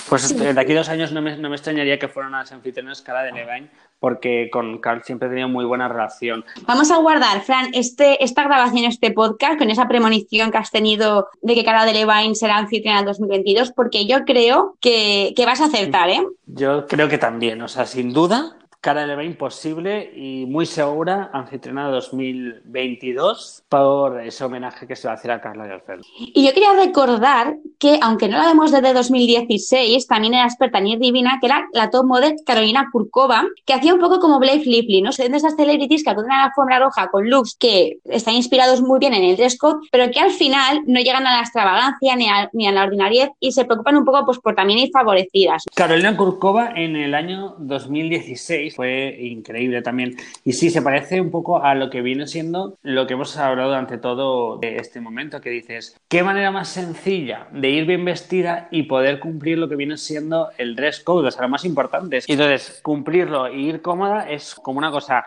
Pues 0.09 0.23
sí. 0.23 0.35
de 0.35 0.61
aquí 0.61 0.73
a 0.73 0.79
dos 0.79 0.89
años 0.89 1.11
no 1.11 1.21
me, 1.21 1.37
no 1.37 1.49
me, 1.49 1.57
extrañaría 1.57 1.99
que 1.99 2.07
fueran 2.07 2.33
las 2.33 2.53
anfitrionas 2.53 3.03
cara 3.03 3.23
de 3.23 3.33
Levine, 3.33 3.69
porque 3.99 4.49
con 4.53 4.79
Carl 4.79 5.03
siempre 5.03 5.27
he 5.27 5.31
tenido 5.31 5.49
muy 5.49 5.65
buena 5.65 5.89
relación. 5.89 6.45
Vamos 6.67 6.91
a 6.93 6.99
guardar, 6.99 7.41
Fran, 7.43 7.71
este, 7.75 8.23
esta 8.23 8.45
grabación, 8.45 8.85
este 8.85 9.11
podcast, 9.11 9.59
con 9.59 9.71
esa 9.71 9.89
premonición 9.89 10.53
que 10.53 10.59
has 10.59 10.71
tenido 10.71 11.29
de 11.41 11.55
que 11.55 11.65
cara 11.65 11.85
de 11.85 11.95
Levine 11.95 12.37
será 12.37 12.59
anfitriona 12.59 13.01
en 13.01 13.07
2022, 13.07 13.73
porque 13.73 14.07
yo 14.07 14.25
creo 14.25 14.77
que, 14.81 15.33
que 15.35 15.47
vas 15.47 15.61
a 15.61 15.65
acertar, 15.65 16.11
¿eh? 16.11 16.25
Yo 16.47 16.87
creo 16.87 17.09
que 17.09 17.19
también, 17.19 17.61
o 17.63 17.69
sea, 17.69 17.85
sin 17.85 18.13
duda, 18.13 18.57
Cara 18.83 19.07
le 19.07 19.25
imposible 19.25 20.11
y 20.13 20.45
muy 20.45 20.67
segura, 20.67 21.31
anfitriona 21.33 21.89
2022, 21.89 23.63
por 23.69 24.21
ese 24.21 24.43
homenaje 24.45 24.89
que 24.89 24.97
se 24.97 25.07
va 25.07 25.13
a 25.13 25.17
hacer 25.17 25.31
a 25.31 25.41
Carla 25.41 25.67
Lagerfeld. 25.67 26.05
Y 26.19 26.45
yo 26.45 26.53
quería 26.53 26.73
recordar 26.73 27.59
que, 27.79 28.01
aunque 28.03 28.27
no 28.27 28.39
la 28.39 28.47
vemos 28.47 28.73
desde 28.73 28.93
2016, 28.93 30.05
también 30.09 30.35
era 30.35 30.47
experta 30.47 30.79
en 30.79 30.99
divina, 30.99 31.39
que 31.41 31.47
era 31.47 31.69
la 31.73 31.91
top 31.91 32.07
model 32.07 32.35
Carolina 32.45 32.89
Kurkova, 32.91 33.45
que 33.65 33.73
hacía 33.73 33.95
un 33.95 34.01
poco 34.01 34.19
como 34.19 34.41
Blake 34.41 34.65
Lively, 34.65 35.01
¿no? 35.01 35.13
Son 35.13 35.31
de 35.31 35.37
esas 35.37 35.55
celebrities 35.55 36.03
que 36.03 36.11
acuden 36.11 36.33
a 36.33 36.39
la 36.39 36.45
alfombra 36.47 36.81
roja 36.81 37.07
con 37.07 37.31
looks 37.31 37.55
que 37.55 37.99
están 38.07 38.35
inspirados 38.35 38.83
muy 38.83 38.99
bien 38.99 39.15
en 39.15 39.23
el 39.23 39.37
dress 39.37 39.59
code, 39.59 39.79
pero 39.93 40.11
que 40.11 40.19
al 40.19 40.33
final 40.33 40.81
no 40.89 40.99
llegan 40.99 41.25
a 41.25 41.35
la 41.35 41.41
extravagancia 41.43 42.17
ni 42.17 42.29
a, 42.29 42.51
ni 42.53 42.67
a 42.67 42.73
la 42.73 42.83
ordinariedad 42.83 43.31
y 43.39 43.53
se 43.53 43.65
preocupan 43.65 43.97
un 43.97 44.05
poco 44.05 44.25
pues, 44.27 44.41
por 44.41 44.57
también 44.57 44.81
ir 44.81 44.91
favorecidas. 44.93 45.67
Carolina 45.73 46.17
Kurkova 46.17 46.73
en 46.75 46.97
el 46.97 47.15
año 47.15 47.55
2016 47.61 48.72
fue 48.75 49.17
increíble 49.21 49.83
también. 49.83 50.17
Y 50.45 50.53
sí, 50.53 50.71
se 50.71 50.83
parece 50.83 51.21
un 51.21 51.31
poco 51.31 51.63
a 51.63 51.75
lo 51.75 51.91
que 51.91 52.03
viene 52.03 52.27
siendo 52.27 52.79
lo 52.83 53.07
que 53.07 53.15
hemos 53.15 53.37
hablado 53.37 53.71
durante 53.71 53.99
todo 53.99 54.59
este 54.63 55.01
momento, 55.01 55.41
que 55.41 55.51
dices, 55.51 55.97
¿qué 56.09 56.23
manera 56.23 56.51
más 56.51 56.69
sencilla 56.69 57.49
de 57.53 57.71
ir 57.71 57.87
bien 57.87 58.05
vestida 58.05 58.69
y 58.71 58.85
poder 58.85 59.21
cumplir 59.21 59.59
lo 59.59 59.69
que 59.69 59.77
viene 59.77 59.97
siendo 59.97 60.51
el 60.59 60.77
dress 60.77 61.01
code, 61.01 61.29
o 61.29 61.31
sea, 61.31 61.43
lo 61.43 61.49
más 61.49 61.65
importante? 61.65 62.21
Y 62.27 62.33
entonces, 62.33 62.81
cumplirlo 62.83 63.47
e 63.47 63.59
ir 63.59 63.83
cómoda 63.83 64.31
es 64.31 64.55
como 64.55 64.79
una 64.79 64.91
cosa 64.91 65.25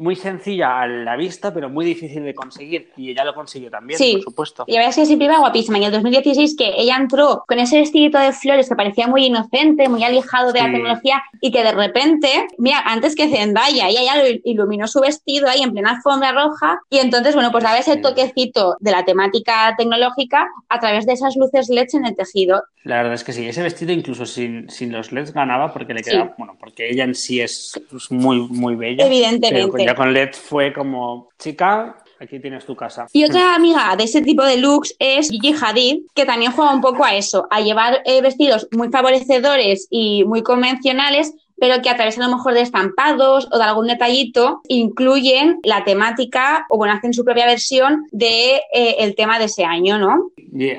muy 0.00 0.16
sencilla 0.16 0.80
a 0.80 0.86
la 0.86 1.14
vista, 1.14 1.52
pero 1.52 1.68
muy 1.68 1.84
difícil 1.84 2.24
de 2.24 2.34
conseguir. 2.34 2.90
Y 2.96 3.10
ella 3.10 3.22
lo 3.22 3.34
consiguió 3.34 3.70
también, 3.70 3.98
por 3.98 4.22
supuesto. 4.22 4.64
Y 4.66 4.72
la 4.72 4.78
verdad 4.78 4.90
es 4.90 4.96
que 4.96 5.06
siempre 5.06 5.26
iba 5.26 5.38
guapísima. 5.38 5.78
Y 5.78 5.82
en 5.82 5.86
el 5.88 5.92
2016 5.92 6.56
que 6.56 6.72
ella 6.76 6.96
entró 6.96 7.44
con 7.46 7.58
ese 7.58 7.78
vestidito 7.78 8.18
de 8.18 8.32
flores 8.32 8.68
que 8.68 8.74
parecía 8.74 9.06
muy 9.06 9.26
inocente, 9.26 9.88
muy 9.88 10.02
alejado 10.02 10.52
de 10.52 10.60
la 10.60 10.72
tecnología, 10.72 11.22
y 11.40 11.52
que 11.52 11.62
de 11.62 11.72
repente, 11.72 12.28
mira, 12.56 12.80
antes 12.86 13.14
que 13.14 13.28
Zendaya, 13.28 13.88
ella 13.88 14.00
ya 14.02 14.22
iluminó 14.44 14.88
su 14.88 15.00
vestido 15.00 15.48
ahí 15.48 15.62
en 15.62 15.72
plena 15.72 15.90
alfombra 15.90 16.32
roja. 16.32 16.80
Y 16.88 16.98
entonces, 16.98 17.34
bueno, 17.34 17.52
pues 17.52 17.62
daba 17.62 17.78
ese 17.78 17.98
toquecito 17.98 18.76
de 18.80 18.90
la 18.90 19.04
temática 19.04 19.74
tecnológica 19.76 20.48
a 20.70 20.80
través 20.80 21.04
de 21.04 21.12
esas 21.12 21.36
luces 21.36 21.68
LEDs 21.68 21.94
en 21.94 22.06
el 22.06 22.16
tejido. 22.16 22.62
La 22.84 22.96
verdad 22.96 23.12
es 23.12 23.24
que 23.24 23.34
sí, 23.34 23.46
ese 23.46 23.62
vestido 23.62 23.92
incluso 23.92 24.24
sin, 24.24 24.70
sin 24.70 24.92
los 24.92 25.12
LEDs 25.12 25.34
ganaba 25.34 25.74
porque 25.74 25.92
le 25.92 26.02
quedaba, 26.02 26.34
bueno, 26.38 26.56
porque 26.58 26.88
ella 26.90 27.04
en 27.04 27.14
sí 27.14 27.40
es 27.42 27.78
muy, 28.08 28.40
muy 28.48 28.74
bella. 28.76 29.04
Evidentemente 29.04 29.89
con 29.94 30.12
LED 30.12 30.32
fue 30.32 30.72
como, 30.72 31.28
chica, 31.38 31.96
aquí 32.20 32.38
tienes 32.38 32.64
tu 32.66 32.76
casa. 32.76 33.06
Y 33.12 33.24
otra 33.24 33.54
amiga 33.54 33.94
de 33.96 34.04
ese 34.04 34.22
tipo 34.22 34.44
de 34.44 34.58
looks 34.58 34.94
es 34.98 35.30
Gigi 35.30 35.54
Hadid, 35.60 36.02
que 36.14 36.26
también 36.26 36.52
juega 36.52 36.72
un 36.72 36.80
poco 36.80 37.04
a 37.04 37.14
eso, 37.14 37.46
a 37.50 37.60
llevar 37.60 38.02
eh, 38.04 38.20
vestidos 38.20 38.68
muy 38.72 38.90
favorecedores 38.90 39.88
y 39.90 40.24
muy 40.24 40.42
convencionales, 40.42 41.32
pero 41.60 41.82
que 41.82 41.90
a 41.90 41.96
través 41.96 42.18
a 42.18 42.26
lo 42.26 42.36
mejor 42.36 42.54
de 42.54 42.62
estampados 42.62 43.48
o 43.52 43.58
de 43.58 43.64
algún 43.64 43.86
detallito 43.86 44.62
incluyen 44.68 45.60
la 45.62 45.84
temática 45.84 46.66
o 46.70 46.78
bueno, 46.78 46.94
hacen 46.94 47.12
su 47.12 47.24
propia 47.24 47.46
versión 47.46 48.06
de 48.10 48.60
eh, 48.72 49.14
tema 49.14 49.38
de 49.38 49.44
ese 49.44 49.64
año, 49.64 49.98
¿no? 49.98 50.30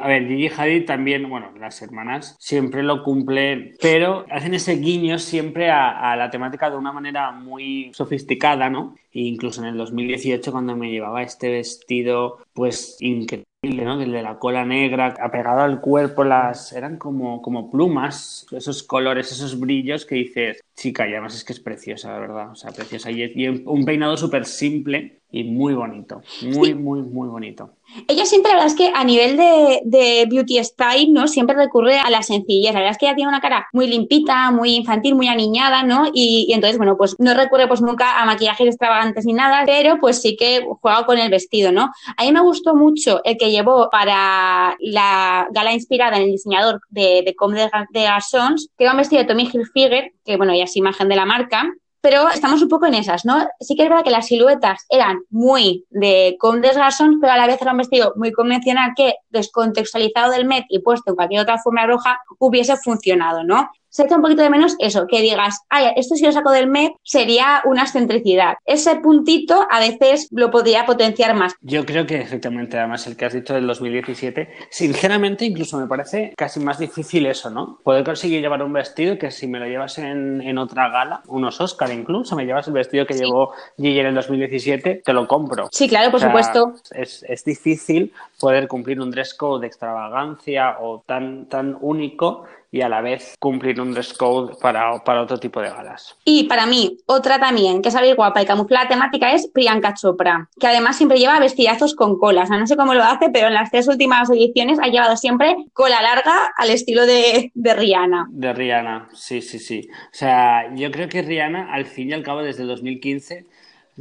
A 0.02 0.08
ver, 0.08 0.28
Gigi 0.28 0.50
Hadid 0.50 0.86
también, 0.86 1.30
bueno, 1.30 1.52
las 1.60 1.82
hermanas 1.82 2.36
siempre 2.40 2.84
lo 2.84 3.04
cumplen, 3.04 3.76
pero 3.80 4.26
hacen 4.30 4.54
ese 4.54 4.78
guiño 4.78 5.20
siempre 5.20 5.70
a, 5.70 6.12
a 6.12 6.16
la 6.16 6.30
temática 6.30 6.70
de 6.70 6.78
una 6.78 6.92
manera 6.92 7.32
muy 7.32 7.92
sofisticada, 7.94 8.70
¿no? 8.70 8.96
E 9.14 9.22
incluso 9.22 9.62
en 9.62 9.68
el 9.68 9.78
2018 9.78 10.52
cuando 10.52 10.76
me 10.76 10.90
llevaba 10.90 11.22
este 11.22 11.52
vestido, 11.52 12.40
pues 12.54 12.98
increíble 13.00 13.46
¿no? 13.64 13.98
de 14.00 14.08
la 14.08 14.40
cola 14.40 14.66
negra, 14.66 15.16
apegado 15.22 15.62
al 15.62 15.82
cuerpo, 15.82 16.24
las 16.24 16.74
eran 16.74 16.98
como, 16.98 17.44
como 17.44 17.70
plumas, 17.70 18.48
esos 18.52 18.82
colores, 18.82 19.32
esos 19.32 19.60
brillos 19.60 20.06
que 20.06 20.16
dices, 20.16 20.62
chica, 20.82 21.08
y 21.08 21.12
además 21.12 21.36
es 21.36 21.44
que 21.44 21.54
es 21.54 21.60
preciosa, 21.60 22.12
la 22.12 22.20
verdad, 22.20 22.52
o 22.52 22.56
sea, 22.56 22.72
preciosa. 22.72 23.12
Y, 23.12 23.48
un 23.48 23.86
peinado 23.86 24.18
súper 24.18 24.46
simple 24.46 25.22
y 25.32 25.46
muy 25.46 25.74
bonito, 25.74 26.22
muy, 26.42 26.74
muy, 26.74 27.02
muy 27.02 27.30
bonito. 27.30 27.72
Ella 28.08 28.26
siempre, 28.26 28.52
la 28.52 28.60
verdad 28.60 28.72
es 28.72 28.78
que 28.78 28.92
a 28.94 29.04
nivel 29.04 29.38
de, 29.38 30.26
beauty 30.30 30.64
style, 30.64 31.12
¿no? 31.12 31.28
Siempre 31.28 31.56
recurre 31.56 32.00
a 32.00 32.10
la 32.10 32.22
sencillez. 32.22 32.74
La 32.74 32.80
verdad 32.80 32.92
es 32.92 32.98
que 32.98 33.06
ella 33.06 33.16
tiene 33.16 33.30
una 33.30 33.40
cara 33.40 33.68
muy 33.72 33.88
limpita, 33.88 34.52
muy 34.52 34.76
infantil, 34.76 35.16
muy 35.16 35.28
aniñada, 35.28 35.84
¿no? 35.84 36.10
Y, 36.14 36.52
entonces, 36.54 36.78
bueno, 36.78 36.98
pues 36.98 37.16
no 37.20 37.34
recurre 37.34 37.68
pues 37.68 37.82
nunca 37.82 38.22
a 38.22 38.26
maquillajes 38.26 38.68
extravagantes 38.68 39.26
ni 39.26 39.34
nada, 39.34 39.64
pero 39.66 40.00
pues 40.00 40.22
sí 40.22 40.36
que 40.36 40.66
juega 40.82 41.06
con 41.06 41.18
el 41.18 41.30
vestido, 41.30 41.72
¿no? 41.72 41.92
A 42.18 42.24
mí 42.24 42.32
me 42.32 42.42
gustó 42.42 42.76
mucho 42.76 43.22
el 43.24 43.38
que 43.38 43.52
llevó 43.52 43.90
para 43.90 44.76
la 44.80 45.48
gala 45.52 45.74
inspirada 45.74 46.18
en 46.18 46.24
el 46.24 46.32
diseñador 46.32 46.82
de, 46.90 47.24
de 47.26 47.36
Comme 47.36 47.70
de 47.92 48.04
Garçons, 48.04 48.70
que 48.78 48.84
era 48.84 48.92
un 48.92 48.98
vestido 48.98 49.22
de 49.22 49.28
Tommy 49.28 49.50
Hilfiger, 49.52 50.12
que 50.26 50.38
bueno, 50.38 50.56
ya 50.56 50.68
imagen 50.76 51.10
de 51.10 51.16
la 51.16 51.26
marca, 51.26 51.72
pero 52.02 52.30
estamos 52.30 52.62
un 52.62 52.68
poco 52.68 52.88
en 52.88 52.96
esas, 52.96 53.26
¿no? 53.26 53.48
Sí 53.60 53.76
que 53.76 53.84
es 53.84 53.90
verdad 53.90 54.04
que 54.04 54.10
las 54.10 54.26
siluetas 54.26 54.86
eran 54.90 55.20
muy 55.30 55.86
de 55.92 56.36
Comme 56.40 56.62
des 56.62 56.76
Garçons, 56.76 57.18
pero 57.22 57.32
a 57.32 57.38
la 57.38 57.46
vez 57.46 57.62
era 57.62 57.72
un 57.72 57.78
vestido 57.78 58.14
muy 58.16 58.32
convencional 58.32 58.94
que, 58.96 59.14
descontextualizado 59.30 60.32
del 60.32 60.46
Met 60.46 60.66
y 60.70 60.80
puesto 60.80 61.12
en 61.12 61.16
cualquier 61.16 61.42
otra 61.42 61.60
forma 61.60 61.86
roja, 61.86 62.20
hubiese 62.40 62.76
funcionado, 62.78 63.44
¿no? 63.44 63.70
Se 63.92 64.04
echa 64.04 64.16
un 64.16 64.22
poquito 64.22 64.42
de 64.42 64.50
menos 64.50 64.76
eso, 64.80 65.06
que 65.06 65.22
digas, 65.22 65.60
ay, 65.70 65.92
esto 65.98 66.16
si 66.16 66.26
lo 66.26 66.32
saco 66.32 66.52
del 66.52 66.68
MEP 66.68 66.94
sería 67.04 67.62
una 67.66 67.84
excentricidad. 67.84 68.56
Ese 68.66 68.96
puntito 68.96 69.68
a 69.70 69.80
veces 69.80 70.30
lo 70.32 70.50
podría 70.50 70.86
potenciar 70.86 71.36
más. 71.36 71.54
Yo 71.62 71.86
creo 71.86 72.06
que 72.08 72.22
efectivamente, 72.22 72.78
además, 72.80 73.06
el 73.08 73.18
que 73.18 73.26
has 73.26 73.34
dicho 73.34 73.54
del 73.54 73.68
2017, 73.68 74.50
sinceramente 74.70 75.46
incluso 75.46 75.78
me 75.78 75.88
parece 75.88 76.34
casi 76.38 76.62
más 76.62 76.80
difícil 76.80 77.26
eso, 77.26 77.50
¿no? 77.50 77.80
Poder 77.84 78.06
conseguir 78.06 78.42
llevar 78.42 78.64
un 78.64 78.72
vestido 78.72 79.18
que 79.18 79.30
si 79.30 79.48
me 79.48 79.60
lo 79.60 79.66
llevas 79.66 79.98
en, 79.98 80.58
otra 80.58 80.90
gala, 80.90 81.22
unos 81.28 81.60
Oscar 81.60 81.92
incluso, 81.92 82.36
me 82.36 82.46
llevas 82.46 82.68
el 82.68 82.74
vestido 82.74 83.06
que 83.06 83.14
llevó 83.14 83.52
Gigi 83.78 84.00
en 84.00 84.08
el 84.08 84.16
2017, 84.16 85.02
te 85.04 85.14
lo 85.14 85.28
compro. 85.28 85.68
Sí, 85.72 85.90
claro, 85.90 86.12
por 86.12 86.22
supuesto. 86.22 86.76
Es, 86.92 87.26
es 87.28 87.44
difícil 87.44 88.14
poder 88.40 88.68
cumplir 88.70 89.02
un 89.02 89.12
dress 89.12 89.34
code 89.34 89.62
de 89.62 89.68
extravagancia 89.68 90.78
o 90.80 91.04
tan, 91.06 91.46
tan 91.48 91.78
único 91.82 92.46
y 92.72 92.82
a 92.82 92.90
la 92.90 93.02
vez 93.02 93.36
cumplir 93.40 93.82
un 93.82 93.94
dress 93.94 94.14
code 94.14 94.56
para, 94.62 95.04
para 95.04 95.22
otro 95.22 95.38
tipo 95.38 95.62
de 95.62 95.70
galas. 95.70 96.18
Y 96.24 96.46
para 96.46 96.66
mí, 96.66 96.98
otra 97.06 97.40
también, 97.40 97.82
que 97.82 97.90
es 97.90 97.94
saber 97.94 98.16
guapa 98.16 98.42
y 98.42 98.46
camufla 98.46 98.84
la 98.84 98.90
temática, 98.90 99.34
es 99.34 99.48
Priyanka 99.48 99.94
Chopra, 99.94 100.50
que 100.60 100.68
además 100.68 100.96
siempre 100.96 101.20
lleva 101.20 101.40
vestidazos 101.40 101.94
con 101.94 102.18
colas. 102.18 102.50
no 102.50 102.66
sé 102.66 102.78
cómo 102.78 102.94
lo 102.94 103.04
hace, 103.04 103.30
pero 103.30 103.48
en 103.48 103.54
las 103.54 103.70
tres 103.70 103.88
últimas 103.88 104.30
ediciones 104.30 104.80
ha 104.82 104.88
llevado 104.88 105.18
siempre 105.18 105.56
cola 105.74 106.02
larga 106.02 106.52
al 106.58 106.70
estilo 106.70 107.06
de, 107.06 107.52
de 107.54 107.74
Rihanna. 107.74 108.28
De 108.30 108.54
Rihanna, 108.54 109.10
sí, 109.14 109.42
sí, 109.42 109.60
sí. 109.60 109.88
O 109.92 110.14
sea, 110.14 110.74
yo 110.74 110.90
creo 110.92 111.10
que 111.10 111.22
Rihanna, 111.22 111.74
al 111.74 111.86
fin 111.86 112.10
y 112.10 112.14
al 112.14 112.24
cabo, 112.24 112.42
desde 112.42 112.62
el 112.64 112.70
2015 112.70 113.46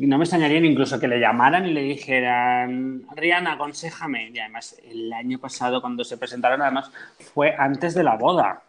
no 0.07 0.19
me 0.19 0.25
extrañaría 0.25 0.59
incluso 0.59 0.99
que 0.99 1.09
le 1.09 1.21
llamaran 1.21 1.67
y 1.67 1.73
le 1.73 1.83
dijeran, 1.83 3.07
Rihanna, 3.15 3.53
aconsejame. 3.53 4.31
Y 4.33 4.39
además, 4.39 4.77
el 4.85 5.13
año 5.13 5.39
pasado, 5.39 5.81
cuando 5.81 6.05
se 6.05 6.17
presentaron, 6.17 6.63
además, 6.63 6.91
fue 7.35 7.55
antes 7.57 7.95
de 7.95 8.03
la 8.03 8.17
boda, 8.17 8.63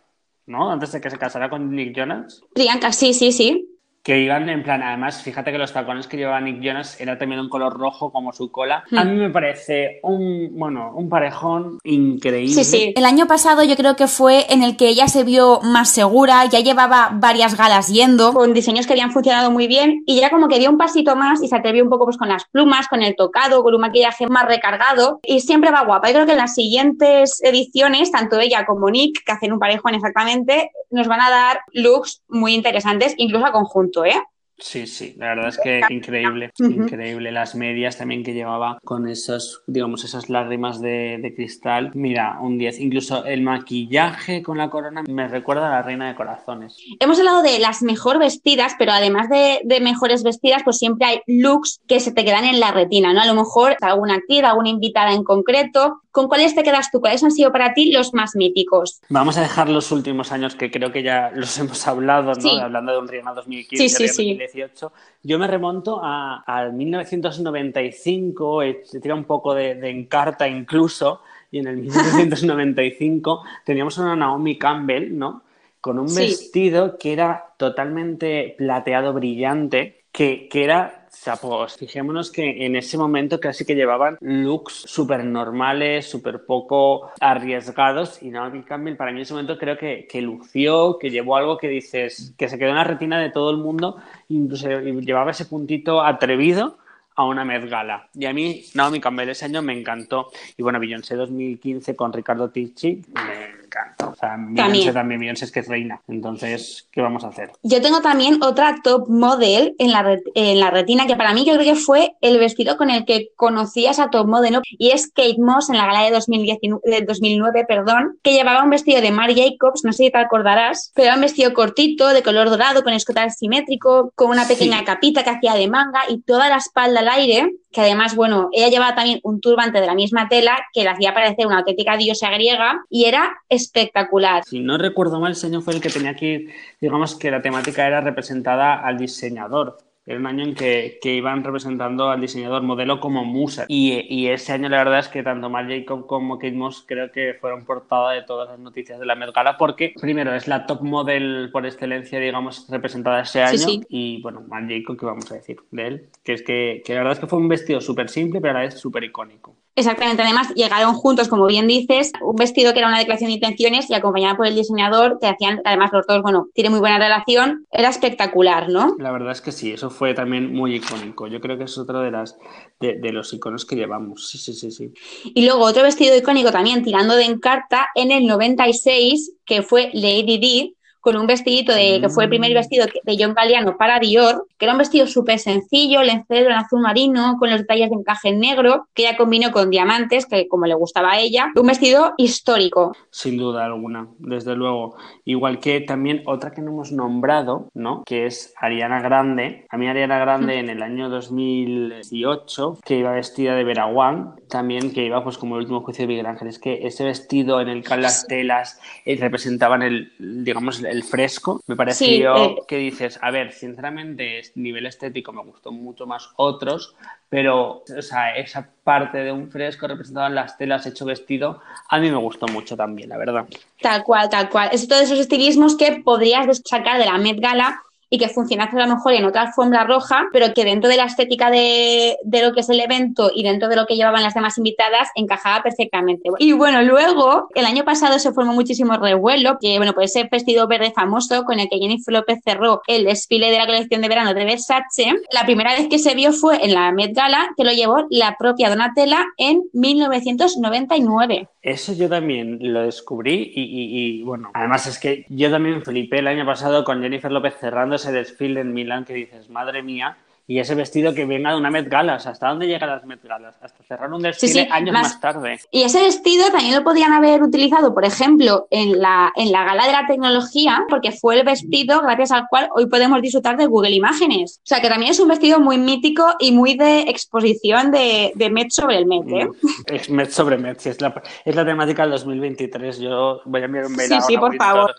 ¿no? 0.48 0.72
Antes 0.72 0.92
de 0.92 1.02
que 1.02 1.10
se 1.10 1.18
casara 1.18 1.50
con 1.50 1.74
Nick 1.74 1.96
Jonas. 1.96 2.44
Priyanka, 2.54 2.92
sí, 2.92 3.14
sí, 3.14 3.32
sí 3.32 3.71
que 4.04 4.20
iban 4.20 4.50
en 4.50 4.64
plan, 4.64 4.82
además, 4.82 5.22
fíjate 5.22 5.52
que 5.52 5.60
los 5.60 5.74
tacones 5.74 6.08
que 6.08 6.18
llevaba 6.18 6.42
Nick 6.42 6.60
Jonas 6.62 7.00
era 7.00 7.20
también 7.20 7.40
un 7.40 7.50
color 7.50 7.78
rojo 7.78 8.12
como 8.12 8.34
su 8.34 8.52
cola. 8.52 8.84
A 8.96 9.04
mí 9.04 9.16
me 9.16 9.30
parece 9.30 10.00
un, 10.02 10.50
bueno, 10.54 10.92
un 10.96 11.08
parejón 11.08 11.78
increíble. 11.84 12.54
Sí, 12.54 12.64
sí. 12.64 12.94
El 12.96 13.06
año 13.06 13.28
pasado 13.28 13.64
yo 13.64 13.76
creo 13.76 13.96
que 13.96 14.08
fue 14.08 14.52
en 14.52 14.64
el 14.64 14.76
que 14.76 14.88
ella 14.88 15.08
se 15.08 15.24
vio 15.24 15.62
más 15.62 15.90
segura, 15.90 16.46
ya 16.46 16.60
llevaba 16.62 17.12
varias 17.14 17.56
galas 17.56 17.90
yendo. 17.90 18.34
Con 18.34 18.54
diseños 18.54 18.88
que 18.88 18.94
habían 18.94 19.12
funcionado 19.12 19.52
muy 19.52 19.68
bien 19.68 20.02
y 20.08 20.20
ya 20.20 20.32
como 20.32 20.48
que 20.48 20.58
dio 20.58 20.72
un 20.72 20.80
pasito 20.80 21.16
más 21.16 21.44
y 21.44 21.48
se 21.48 21.56
atrevió 21.56 21.84
un 21.84 21.90
poco 21.90 22.06
pues 22.06 22.18
con 22.18 22.30
las 22.30 22.46
plumas, 22.46 22.88
con 22.88 23.04
el 23.04 23.16
tocado, 23.16 23.62
con 23.62 23.76
un 23.76 23.82
maquillaje 23.82 24.26
más 24.28 24.48
recargado 24.48 25.20
y 25.22 25.42
siempre 25.42 25.70
va 25.70 25.86
guapa. 25.86 26.08
Yo 26.08 26.16
creo 26.16 26.26
que 26.26 26.32
en 26.32 26.40
las 26.40 26.56
siguientes 26.56 27.40
ediciones, 27.44 28.12
tanto 28.12 28.40
ella 28.40 28.66
como 28.66 28.90
Nick, 28.90 29.24
que 29.24 29.32
hacen 29.32 29.54
un 29.54 29.60
parejón 29.60 29.94
exactamente, 29.94 30.72
nos 30.90 31.08
van 31.08 31.22
a 31.22 31.30
dar 31.30 31.60
looks 31.74 32.24
muy 32.28 32.56
interesantes, 32.56 33.14
incluso 33.18 33.46
a 33.46 33.52
conjunto. 33.52 33.91
¿Eh? 34.06 34.22
Sí, 34.62 34.86
sí, 34.86 35.16
la 35.18 35.30
verdad 35.30 35.50
es 35.50 35.58
que 35.58 35.82
increíble, 35.90 36.52
increíble. 36.60 37.32
Las 37.32 37.56
medias 37.56 37.98
también 37.98 38.24
que 38.24 38.34
llevaba 38.34 38.78
con 38.86 39.08
esos, 39.08 39.64
digamos, 39.66 40.04
esas 40.04 40.30
lágrimas 40.30 40.80
de, 40.80 41.34
cristal. 41.36 41.92
Mira, 41.96 42.38
un 42.40 42.58
10. 42.58 42.80
Incluso 42.80 43.26
el 43.26 43.42
maquillaje 43.42 44.44
con 44.44 44.60
la 44.60 44.70
corona 44.70 45.04
me 45.08 45.28
recuerda 45.28 45.68
a 45.68 45.72
la 45.72 45.82
reina 45.82 46.08
de 46.08 46.16
corazones. 46.16 46.78
Hemos 47.00 47.18
hablado 47.18 47.42
de 47.42 47.58
las 47.60 47.82
mejor 47.82 48.20
vestidas, 48.20 48.76
pero 48.78 48.92
además 48.92 49.30
de, 49.30 49.62
de, 49.64 49.82
mejores 49.82 50.24
vestidas, 50.24 50.62
pues 50.64 50.78
siempre 50.78 51.08
hay 51.08 51.22
looks 51.26 51.82
que 51.88 52.00
se 52.00 52.12
te 52.12 52.24
quedan 52.24 52.46
en 52.46 52.60
la 52.60 52.72
retina, 52.72 53.14
¿no? 53.14 53.22
A 53.22 53.26
lo 53.26 53.34
mejor 53.34 53.76
alguna 53.82 54.16
actriz, 54.16 54.44
alguna 54.44 54.70
invitada 54.70 55.14
en 55.14 55.24
concreto 55.24 56.02
¿Con 56.12 56.28
cuáles 56.28 56.54
te 56.54 56.64
quedas 56.64 56.92
tú? 56.92 57.00
¿Cuáles 57.00 57.24
han 57.24 57.32
sido 57.32 57.54
para 57.54 57.74
ti 57.74 57.92
los 57.92 58.14
más 58.14 58.36
míticos? 58.36 59.00
Vamos 59.08 59.38
a 59.38 59.42
dejar 59.42 59.70
los 59.70 59.92
últimos 59.94 60.34
años 60.34 60.56
que 60.56 60.70
creo 60.70 60.92
que 60.92 61.04
ya 61.04 61.32
los 61.34 61.58
hemos 61.60 61.88
hablado, 61.88 62.34
¿no? 62.34 62.52
Hablando 62.62 62.92
de 62.92 62.98
un 63.00 63.08
Rihanna 63.08 63.34
2015, 63.34 64.08
sí, 64.10 64.38
2018. 64.52 64.94
Yo 65.24 65.40
me 65.40 65.48
remonto 65.48 66.00
a, 66.02 66.70
1995, 66.72 68.62
se 68.84 69.00
tira 69.00 69.16
un 69.16 69.26
poco 69.26 69.54
de, 69.54 69.76
de 69.76 69.90
encarta 69.90 70.48
incluso, 70.48 71.22
y 71.52 71.60
en 71.60 71.68
el 71.68 71.78
1995 71.82 73.44
teníamos 73.66 73.98
una 73.98 74.16
Naomi 74.16 74.58
Campbell, 74.58 75.18
¿no? 75.18 75.44
con 75.82 75.98
un 75.98 76.14
vestido 76.14 76.98
que 77.00 77.12
era 77.12 77.54
totalmente 77.58 78.54
plateado 78.58 79.14
brillante, 79.14 80.04
que, 80.12 80.48
que 80.48 80.64
era 80.64 81.01
o 81.14 81.24
sea, 81.24 81.36
pues 81.36 81.76
fijémonos 81.76 82.32
que 82.32 82.66
en 82.66 82.76
ese 82.76 82.98
momento 82.98 83.40
casi 83.40 83.66
que 83.66 83.76
llevaban 83.76 84.18
looks 84.22 84.74
súper 84.74 85.26
normales, 85.26 86.10
súper 86.10 86.46
poco 86.46 87.12
arriesgados 87.20 88.24
y 88.24 88.30
Naomi 88.30 88.64
Campbell 88.64 88.96
para 88.96 89.12
mí 89.12 89.18
en 89.18 89.24
ese 89.24 89.34
momento 89.34 89.58
creo 89.58 89.78
que, 89.78 90.08
lució, 90.22 90.98
que 90.98 91.10
llevó 91.10 91.36
algo 91.36 91.58
que 91.58 91.68
dices, 91.68 92.34
que 92.38 92.48
se 92.48 92.58
quedó 92.58 92.70
en 92.70 92.76
la 92.76 92.86
retina 92.86 93.20
de 93.20 93.30
todo 93.30 93.52
el 93.52 93.58
mundo, 93.58 93.98
incluso 94.30 94.70
llevaba 94.70 95.32
ese 95.32 95.46
puntito 95.46 96.02
atrevido 96.02 96.78
a 97.16 97.26
una 97.26 97.44
Met 97.44 97.70
Gala. 97.70 98.08
Y 98.14 98.26
a 98.26 98.34
mí 98.34 98.64
Naomi 98.74 99.02
Campbell 99.02 99.30
ese 99.30 99.46
año 99.46 99.62
me 99.62 99.78
encantó. 99.78 100.32
Y 100.58 100.64
bueno, 100.64 100.80
Beyoncé 100.80 101.16
2015 101.16 101.96
con 101.96 102.14
Ricardo 102.14 102.50
Ticci 102.50 103.04
me 103.14 103.61
encanta. 103.72 104.08
O 104.08 104.16
sea, 104.16 104.36
Beyoncé 104.38 104.94
también, 104.94 105.20
Beyoncé 105.20 105.46
es 105.46 105.52
que 105.52 105.62
es 105.62 105.68
reina. 105.68 106.02
Entonces, 106.08 106.88
¿qué 106.92 107.02
vamos 107.02 107.24
a 107.24 107.28
hacer? 107.28 107.52
Yo 107.64 107.82
tengo 107.82 108.02
también 108.02 108.44
otra 108.44 108.76
top 108.84 109.08
model 109.10 109.76
en 109.80 109.92
la, 109.92 110.20
en 110.36 110.60
la 110.60 110.72
retina, 110.72 111.08
que 111.08 111.16
para 111.16 111.34
mí 111.34 111.46
yo 111.46 111.54
creo 111.54 111.74
que 111.74 111.80
fue 111.80 112.16
el 112.22 112.38
vestido 112.40 112.78
con 112.78 112.90
el 112.90 113.06
que 113.06 113.30
conocí 113.36 113.88
a 113.88 113.92
esa 113.92 114.10
top 114.10 114.28
model, 114.28 114.60
y 114.78 114.92
es 114.92 115.08
Kate 115.08 115.38
Moss 115.40 115.70
en 115.70 115.78
la 115.78 115.86
gala 115.86 116.04
de, 116.04 116.12
2019, 116.12 116.82
de 116.84 117.02
2009, 117.06 117.66
perdón, 117.68 118.20
que 118.24 118.34
llevaba 118.34 118.64
un 118.64 118.70
vestido 118.70 119.02
de 119.02 119.12
Mar 119.12 119.34
Jacobs, 119.34 119.84
no 119.84 119.94
sé 119.94 120.06
si 120.06 120.12
te 120.12 120.18
acordarás, 120.18 120.92
pero 120.94 121.08
era 121.08 121.16
un 121.16 121.22
vestido 121.22 121.54
cortito, 121.54 122.10
de 122.10 122.24
color 122.24 122.50
dorado, 122.50 122.84
con 122.84 122.94
escote 122.94 123.22
simétrico, 123.30 124.12
con 124.16 124.30
una 124.30 124.48
pequeña 124.48 124.84
capita 124.84 125.24
que 125.24 125.30
hacía 125.30 125.54
de 125.54 125.68
manga 125.68 126.02
y 126.10 126.22
toda 126.22 126.50
la 126.50 126.58
espalda 126.58 127.02
al 127.02 127.10
aire, 127.10 127.54
que 127.72 127.82
además, 127.82 128.16
bueno, 128.16 128.50
ella 128.52 128.68
llevaba 128.68 128.96
también 128.96 129.20
un 129.24 129.40
turbante 129.40 129.80
de 129.80 129.88
la 129.88 129.96
misma 129.96 130.28
tela 130.28 130.60
que 130.74 130.84
la 130.84 130.92
hacía 130.92 131.14
parecer 131.14 131.48
una 131.48 131.60
auténtica 131.60 131.98
diosa 131.98 132.30
griega 132.30 132.82
y 132.90 133.06
era 133.06 133.32
espectacular. 133.62 134.44
Si 134.46 134.60
no 134.60 134.78
recuerdo 134.78 135.20
mal, 135.20 135.32
el 135.32 135.36
señor 135.36 135.62
fue 135.62 135.74
el 135.76 135.82
que 135.82 135.90
tenía 135.90 136.16
que 136.16 136.54
digamos 136.80 137.16
que 137.16 137.32
la 137.32 137.42
temática 137.42 137.88
era 137.88 138.02
representada 138.02 138.76
al 138.76 138.98
diseñador. 138.98 139.78
Era 140.06 140.18
un 140.18 140.26
año 140.26 140.44
en 140.44 140.56
que, 140.56 140.98
que, 141.02 141.14
iban 141.14 141.44
representando 141.44 142.10
al 142.10 142.20
diseñador 142.20 142.64
modelo 142.64 143.00
como 143.00 143.24
musa. 143.24 143.66
Y, 143.68 144.06
y, 144.10 144.30
ese 144.30 144.54
año 144.54 144.68
la 144.68 144.78
verdad 144.78 145.00
es 145.00 145.08
que 145.08 145.22
tanto 145.22 145.50
Marc 145.50 145.70
Jacob 145.70 146.08
como 146.08 146.40
Kate 146.40 146.54
Moss 146.54 146.84
creo 146.88 147.12
que 147.12 147.36
fueron 147.40 147.66
portada 147.66 148.12
de 148.14 148.24
todas 148.24 148.50
las 148.50 148.60
noticias 148.60 149.00
de 149.00 149.06
la 149.06 149.16
Met 149.16 149.32
Gala 149.34 149.58
porque 149.58 149.94
primero 150.02 150.34
es 150.34 150.48
la 150.48 150.66
top 150.66 150.82
model 150.82 151.50
por 151.52 151.68
excelencia, 151.68 152.20
digamos, 152.20 152.68
representada 152.70 153.22
ese 153.22 153.44
año. 153.44 153.58
Sí, 153.60 153.66
sí. 153.66 153.82
Y 153.90 154.22
bueno, 154.24 154.42
Marc 154.48 154.70
Jacob, 154.70 154.98
¿qué 154.98 155.06
vamos 155.06 155.32
a 155.32 155.36
decir 155.36 155.58
de 155.70 155.88
él? 155.88 156.10
Que 156.24 156.34
es 156.34 156.42
que, 156.42 156.82
que 156.84 156.94
la 156.94 157.02
verdad 157.02 157.14
es 157.14 157.20
que 157.20 157.28
fue 157.28 157.38
un 157.38 157.48
vestido 157.48 157.80
súper 157.80 158.10
simple, 158.10 158.42
pero 158.42 158.52
a 158.52 158.58
la 158.58 158.66
vez 158.66 158.80
súper 158.80 159.04
icónico. 159.04 159.56
Exactamente, 159.74 160.22
además 160.22 160.54
llegaron 160.54 160.94
juntos, 160.94 161.30
como 161.30 161.46
bien 161.46 161.66
dices, 161.66 162.12
un 162.22 162.36
vestido 162.36 162.74
que 162.74 162.80
era 162.80 162.90
una 162.90 162.98
declaración 162.98 163.30
de 163.30 163.36
intenciones 163.36 163.90
y 163.90 163.94
acompañada 163.94 164.36
por 164.36 164.46
el 164.46 164.56
diseñador, 164.56 165.18
que 165.20 165.28
hacían, 165.28 165.62
además 165.64 165.92
los 165.94 166.06
dos, 166.06 166.22
bueno, 166.22 166.48
tiene 166.54 166.70
muy 166.70 166.80
buena 166.80 166.98
relación, 166.98 167.66
era 167.72 167.88
espectacular, 167.88 168.68
¿no? 168.68 168.96
La 169.00 169.12
verdad 169.12 169.32
es 169.32 169.40
que 169.40 169.54
sí, 169.54 169.72
eso 169.72 169.90
fue 169.90 170.01
también 170.16 170.54
muy 170.54 170.76
icónico. 170.76 171.28
Yo 171.28 171.40
creo 171.40 171.58
que 171.58 171.66
es 171.66 171.78
otro 171.78 172.02
de 172.02 172.12
las 172.12 172.38
de, 172.80 173.12
los 173.12 173.34
iconos 173.34 173.66
que 173.66 173.76
llevamos. 173.76 174.30
Sí, 174.30 174.38
sí, 174.38 174.54
sí, 174.54 174.72
sí. 174.72 174.94
Y 175.24 175.46
luego 175.46 175.64
otro 175.64 175.84
vestido 175.84 176.18
icónico 176.18 176.52
también 176.52 176.84
tirando 176.84 177.16
de 177.16 177.26
encarta 177.26 177.88
en 177.96 178.12
el 178.12 178.26
96, 178.26 179.38
que 179.46 179.62
fue 179.62 179.92
Lady 179.94 180.38
Di, 180.38 180.76
con 181.02 181.18
un 181.18 181.28
vestidito 181.28 181.74
de, 181.74 182.00
que 182.00 182.10
fue 182.10 182.26
el 182.26 182.30
primer 182.30 182.54
vestido 182.54 182.86
de 182.86 183.18
John 183.20 183.34
Galliano 183.34 183.78
para 183.78 184.00
Dior, 184.00 184.48
que 184.58 184.66
era 184.66 184.74
un 184.74 184.78
vestido 184.78 185.08
súper 185.08 185.40
sencillo, 185.40 186.04
lencero 186.04 186.48
en 186.48 186.54
azul 186.54 186.82
marino, 186.82 187.38
con 187.40 187.50
los 187.50 187.60
detalles 187.60 187.90
de 187.90 187.96
encaje 187.96 188.30
en 188.30 188.40
negro, 188.40 188.88
que 188.94 189.04
ella 189.04 189.18
combinó 189.18 189.52
con 189.52 189.70
diamantes, 189.70 190.26
que 190.26 190.48
como 190.48 190.66
le 190.66 190.76
gustaba 190.76 191.14
a 191.14 191.20
ella, 191.20 191.52
un 191.56 191.68
vestido 191.68 192.14
histórico. 192.18 192.96
Sin 193.10 193.38
duda 193.38 193.66
alguna, 193.66 194.08
desde 194.20 194.56
luego. 194.56 194.96
Igual 195.26 195.60
que 195.60 195.82
también 195.82 196.22
otra 196.26 196.52
que 196.52 196.62
no 196.62 196.72
hemos 196.72 196.92
nombrado, 196.92 197.70
¿no? 197.74 198.04
Que 198.06 198.26
es 198.26 198.54
Ariana 198.58 199.02
Grande. 199.02 199.66
A 199.70 199.78
mí 199.78 199.88
Ariana 199.88 200.20
Grande 200.20 200.60
en 200.60 200.70
el 200.70 200.84
año 200.84 201.10
2018, 201.10 202.80
que 202.86 202.98
iba 202.98 203.12
vestida 203.12 203.56
de 203.56 203.64
Vera 203.64 203.88
Wang, 203.88 204.36
también 204.48 204.94
que 204.94 205.06
iba 205.06 205.24
pues 205.24 205.38
como 205.38 205.56
el 205.56 205.62
último 205.62 205.82
juicio 205.82 206.04
de 206.04 206.08
Miguel 206.08 206.26
Ángel. 206.28 206.48
Es 206.48 206.60
que 206.60 206.86
ese 206.86 207.04
vestido 207.04 207.60
en 207.62 207.70
el 207.70 207.84
que 207.84 207.98
las 207.98 208.28
telas 208.28 208.80
eh, 209.06 209.18
representaban 209.20 209.82
el, 209.82 210.14
digamos, 210.20 210.82
el 210.92 211.04
fresco, 211.04 211.62
me 211.68 211.76
pareció 211.76 212.36
sí, 212.36 212.42
eh... 212.42 212.56
que 212.68 212.78
dices, 212.78 213.18
a 213.22 213.32
ver, 213.32 213.52
sinceramente, 213.54 214.42
nivel 214.56 214.86
estético 214.86 215.32
me 215.32 215.44
gustó 215.44 215.72
mucho 215.72 216.06
más 216.06 216.30
otros, 216.36 216.96
pero 217.30 217.84
o 217.98 218.02
sea, 218.02 218.36
esa 218.36 218.70
parte 218.84 219.20
de 219.20 219.32
un 219.32 219.50
fresco 219.50 219.88
representado 219.88 220.28
en 220.28 220.36
las 220.36 220.58
telas 220.58 220.86
hecho 220.86 221.06
vestido, 221.06 221.62
a 221.90 222.00
mí 222.00 222.12
me 222.12 222.18
gustó 222.18 222.48
mucho 222.48 222.76
también, 222.76 223.10
la 223.10 223.18
verdad. 223.18 223.48
Tal 223.82 224.04
cual, 224.04 224.30
tal 224.30 224.50
cual. 224.50 224.70
Es 224.72 224.88
todos 224.88 225.04
esos 225.04 225.20
estilismos 225.20 225.76
que 225.76 226.02
podrías 226.04 226.62
sacar 226.66 227.00
de 227.00 227.06
la 227.06 227.18
Met 227.18 227.40
Gala 227.40 227.82
y 228.14 228.18
que 228.18 228.28
funcionase 228.28 228.78
a 228.78 228.86
lo 228.86 228.96
mejor 228.96 229.14
en 229.14 229.24
otra 229.24 229.44
alfombra 229.44 229.86
roja, 229.86 230.28
pero 230.34 230.54
que 230.54 230.66
dentro 230.66 230.90
de 230.90 230.98
la 230.98 231.06
estética 231.06 231.50
de, 231.50 232.18
de, 232.24 232.42
lo 232.42 232.54
que 232.54 232.60
es 232.60 232.70
el 232.70 232.82
evento 232.82 233.32
y 233.34 233.42
dentro 233.42 233.70
de 233.70 233.78
lo 233.78 233.86
que 233.86 233.96
llevaban 233.96 234.22
las 234.22 234.34
demás 234.34 234.58
invitadas 234.58 235.08
encajaba 235.16 235.64
perfectamente. 235.64 236.30
Y 236.40 236.52
bueno, 236.52 236.82
luego, 236.82 237.48
el 237.56 237.66
año 237.66 237.86
pasado 237.86 238.20
se 238.20 238.34
formó 238.34 238.52
muchísimo 238.52 238.98
revuelo, 238.98 239.58
que 239.62 239.78
bueno, 239.78 239.94
pues 239.94 240.14
ese 240.14 240.28
vestido 240.30 240.68
verde 240.68 240.92
famoso 240.94 241.46
con 241.46 241.62
el 241.62 241.70
que 241.70 241.78
Jennifer 241.78 242.14
López 242.14 242.40
cerró 242.44 242.82
el 242.88 243.06
desfile 243.06 243.50
de 243.50 243.58
la 243.58 243.66
colección 243.66 244.02
de 244.02 244.10
verano 244.10 244.34
de 244.34 244.44
Versace, 244.44 245.14
la 245.32 245.46
primera 245.46 245.74
vez 245.74 245.88
que 245.88 245.98
se 245.98 246.14
vio 246.14 246.34
fue 246.34 246.66
en 246.66 246.74
la 246.74 246.92
Met 246.92 247.16
Gala, 247.16 247.54
que 247.56 247.64
lo 247.64 247.72
llevó 247.72 248.08
la 248.10 248.36
propia 248.38 248.70
Donatella 248.70 249.26
en 249.38 249.64
1999. 249.72 251.48
Eso 251.62 251.94
yo 251.94 252.10
también 252.10 252.58
lo 252.60 252.82
descubrí 252.82 253.54
y, 253.56 253.62
y, 253.62 254.20
y, 254.20 254.24
bueno, 254.24 254.50
además 254.54 254.88
es 254.88 255.00
que 255.00 255.26
yo 255.30 255.50
también 255.52 255.84
flipé 255.84 256.20
el 256.20 256.28
año 256.28 256.46
pasado 256.46 256.84
con 256.84 257.02
Jennifer 257.02 257.32
López 257.32 257.56
cerrando 257.60 257.98
ese 258.02 258.12
desfile 258.12 258.62
en 258.62 258.74
Milán 258.74 259.06
que 259.06 259.14
dices, 259.14 259.50
madre 259.50 259.84
mía, 259.84 260.18
y 260.52 260.60
ese 260.60 260.76
vestido 260.76 261.14
que 261.14 261.24
venga 261.24 261.52
de 261.52 261.56
una 261.56 261.72
Met 261.72 261.88
Gala. 261.88 262.16
¿Hasta 262.16 262.50
dónde 262.50 262.68
llegan 262.68 262.90
las 262.90 263.06
Met 263.06 263.24
Galas? 263.24 263.56
Hasta 263.62 263.82
cerrar 263.86 264.12
un 264.12 264.22
desfile 264.22 264.52
sí, 264.52 264.60
sí, 264.60 264.68
años 264.70 264.92
más, 264.92 265.04
más, 265.04 265.22
tarde. 265.22 265.62
Y 265.72 265.84
ese 265.84 266.02
vestido 266.02 266.52
también 266.52 266.76
lo 266.76 266.84
podían 266.84 267.14
haber 267.14 267.42
utilizado, 267.42 267.94
por 267.94 268.04
ejemplo, 268.04 268.68
en 268.70 269.00
la, 269.02 269.32
en 269.38 269.54
la 269.54 269.64
Gala 269.64 269.86
de 269.86 269.94
la 269.94 270.08
Tecnología, 270.08 270.84
porque 270.90 271.14
fue 271.14 271.40
el 271.40 271.46
vestido 271.46 272.02
gracias 272.02 272.34
al 272.34 272.48
cual 272.50 272.68
hoy 272.76 272.88
podemos 272.88 273.22
disfrutar 273.22 273.56
de 273.56 273.66
Google 273.66 273.92
Imágenes. 273.92 274.58
O 274.58 274.68
sea, 274.68 274.82
que 274.82 274.90
también 274.90 275.12
es 275.12 275.22
un 275.22 275.30
vestido 275.30 275.62
muy 275.62 275.78
mítico 275.78 276.26
y 276.38 276.52
muy 276.52 276.76
de 276.76 277.04
exposición 277.04 277.90
de, 277.90 278.34
de 278.36 278.50
Met 278.50 278.72
sobre 278.72 278.98
el 278.98 279.06
Met. 279.06 279.30
¿eh? 279.30 279.50
Es 279.86 280.10
Met 280.10 280.32
sobre 280.32 280.58
Met, 280.58 280.80
sí, 280.80 280.90
es, 280.90 281.00
la, 281.00 281.24
es 281.46 281.56
la 281.56 281.66
temática 281.66 282.02
del 282.02 282.12
2023. 282.12 283.00
Yo 283.00 283.40
voy 283.46 283.62
a 283.62 283.66
enviar 283.66 283.86
un 283.86 283.96
mail 283.96 284.10
Sí, 284.10 284.18
sí, 284.28 284.38
por 284.38 284.54
favor. 284.58 284.96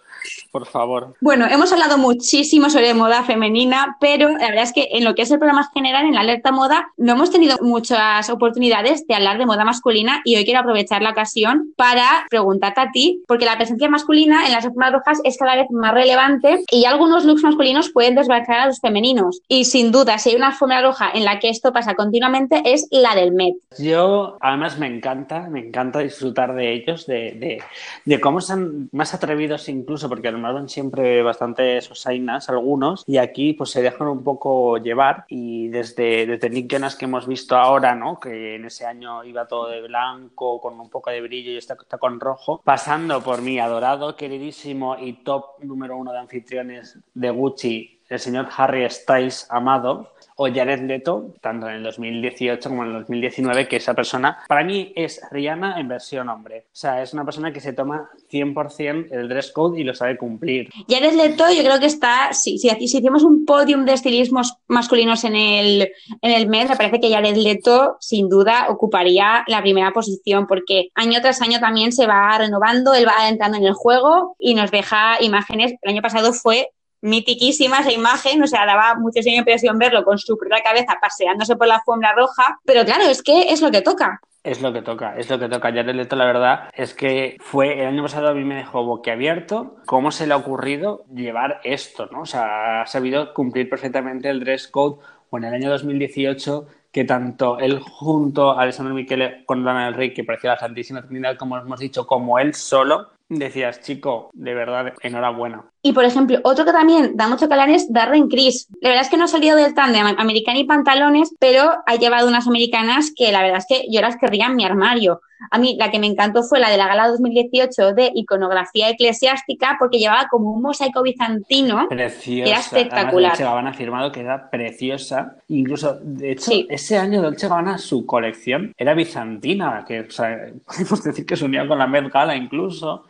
Por 0.51 0.67
favor. 0.67 1.15
Bueno, 1.21 1.47
hemos 1.51 1.73
hablado 1.73 1.99
muchísimo 1.99 2.71
sobre 2.71 2.95
moda 2.95 3.25
femenina, 3.25 3.97
pero 4.01 4.29
la 4.31 4.49
verdad 4.49 4.63
es 4.63 4.73
que 4.73 4.89
en 4.93 5.05
lo 5.05 5.15
que 5.15 5.23
es 5.23 5.31
el 5.31 5.42
programa 5.43 5.69
general, 5.75 6.07
en 6.07 6.15
la 6.15 6.21
alerta 6.21 6.53
moda, 6.53 6.93
no 6.97 7.15
hemos 7.15 7.33
tenido 7.33 7.57
muchas 7.63 8.31
oportunidades 8.31 9.09
de 9.09 9.15
hablar 9.17 9.39
de 9.39 9.47
moda 9.47 9.65
masculina 9.65 10.23
y 10.25 10.37
hoy 10.37 10.45
quiero 10.45 10.61
aprovechar 10.61 11.03
la 11.03 11.11
ocasión 11.11 11.73
para 11.77 12.05
preguntarte 12.31 12.81
a 12.81 12.93
ti, 12.93 13.25
porque 13.27 13.45
la 13.45 13.57
presencia 13.57 13.91
masculina 13.91 14.47
en 14.47 14.53
las 14.53 14.65
alfombras 14.65 14.93
rojas 14.93 15.21
es 15.25 15.37
cada 15.37 15.57
vez 15.57 15.67
más 15.73 15.95
relevante 15.95 16.63
y 16.71 16.85
algunos 16.85 17.25
looks 17.25 17.43
masculinos 17.43 17.91
pueden 17.91 18.15
desbancar 18.15 18.61
a 18.61 18.67
los 18.67 18.79
femeninos. 18.79 19.41
Y 19.49 19.65
sin 19.65 19.91
duda, 19.91 20.19
si 20.19 20.31
hay 20.31 20.37
una 20.37 20.49
alfombra 20.49 20.81
roja 20.81 21.11
en 21.13 21.25
la 21.25 21.41
que 21.41 21.49
esto 21.49 21.73
pasa 21.73 21.97
continuamente, 21.97 22.63
es 22.65 22.87
la 22.93 23.17
del 23.17 23.33
Met. 23.33 23.57
Yo, 23.81 24.37
además, 24.41 24.79
me 24.79 24.87
encanta, 24.87 25.49
me 25.51 25.59
encanta 25.59 25.99
disfrutar 25.99 26.55
de 26.55 26.73
ellos, 26.73 27.05
de, 27.07 27.33
de, 27.33 27.63
de 28.05 28.21
cómo 28.21 28.41
son 28.41 28.91
más 28.93 29.13
atrevidos 29.13 29.69
incluso, 29.69 30.09
porque 30.09 30.29
además 30.29 30.55
van 30.55 30.69
siempre 30.69 31.21
bastante 31.25 31.81
sosainas 31.81 32.49
algunos, 32.49 33.03
y 33.09 33.17
aquí 33.17 33.55
pues 33.55 33.71
se 33.71 33.83
dejan 33.83 34.07
un 34.07 34.23
poco 34.23 34.79
llevar 34.79 35.25
y 35.35 35.69
desde, 35.69 36.27
desde 36.27 36.51
Nick 36.51 36.71
Jonas 36.71 36.95
que 36.95 37.07
hemos 37.07 37.27
visto 37.27 37.57
ahora, 37.57 37.95
¿no? 37.95 38.21
Que 38.21 38.57
en 38.57 38.67
ese 38.67 38.85
año 38.85 39.25
iba 39.25 39.49
todo 39.49 39.71
de 39.71 39.81
blanco, 39.81 40.61
con 40.61 40.79
un 40.79 40.91
poco 40.91 41.09
de 41.09 41.23
brillo 41.23 41.53
y 41.53 41.57
está, 41.57 41.73
está 41.73 41.97
con 41.97 42.21
rojo, 42.21 42.61
pasando 42.63 43.23
por 43.23 43.41
mi 43.41 43.59
adorado, 43.59 44.15
queridísimo 44.15 44.95
y 44.99 45.25
top 45.25 45.63
número 45.63 45.97
uno 45.97 46.13
de 46.13 46.19
anfitriones 46.19 46.99
de 47.15 47.31
Gucci, 47.31 48.03
el 48.11 48.19
señor 48.19 48.49
Harry 48.55 48.89
Styles 48.91 49.47
Amado, 49.49 50.12
o 50.37 50.47
Jared 50.53 50.83
Leto, 50.83 51.35
tanto 51.41 51.69
en 51.69 51.77
el 51.77 51.83
2018 51.83 52.69
como 52.69 52.85
en 52.85 52.91
el 52.91 52.99
2019, 53.01 53.69
que 53.69 53.77
esa 53.77 53.95
persona 53.95 54.39
para 54.49 54.65
mí 54.65 54.93
es 54.97 55.21
Rihanna 55.31 55.81
en 55.81 55.89
versión 55.89 56.29
hombre. 56.29 56.67
O 56.67 56.77
sea, 56.77 57.03
es 57.03 57.13
una 57.13 57.25
persona 57.25 57.53
que 57.53 57.61
se 57.61 57.73
toma 57.73 58.11
100% 58.31 59.09
el 59.11 59.29
dress 59.29 59.53
code 59.53 59.81
y 59.81 59.85
lo 59.85 59.95
sabe 59.95 60.17
cumplir. 60.17 60.71
Jared 60.89 61.15
Leto 61.15 61.45
yo 61.51 61.63
creo 61.63 61.79
que 61.81 61.87
está, 61.87 62.33
si, 62.33 62.59
si 62.59 62.69
hicimos 62.69 63.23
un 63.23 63.45
podium 63.45 63.85
de 63.85 63.93
estilismos 63.93 64.57
masculinos 64.69 65.25
en 65.25 65.37
el, 65.37 65.93
en 66.21 66.31
el 66.31 66.49
mes, 66.49 66.69
me 66.69 66.77
parece 66.77 67.01
que 67.01 67.11
Jared 67.11 67.37
Leto 67.37 67.97
sin 68.01 68.29
duda 68.29 68.67
ocuparía 68.69 69.45
la 69.47 69.63
primera 69.63 69.93
posición 69.93 70.47
porque 70.47 70.89
año 70.95 71.21
tras 71.21 71.43
año 71.43 71.61
también 71.61 71.93
se 71.93 72.07
va 72.07 72.37
renovando, 72.39 72.95
él 72.95 73.07
va 73.07 73.29
entrando 73.29 73.59
en 73.59 73.65
el 73.65 73.75
juego 73.75 74.37
y 74.39 74.55
nos 74.55 74.71
deja 74.71 75.23
imágenes. 75.23 75.75
El 75.83 75.91
año 75.91 76.03
pasado 76.03 76.33
fue 76.33 76.71
mitiquísima 77.03 77.81
esa 77.81 77.93
imagen, 77.93 78.43
o 78.43 78.47
sea, 78.47 78.65
daba 78.65 78.95
muchísima 78.95 79.37
impresión 79.37 79.79
verlo 79.79 80.05
con 80.05 80.19
su 80.19 80.39
propia 80.39 80.63
cabeza 80.63 80.97
paseándose 81.01 81.57
por 81.57 81.67
la 81.67 81.77
alfombra 81.77 82.15
roja, 82.15 82.59
pero 82.65 82.85
claro, 82.85 83.05
es 83.05 83.23
que 83.23 83.53
es 83.53 83.61
lo 83.61 83.71
que 83.71 83.83
toca. 83.83 84.21
Es 84.45 84.61
lo 84.61 84.73
que 84.73 84.83
toca, 84.83 85.17
es 85.17 85.31
lo 85.31 85.39
que 85.39 85.49
toca. 85.49 85.73
Jared 85.73 85.95
Leto, 85.95 86.17
la 86.17 86.25
verdad, 86.25 86.71
es 86.75 86.95
que 86.95 87.37
fue 87.41 87.81
el 87.81 87.87
año 87.87 88.03
pasado 88.03 88.29
a 88.29 88.35
mí 88.35 88.43
me 88.43 88.57
dejó 88.57 88.85
boquiabierto 88.85 89.77
cómo 89.87 90.11
se 90.11 90.27
le 90.27 90.35
ha 90.35 90.37
ocurrido 90.37 91.05
llevar 91.15 91.61
esto, 91.63 92.07
¿no? 92.11 92.23
O 92.23 92.27
sea, 92.27 92.83
ha 92.83 92.87
sabido 92.87 93.35
cumplir 93.35 93.71
perfectamente 93.71 94.29
el 94.29 94.41
dress 94.41 94.67
code 94.67 95.01
o 95.31 95.39
en 95.39 95.45
el 95.45 95.55
año 95.55 95.71
2018 95.71 96.67
que 96.91 97.05
tanto 97.05 97.59
él 97.59 97.81
junto 97.81 98.51
a 98.51 98.63
Alessandro 98.63 98.95
Michele 98.95 99.45
con 99.47 99.65
del 99.65 99.95
Rey, 99.95 100.13
que 100.13 100.25
parecía 100.25 100.51
la 100.51 100.59
Santísima 100.59 101.03
Trinidad, 101.03 101.39
como 101.39 101.57
hemos 101.57 101.81
dicho, 101.81 102.07
como 102.07 102.39
él 102.39 102.53
solo, 102.53 103.11
decías, 103.29 103.81
chico, 103.81 104.31
de 104.35 104.55
verdad, 104.55 104.93
enhorabuena. 105.01 105.72
Y 105.85 105.93
por 105.93 106.05
ejemplo, 106.05 106.39
otro 106.45 106.65
que 106.65 106.73
también 106.73 107.17
da 107.17 107.27
mucho 107.27 107.49
calor 107.49 107.69
es 107.69 107.93
Darren 107.93 108.29
Criss. 108.29 108.69
La 108.81 108.91
verdad 108.91 109.05
es 109.05 109.11
que 109.11 109.17
no 109.17 109.25
ha 109.25 109.29
salido 109.29 109.57
del 109.57 109.75
tándem 109.75 110.07
americana 110.17 110.59
y 110.59 110.65
pantalones, 110.65 111.35
pero 111.41 111.73
ha 111.85 111.97
llevado 111.97 112.29
unas 112.29 112.47
americanas 112.47 113.13
que 113.15 113.33
la 113.33 113.43
verdad 113.43 113.59
es 113.59 113.67
que 113.67 113.87
yo 113.91 114.01
las 114.01 114.17
querría 114.17 114.47
en 114.47 114.55
mi 114.55 114.65
armario. 114.65 115.21
A 115.51 115.59
mí 115.59 115.77
la 115.77 115.91
que 115.91 115.99
me 115.99 116.07
encantó 116.07 116.45
fue 116.45 116.61
la 116.61 116.71
de 116.71 116.77
la 116.77 116.87
gala 116.87 117.09
2018 117.09 117.95
de 117.95 118.13
iconografía 118.15 118.91
eclesiástica 118.91 119.77
porque 119.79 119.99
llevaba 119.99 120.29
como 120.31 120.53
un 120.53 120.63
mosaico 120.63 121.03
bizantino. 121.03 121.89
Preciosa. 121.89 122.49
Era 122.49 122.61
espectacular. 122.61 123.33
Dolce 123.33 123.43
Gabbana 123.43 123.71
ha 123.71 123.73
afirmado 123.73 124.13
que 124.13 124.21
era 124.21 124.51
preciosa. 124.51 125.37
Incluso, 125.49 125.99
de 126.01 126.33
hecho, 126.33 126.53
ese 126.69 126.97
año 126.97 127.21
Dolce 127.21 127.49
Gabbana, 127.49 127.79
su 127.79 128.07
colección 128.07 128.73
era 128.79 128.95
bizantina, 128.95 129.85
que 129.85 130.03
o 130.03 130.11
sea, 130.13 130.47
podemos 130.65 131.03
decir 131.03 131.27
que 131.27 131.37
se 131.37 131.45
unía 131.45 131.67
con 131.67 131.79
la 131.79 131.89
Met 131.89 132.09
Gala 132.13 132.37
incluso. 132.37 133.05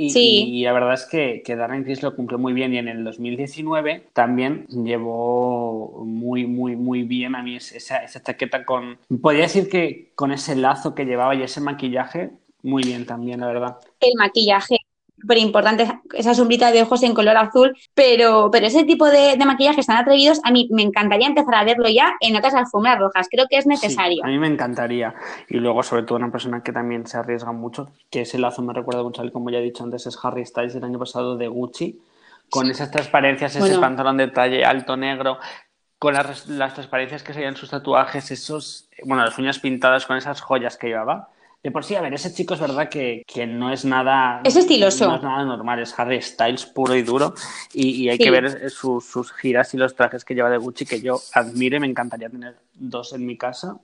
Y, 0.00 0.62
la 0.62 0.72
verdad 0.72 0.94
es 0.94 1.06
que, 1.06 1.42
que 1.44 1.56
Darren 1.56 1.82
Criss 1.82 2.02
lo 2.04 2.14
cumplió 2.14 2.38
muy 2.38 2.52
bien 2.52 2.72
y 2.72 2.78
en 2.78 2.86
el 2.86 3.02
2019 3.02 4.04
también 4.12 4.66
llevó 4.68 6.04
muy, 6.04 6.46
muy, 6.46 6.76
muy 6.76 7.02
bien 7.02 7.34
a 7.34 7.42
mí 7.42 7.56
esa, 7.56 7.98
esa 7.98 8.22
chaqueta 8.22 8.64
con... 8.64 8.98
Podría 9.20 9.42
decir 9.42 9.68
que 9.68 10.12
con 10.14 10.30
ese 10.30 10.54
lazo 10.54 10.94
que 10.94 11.04
llevaba 11.04 11.34
y 11.34 11.42
ese 11.42 11.60
maquillaje, 11.60 12.30
muy 12.62 12.84
bien 12.84 13.06
también, 13.06 13.40
la 13.40 13.48
verdad. 13.48 13.78
El 14.00 14.12
maquillaje 14.16 14.77
súper 15.20 15.38
importante 15.38 16.00
esa 16.14 16.34
sombrita 16.34 16.70
de 16.72 16.82
ojos 16.82 17.02
en 17.02 17.14
color 17.14 17.36
azul, 17.36 17.76
pero, 17.94 18.50
pero 18.50 18.66
ese 18.66 18.84
tipo 18.84 19.06
de, 19.06 19.36
de 19.36 19.44
maquillajes 19.44 19.86
tan 19.86 19.96
atrevidos, 19.96 20.40
a 20.44 20.50
mí 20.50 20.68
me 20.70 20.82
encantaría 20.82 21.26
empezar 21.26 21.54
a 21.54 21.64
verlo 21.64 21.88
ya 21.88 22.14
en 22.20 22.36
otras 22.36 22.54
alfombras 22.54 22.98
rojas. 22.98 23.28
Creo 23.30 23.46
que 23.48 23.58
es 23.58 23.66
necesario. 23.66 24.24
a 24.24 24.28
mí 24.28 24.38
me 24.38 24.48
encantaría. 24.48 25.14
Y 25.48 25.58
luego, 25.58 25.82
sobre 25.82 26.02
todo, 26.02 26.18
una 26.18 26.30
persona 26.30 26.62
que 26.62 26.72
también 26.72 27.06
se 27.06 27.16
arriesga 27.16 27.52
mucho, 27.52 27.90
que 28.10 28.22
ese 28.22 28.38
lazo 28.38 28.62
me 28.62 28.72
recuerda 28.72 29.02
mucho 29.02 29.22
como 29.32 29.50
ya 29.50 29.58
he 29.58 29.62
dicho 29.62 29.84
antes, 29.84 30.06
es 30.06 30.18
Harry 30.22 30.44
Styles 30.46 30.74
del 30.74 30.84
año 30.84 30.98
pasado 30.98 31.36
de 31.36 31.48
Gucci, 31.48 32.00
con 32.48 32.70
esas 32.70 32.90
transparencias, 32.90 33.56
ese 33.56 33.78
pantalón 33.78 34.16
de 34.16 34.28
talle 34.28 34.64
alto 34.64 34.96
negro, 34.96 35.38
con 35.98 36.14
las, 36.14 36.46
las 36.46 36.74
transparencias 36.74 37.22
que 37.22 37.34
se 37.34 37.54
sus 37.56 37.70
tatuajes, 37.70 38.30
esos, 38.30 38.88
bueno, 39.04 39.24
las 39.24 39.36
uñas 39.38 39.58
pintadas 39.58 40.06
con 40.06 40.16
esas 40.16 40.40
joyas 40.40 40.76
que 40.76 40.86
llevaba 40.86 41.28
de 41.62 41.72
por 41.72 41.84
sí, 41.84 41.96
a 41.96 42.00
ver, 42.00 42.14
ese 42.14 42.32
chico 42.32 42.54
es 42.54 42.60
verdad 42.60 42.88
que, 42.88 43.24
no 43.48 43.72
es 43.72 43.84
nada. 43.84 44.40
Es 44.44 44.54
estiloso. 44.54 45.08
No 45.08 45.16
es 45.16 45.22
nada 45.22 45.44
normal, 45.44 45.80
es 45.80 45.98
Harry 45.98 46.22
Styles 46.22 46.66
puro 46.66 46.94
y 46.94 47.02
duro. 47.02 47.34
Y, 47.72 48.08
hay 48.08 48.18
que 48.18 48.30
ver 48.30 48.70
sus 48.70 49.32
giras 49.32 49.74
y 49.74 49.76
los 49.76 49.96
trajes 49.96 50.24
que 50.24 50.34
lleva 50.34 50.50
de 50.50 50.58
Gucci, 50.58 50.86
que 50.86 51.00
yo 51.00 51.20
admiro 51.34 51.76
y 51.76 51.80
me 51.80 51.88
encantaría 51.88 52.30
tener 52.30 52.56
dos 52.74 53.12
en 53.12 53.26
mi 53.26 53.36
casa. 53.36 53.76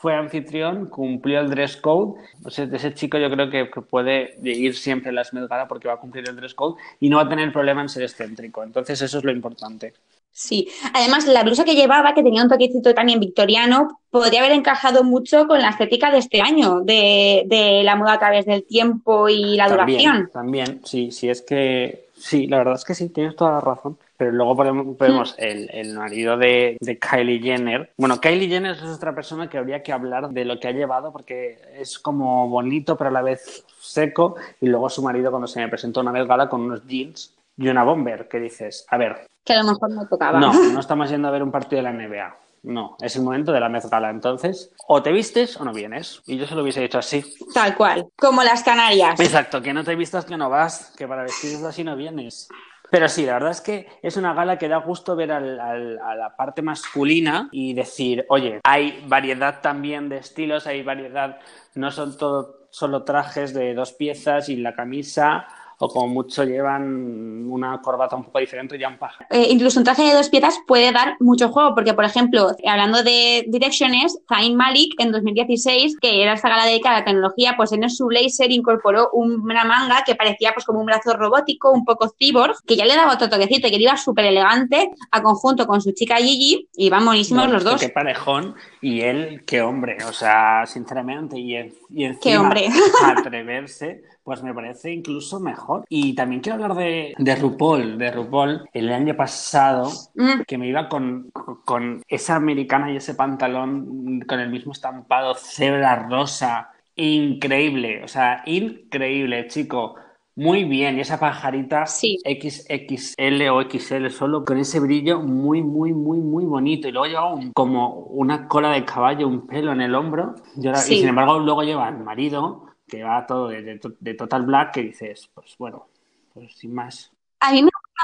Fue 0.00 0.14
anfitrión, 0.14 0.86
cumplió 0.86 1.40
el 1.40 1.50
dress 1.50 1.76
code. 1.76 2.18
O 2.42 2.50
sea, 2.50 2.64
ese 2.72 2.94
chico 2.94 3.18
yo 3.18 3.30
creo 3.30 3.50
que, 3.50 3.66
puede 3.82 4.38
ir 4.42 4.74
siempre 4.74 5.10
a 5.10 5.12
las 5.12 5.34
Met 5.34 5.46
porque 5.68 5.88
va 5.88 5.94
a 5.94 5.98
cumplir 5.98 6.26
el 6.26 6.36
dress 6.36 6.54
code 6.54 6.80
y 7.00 7.10
no 7.10 7.18
va 7.18 7.24
a 7.24 7.28
tener 7.28 7.52
problema 7.52 7.82
en 7.82 7.90
ser 7.90 8.02
excéntrico. 8.02 8.62
Entonces, 8.62 9.02
eso 9.02 9.18
es 9.18 9.24
lo 9.24 9.30
importante. 9.30 9.92
Sí, 10.40 10.66
además 10.94 11.26
la 11.26 11.44
blusa 11.44 11.66
que 11.66 11.74
llevaba, 11.74 12.14
que 12.14 12.22
tenía 12.22 12.42
un 12.42 12.48
toquecito 12.48 12.94
también 12.94 13.20
victoriano, 13.20 14.00
podría 14.08 14.40
haber 14.40 14.52
encajado 14.52 15.04
mucho 15.04 15.46
con 15.46 15.60
la 15.60 15.68
estética 15.68 16.10
de 16.10 16.16
este 16.16 16.40
año, 16.40 16.80
de, 16.80 17.82
la 17.84 17.94
moda 17.94 18.14
a 18.14 18.18
través 18.18 18.46
del 18.46 18.64
tiempo 18.64 19.28
y 19.28 19.56
la 19.58 19.68
duración. 19.68 20.30
También, 20.32 20.80
sí, 20.82 21.10
sí, 21.10 21.28
es 21.28 21.42
que 21.42 22.06
sí, 22.16 22.46
la 22.46 22.56
verdad 22.56 22.76
es 22.76 22.86
que 22.86 22.94
sí, 22.94 23.10
tienes 23.10 23.36
toda 23.36 23.52
la 23.52 23.60
razón. 23.60 23.98
Pero 24.16 24.32
luego 24.32 24.56
podemos, 24.56 25.36
mm. 25.38 25.42
el, 25.42 25.94
marido 25.94 26.38
de, 26.38 26.78
Kylie 26.80 27.40
Jenner. 27.40 27.90
Bueno, 27.98 28.18
Kylie 28.18 28.48
Jenner 28.48 28.76
es 28.76 28.82
otra 28.82 29.14
persona 29.14 29.50
que 29.50 29.58
habría 29.58 29.82
que 29.82 29.92
hablar 29.92 30.30
de 30.30 30.46
lo 30.46 30.58
que 30.58 30.68
ha 30.68 30.72
llevado 30.72 31.12
porque 31.12 31.58
es 31.76 31.98
como 31.98 32.48
bonito 32.48 32.96
pero 32.96 33.10
a 33.10 33.12
la 33.12 33.22
vez 33.22 33.62
seco. 33.78 34.36
Y 34.58 34.68
luego 34.68 34.88
su 34.88 35.02
marido 35.02 35.30
cuando 35.30 35.46
se 35.46 35.60
me 35.60 35.68
presentó 35.68 36.00
una 36.00 36.12
vez 36.12 36.26
gala 36.26 36.48
con 36.48 36.62
unos 36.62 36.86
jeans 36.86 37.34
y 37.58 37.68
una 37.68 37.84
bomber 37.84 38.26
que 38.26 38.40
dices, 38.40 38.86
a 38.88 38.96
ver, 38.96 39.26
que 39.44 39.52
a 39.52 39.62
lo 39.62 39.72
mejor 39.72 39.90
no 39.90 40.06
tocaba. 40.06 40.38
No, 40.38 40.52
no 40.72 40.80
estamos 40.80 41.10
yendo 41.10 41.28
a 41.28 41.30
ver 41.30 41.42
un 41.42 41.50
partido 41.50 41.82
de 41.82 41.90
la 41.90 41.92
NBA. 41.92 42.36
No, 42.62 42.96
es 43.00 43.16
el 43.16 43.22
momento 43.22 43.52
de 43.52 43.60
la 43.60 43.68
mezcala. 43.68 44.10
Entonces, 44.10 44.70
o 44.86 45.02
te 45.02 45.12
vistes 45.12 45.58
o 45.58 45.64
no 45.64 45.72
vienes. 45.72 46.22
Y 46.26 46.36
yo 46.36 46.46
se 46.46 46.54
lo 46.54 46.62
hubiese 46.62 46.82
dicho 46.82 46.98
así. 46.98 47.24
Tal 47.54 47.74
cual, 47.74 48.08
como 48.16 48.42
las 48.42 48.62
Canarias. 48.62 49.18
Exacto, 49.18 49.62
que 49.62 49.72
no 49.72 49.82
te 49.82 49.96
vistas 49.96 50.26
que 50.26 50.36
no 50.36 50.50
vas, 50.50 50.92
que 50.96 51.08
para 51.08 51.22
vestirte 51.22 51.66
así 51.66 51.84
no 51.84 51.96
vienes. 51.96 52.48
Pero 52.90 53.08
sí, 53.08 53.24
la 53.24 53.34
verdad 53.34 53.52
es 53.52 53.60
que 53.60 53.88
es 54.02 54.16
una 54.16 54.34
gala 54.34 54.58
que 54.58 54.68
da 54.68 54.78
gusto 54.78 55.14
ver 55.14 55.30
a 55.30 55.40
la 55.40 56.34
parte 56.36 56.60
masculina 56.60 57.48
y 57.52 57.72
decir, 57.72 58.26
oye, 58.28 58.60
hay 58.64 59.04
variedad 59.06 59.60
también 59.60 60.08
de 60.08 60.18
estilos, 60.18 60.66
hay 60.66 60.82
variedad, 60.82 61.38
no 61.76 61.90
son 61.92 62.18
todo 62.18 62.60
solo 62.70 63.04
trajes 63.04 63.52
de 63.54 63.74
dos 63.74 63.92
piezas 63.92 64.48
y 64.48 64.56
la 64.56 64.74
camisa 64.74 65.46
o 65.82 65.88
como 65.88 66.08
mucho 66.08 66.44
llevan 66.44 67.50
una 67.50 67.80
corbata 67.80 68.14
un 68.14 68.24
poco 68.24 68.38
diferente 68.38 68.76
y 68.76 68.80
ya 68.80 68.88
un 68.88 68.98
paja. 68.98 69.26
Eh, 69.30 69.46
incluso 69.50 69.78
un 69.78 69.84
traje 69.84 70.02
de 70.02 70.12
dos 70.12 70.28
piezas 70.28 70.58
puede 70.66 70.92
dar 70.92 71.16
mucho 71.20 71.48
juego, 71.48 71.74
porque 71.74 71.94
por 71.94 72.04
ejemplo, 72.04 72.50
hablando 72.66 73.02
de 73.02 73.46
direcciones, 73.48 74.18
Zayn 74.28 74.56
Malik 74.56 74.94
en 74.98 75.10
2016, 75.10 75.96
que 75.98 76.22
era 76.22 76.34
esta 76.34 76.50
gala 76.50 76.66
dedicada 76.66 76.96
a 76.96 76.98
la 77.00 77.04
tecnología, 77.06 77.54
pues 77.56 77.72
en 77.72 77.88
su 77.88 78.06
blazer 78.06 78.52
incorporó 78.52 79.08
una 79.12 79.64
manga 79.64 80.02
que 80.04 80.14
parecía 80.14 80.52
pues 80.52 80.66
como 80.66 80.80
un 80.80 80.86
brazo 80.86 81.14
robótico, 81.14 81.70
un 81.70 81.86
poco 81.86 82.12
cyborg, 82.18 82.56
que 82.66 82.76
ya 82.76 82.84
le 82.84 82.94
daba 82.94 83.14
otro 83.14 83.30
toquecito, 83.30 83.68
que 83.68 83.76
iba 83.76 83.96
súper 83.96 84.26
elegante 84.26 84.90
a 85.10 85.22
conjunto 85.22 85.66
con 85.66 85.80
su 85.80 85.92
chica 85.92 86.16
Gigi 86.16 86.68
y 86.76 86.90
van 86.90 87.06
buenísimos 87.06 87.50
los 87.50 87.64
dos. 87.64 87.80
Qué 87.80 87.88
parejón 87.88 88.54
y 88.82 89.00
él, 89.00 89.44
qué 89.46 89.62
hombre, 89.62 89.96
o 90.06 90.12
sea, 90.12 90.66
sinceramente, 90.66 91.38
y, 91.38 91.56
y 91.88 92.04
encima 92.04 92.20
qué 92.20 92.36
hombre. 92.36 92.68
atreverse 93.02 94.02
pues 94.30 94.44
me 94.44 94.54
parece 94.54 94.92
incluso 94.92 95.40
mejor. 95.40 95.84
Y 95.88 96.14
también 96.14 96.40
quiero 96.40 96.62
hablar 96.62 96.78
de, 96.78 97.14
de 97.18 97.34
RuPaul, 97.34 97.98
de 97.98 98.12
RuPaul, 98.12 98.68
el 98.72 98.92
año 98.92 99.16
pasado, 99.16 99.90
mm. 100.14 100.42
que 100.46 100.56
me 100.56 100.68
iba 100.68 100.88
con, 100.88 101.32
con 101.64 102.00
esa 102.06 102.36
americana 102.36 102.92
y 102.92 102.96
ese 102.98 103.16
pantalón 103.16 104.20
con 104.20 104.38
el 104.38 104.48
mismo 104.48 104.70
estampado, 104.70 105.34
cebra 105.34 106.06
rosa, 106.08 106.70
increíble, 106.94 108.04
o 108.04 108.06
sea, 108.06 108.44
increíble, 108.46 109.48
chico. 109.48 109.96
Muy 110.36 110.62
bien, 110.62 110.96
y 110.96 111.00
esa 111.00 111.18
pajarita 111.18 111.86
XXL 111.86 113.48
o 113.50 113.62
XL 113.62 114.10
solo 114.10 114.44
con 114.44 114.58
ese 114.58 114.78
brillo 114.78 115.20
muy, 115.22 115.60
muy, 115.60 115.92
muy, 115.92 116.20
muy 116.20 116.44
bonito. 116.44 116.86
Y 116.86 116.92
luego 116.92 117.06
lleva 117.08 117.50
como 117.52 117.94
una 117.94 118.46
cola 118.46 118.70
de 118.70 118.84
caballo, 118.84 119.26
un 119.26 119.48
pelo 119.48 119.72
en 119.72 119.80
el 119.80 119.92
hombro. 119.96 120.36
Y, 120.56 120.68
y 120.68 120.74
sin 120.76 121.08
embargo, 121.08 121.40
luego 121.40 121.64
lleva 121.64 121.88
el 121.88 121.98
marido 121.98 122.69
que 122.90 123.02
va 123.02 123.26
todo 123.26 123.48
de, 123.48 123.80
de, 124.00 124.14
Total 124.14 124.42
Black, 124.42 124.72
que 124.72 124.82
dices, 124.82 125.30
pues 125.32 125.56
bueno, 125.58 125.88
pues 126.34 126.54
sin 126.56 126.74
más. 126.74 127.12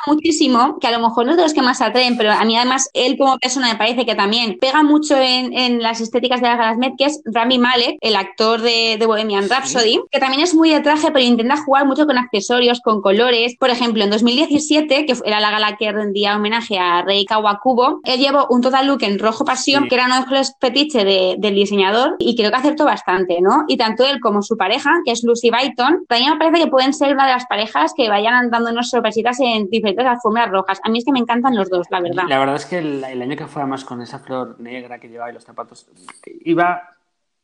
Muchísimo, 0.07 0.79
que 0.81 0.87
a 0.87 0.91
lo 0.91 1.01
mejor 1.01 1.27
no 1.27 1.33
es 1.33 1.37
de 1.37 1.43
los 1.43 1.55
que 1.55 1.63
más 1.63 1.81
atraen, 1.81 2.17
pero 2.17 2.33
a 2.33 2.45
mí 2.45 2.57
además 2.57 2.91
él 2.95 3.17
como 3.19 3.39
persona 3.39 3.69
me 3.69 3.77
parece 3.77 4.05
que 4.05 4.15
también 4.15 4.57
pega 4.61 4.83
mucho 4.83 5.17
en, 5.17 5.83
las 5.83 6.01
estéticas 6.01 6.41
de 6.41 6.49
las 6.49 6.59
galas 6.59 6.79
Met, 6.79 6.95
que 6.97 7.05
es 7.05 7.21
Rami 7.25 7.59
Malek, 7.59 7.97
el 8.01 8.17
actor 8.17 8.61
de, 8.61 9.03
Bohemian 9.07 9.49
Rhapsody, 9.49 10.01
que 10.11 10.19
también 10.19 10.43
es 10.43 10.53
muy 10.53 10.71
de 10.71 10.81
traje, 10.81 11.13
pero 11.13 11.25
intenta 11.25 11.57
jugar 11.59 11.87
mucho 11.87 12.07
con 12.07 12.19
accesorios, 12.19 12.81
con 12.81 13.01
colores. 13.01 13.55
Por 13.57 13.71
ejemplo, 13.71 14.03
en 14.03 14.11
2017, 14.11 15.07
que 15.07 15.15
era 15.25 15.39
la 15.39 15.53
gala 15.53 15.77
que 15.77 15.93
rendía 15.93 16.37
homenaje 16.37 16.79
a 16.79 17.03
Rei 17.03 17.25
Kawakubo, 17.25 18.01
él 18.03 18.19
llevó 18.19 18.49
un 18.51 18.63
total 18.63 18.89
look 18.89 19.03
en 19.03 19.19
rojo 19.19 19.45
pasión, 19.45 19.89
que 19.89 19.95
era 19.95 20.07
uno 20.07 20.25
de 20.25 20.39
los 20.39 20.55
fetiches 20.61 21.05
del 21.05 21.55
diseñador, 21.55 22.17
y 22.19 22.35
creo 22.35 22.51
que 22.51 22.57
acertó 22.57 22.85
bastante, 22.85 23.41
¿no? 23.41 23.65
Y 23.69 23.77
tanto 23.77 24.05
él 24.05 24.19
como 24.21 24.43
su 24.43 24.57
pareja, 24.57 24.91
que 25.05 25.13
es 25.13 25.23
Lucy 25.23 25.51
Byton, 25.51 26.05
también 26.09 26.33
me 26.33 26.39
parece 26.39 26.65
que 26.65 26.71
pueden 26.71 26.93
ser 26.93 27.15
una 27.15 27.27
de 27.27 27.33
las 27.33 27.47
parejas 27.47 27.93
que 27.97 28.09
vayan 28.09 28.51
dándonos 28.51 28.91
sorpresitas 28.91 29.39
en 29.41 29.69
diferentes 29.71 29.86
las 29.95 30.07
alfombras 30.07 30.51
rojas. 30.51 30.81
A 30.83 30.89
mí 30.89 30.99
es 30.99 31.05
que 31.05 31.13
me 31.13 31.19
encantan 31.19 31.55
los 31.55 31.71
dos, 31.71 31.87
la 31.91 32.01
verdad. 32.01 32.25
La 32.29 32.39
verdad 32.39 32.57
es 32.57 32.67
que 32.67 32.79
el, 32.79 33.05
año 33.05 33.37
que 33.37 33.47
fue 33.47 33.63
además 33.63 33.85
con 33.85 34.03
esa 34.03 34.19
flor 34.19 34.61
negra 34.61 34.99
que 34.99 35.09
llevaba 35.09 35.31
y 35.31 35.35
los 35.35 35.45
zapatos, 35.45 35.89
iba 36.45 36.97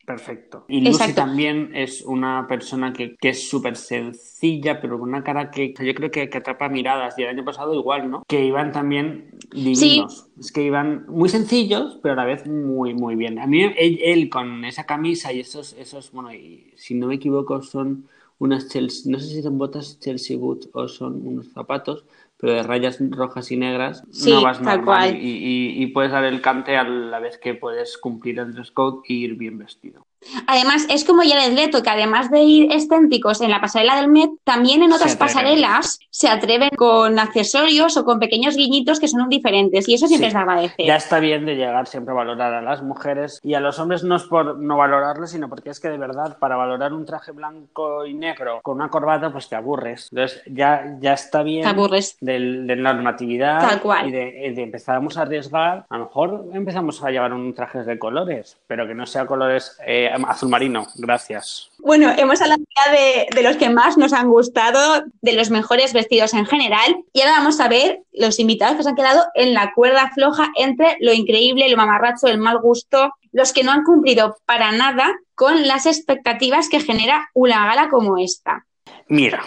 perfecto. 0.04 0.64
Y 0.68 0.80
Lucy 0.80 1.12
también 1.12 1.70
es 1.74 2.02
una 2.02 2.46
persona 2.48 2.92
que, 2.92 3.16
es 3.20 3.48
súper 3.48 3.76
sencilla, 3.76 4.80
pero 4.80 4.98
con 4.98 5.08
una 5.08 5.22
cara 5.22 5.50
que 5.50 5.72
yo 5.72 5.94
creo 5.94 6.10
que, 6.10 6.22
atrapa 6.22 6.68
miradas. 6.68 7.18
Y 7.18 7.22
el 7.22 7.28
año 7.28 7.44
pasado 7.44 7.74
igual, 7.74 8.10
¿no? 8.10 8.22
Que 8.26 8.44
iban 8.44 8.72
también 8.72 9.30
divinos. 9.52 10.26
Es 10.38 10.52
que 10.52 10.62
iban 10.62 11.06
muy 11.08 11.28
sencillos, 11.28 11.98
pero 12.02 12.14
a 12.14 12.16
la 12.16 12.24
vez 12.24 12.46
muy, 12.46 12.94
muy 12.94 13.14
bien. 13.16 13.38
A 13.38 13.46
mí 13.46 13.62
él, 13.62 14.28
con 14.28 14.64
esa 14.64 14.84
camisa 14.84 15.32
y 15.32 15.40
esos, 15.40 15.72
esos 15.74 16.10
bueno, 16.12 16.32
y, 16.32 16.72
si 16.76 16.94
no 16.94 17.06
me 17.06 17.14
equivoco 17.14 17.62
son 17.62 18.08
unas 18.38 18.68
Chelsea, 18.68 19.10
no 19.10 19.20
sé 19.20 19.26
si 19.26 19.42
son 19.42 19.56
botas 19.56 20.00
Chelsea 20.00 20.36
Boots 20.36 20.68
o 20.72 20.88
son 20.88 21.24
unos 21.24 21.52
zapatos, 21.52 22.04
pero 22.42 22.54
de 22.54 22.64
rayas 22.64 22.98
rojas 23.10 23.52
y 23.52 23.56
negras 23.56 24.02
no 24.26 24.42
vas 24.42 24.60
normal 24.60 25.16
Y, 25.16 25.86
puedes 25.94 26.10
dar 26.10 26.24
el 26.24 26.42
cante 26.42 26.76
a 26.76 26.82
la 26.82 27.20
vez 27.20 27.38
que 27.38 27.54
puedes 27.54 27.96
cumplir 27.96 28.40
el 28.40 28.52
dress 28.52 28.72
code 28.72 29.02
y 29.06 29.24
ir 29.24 29.36
bien 29.36 29.58
vestido. 29.58 30.08
Además, 30.46 30.86
es 30.88 31.04
como 31.04 31.22
Jared 31.22 31.52
Leto, 31.54 31.82
que 31.82 31.90
además 31.90 32.30
de 32.30 32.40
ir 32.40 32.72
excéntricos 32.72 33.40
en 33.40 33.50
la 33.50 33.60
pasarela 33.60 33.96
del 33.96 34.08
Met, 34.08 34.30
también 34.44 34.82
en 34.82 34.92
otras 34.92 35.16
pasarelas 35.16 35.98
se 36.10 36.28
atreven 36.28 36.70
con 36.76 37.18
accesorios 37.18 37.96
o 37.96 38.04
con 38.04 38.18
pequeños 38.18 38.56
guiñitos 38.56 39.00
que 39.00 39.08
son 39.08 39.28
diferentes. 39.28 39.88
Y 39.88 39.94
eso 39.94 40.06
siempre 40.06 40.28
es 40.28 40.34
de 40.34 40.40
agradecer. 40.40 40.86
Ya 40.86 40.96
está 40.96 41.18
bien 41.18 41.46
de 41.46 41.56
llegar 41.56 41.86
siempre 41.86 42.12
a 42.12 42.16
valorar 42.16 42.54
a 42.54 42.62
las 42.62 42.82
mujeres 42.82 43.40
y 43.42 43.54
a 43.54 43.60
los 43.60 43.78
hombres 43.78 44.04
no 44.04 44.16
es 44.16 44.24
por 44.24 44.58
no 44.58 44.76
valorarles, 44.76 45.30
sino 45.30 45.48
porque 45.48 45.70
es 45.70 45.80
que 45.80 45.88
de 45.88 45.98
verdad, 45.98 46.38
para 46.38 46.56
valorar 46.56 46.92
un 46.92 47.04
traje 47.04 47.32
blanco 47.32 48.06
y 48.06 48.14
negro 48.14 48.60
con 48.62 48.76
una 48.76 48.88
corbata, 48.88 49.30
pues 49.32 49.48
te 49.48 49.56
aburres. 49.56 50.08
Entonces, 50.12 50.42
ya, 50.46 50.96
ya 51.00 51.14
está 51.14 51.42
bien 51.42 51.66
aburres. 51.66 52.16
de, 52.20 52.38
de 52.38 52.76
normatividad 52.76 53.60
Tal 53.60 53.80
cual. 53.80 54.08
y 54.08 54.12
de, 54.12 54.52
de 54.54 54.62
empezamos 54.62 55.16
a 55.16 55.22
arriesgar. 55.22 55.84
A 55.88 55.98
lo 55.98 56.04
mejor 56.04 56.44
empezamos 56.52 57.02
a 57.02 57.10
llevar 57.10 57.32
un 57.32 57.54
traje 57.54 57.82
de 57.82 57.98
colores, 57.98 58.58
pero 58.66 58.86
que 58.86 58.94
no 58.94 59.06
sea 59.06 59.26
colores. 59.26 59.78
Eh, 59.86 60.10
azul 60.28 60.48
marino, 60.48 60.86
gracias. 60.96 61.70
Bueno, 61.78 62.12
hemos 62.16 62.40
hablado 62.40 62.62
ya 62.76 62.92
de, 62.92 63.26
de, 63.34 63.42
los 63.42 63.56
que 63.56 63.70
más 63.70 63.96
nos 63.96 64.12
han 64.12 64.28
gustado, 64.28 65.04
de 65.20 65.32
los 65.32 65.50
mejores 65.50 65.92
vestidos 65.92 66.34
en 66.34 66.46
general, 66.46 66.96
y 67.12 67.20
ahora 67.20 67.38
vamos 67.38 67.60
a 67.60 67.68
ver 67.68 68.02
los 68.12 68.38
invitados 68.38 68.76
que 68.76 68.82
se 68.82 68.88
han 68.88 68.96
quedado 68.96 69.24
en 69.34 69.54
la 69.54 69.72
cuerda 69.74 70.10
floja 70.14 70.52
entre 70.56 70.96
lo 71.00 71.12
increíble, 71.12 71.68
lo 71.68 71.76
mamarracho, 71.76 72.26
el 72.26 72.38
mal 72.38 72.58
gusto, 72.58 73.12
los 73.32 73.52
que 73.52 73.64
no 73.64 73.72
han 73.72 73.84
cumplido 73.84 74.36
para 74.44 74.72
nada 74.72 75.12
con 75.34 75.66
las 75.66 75.86
expectativas 75.86 76.68
que 76.68 76.80
genera 76.80 77.30
una 77.34 77.66
gala 77.66 77.88
como 77.88 78.18
esta. 78.18 78.66
Mira, 79.08 79.42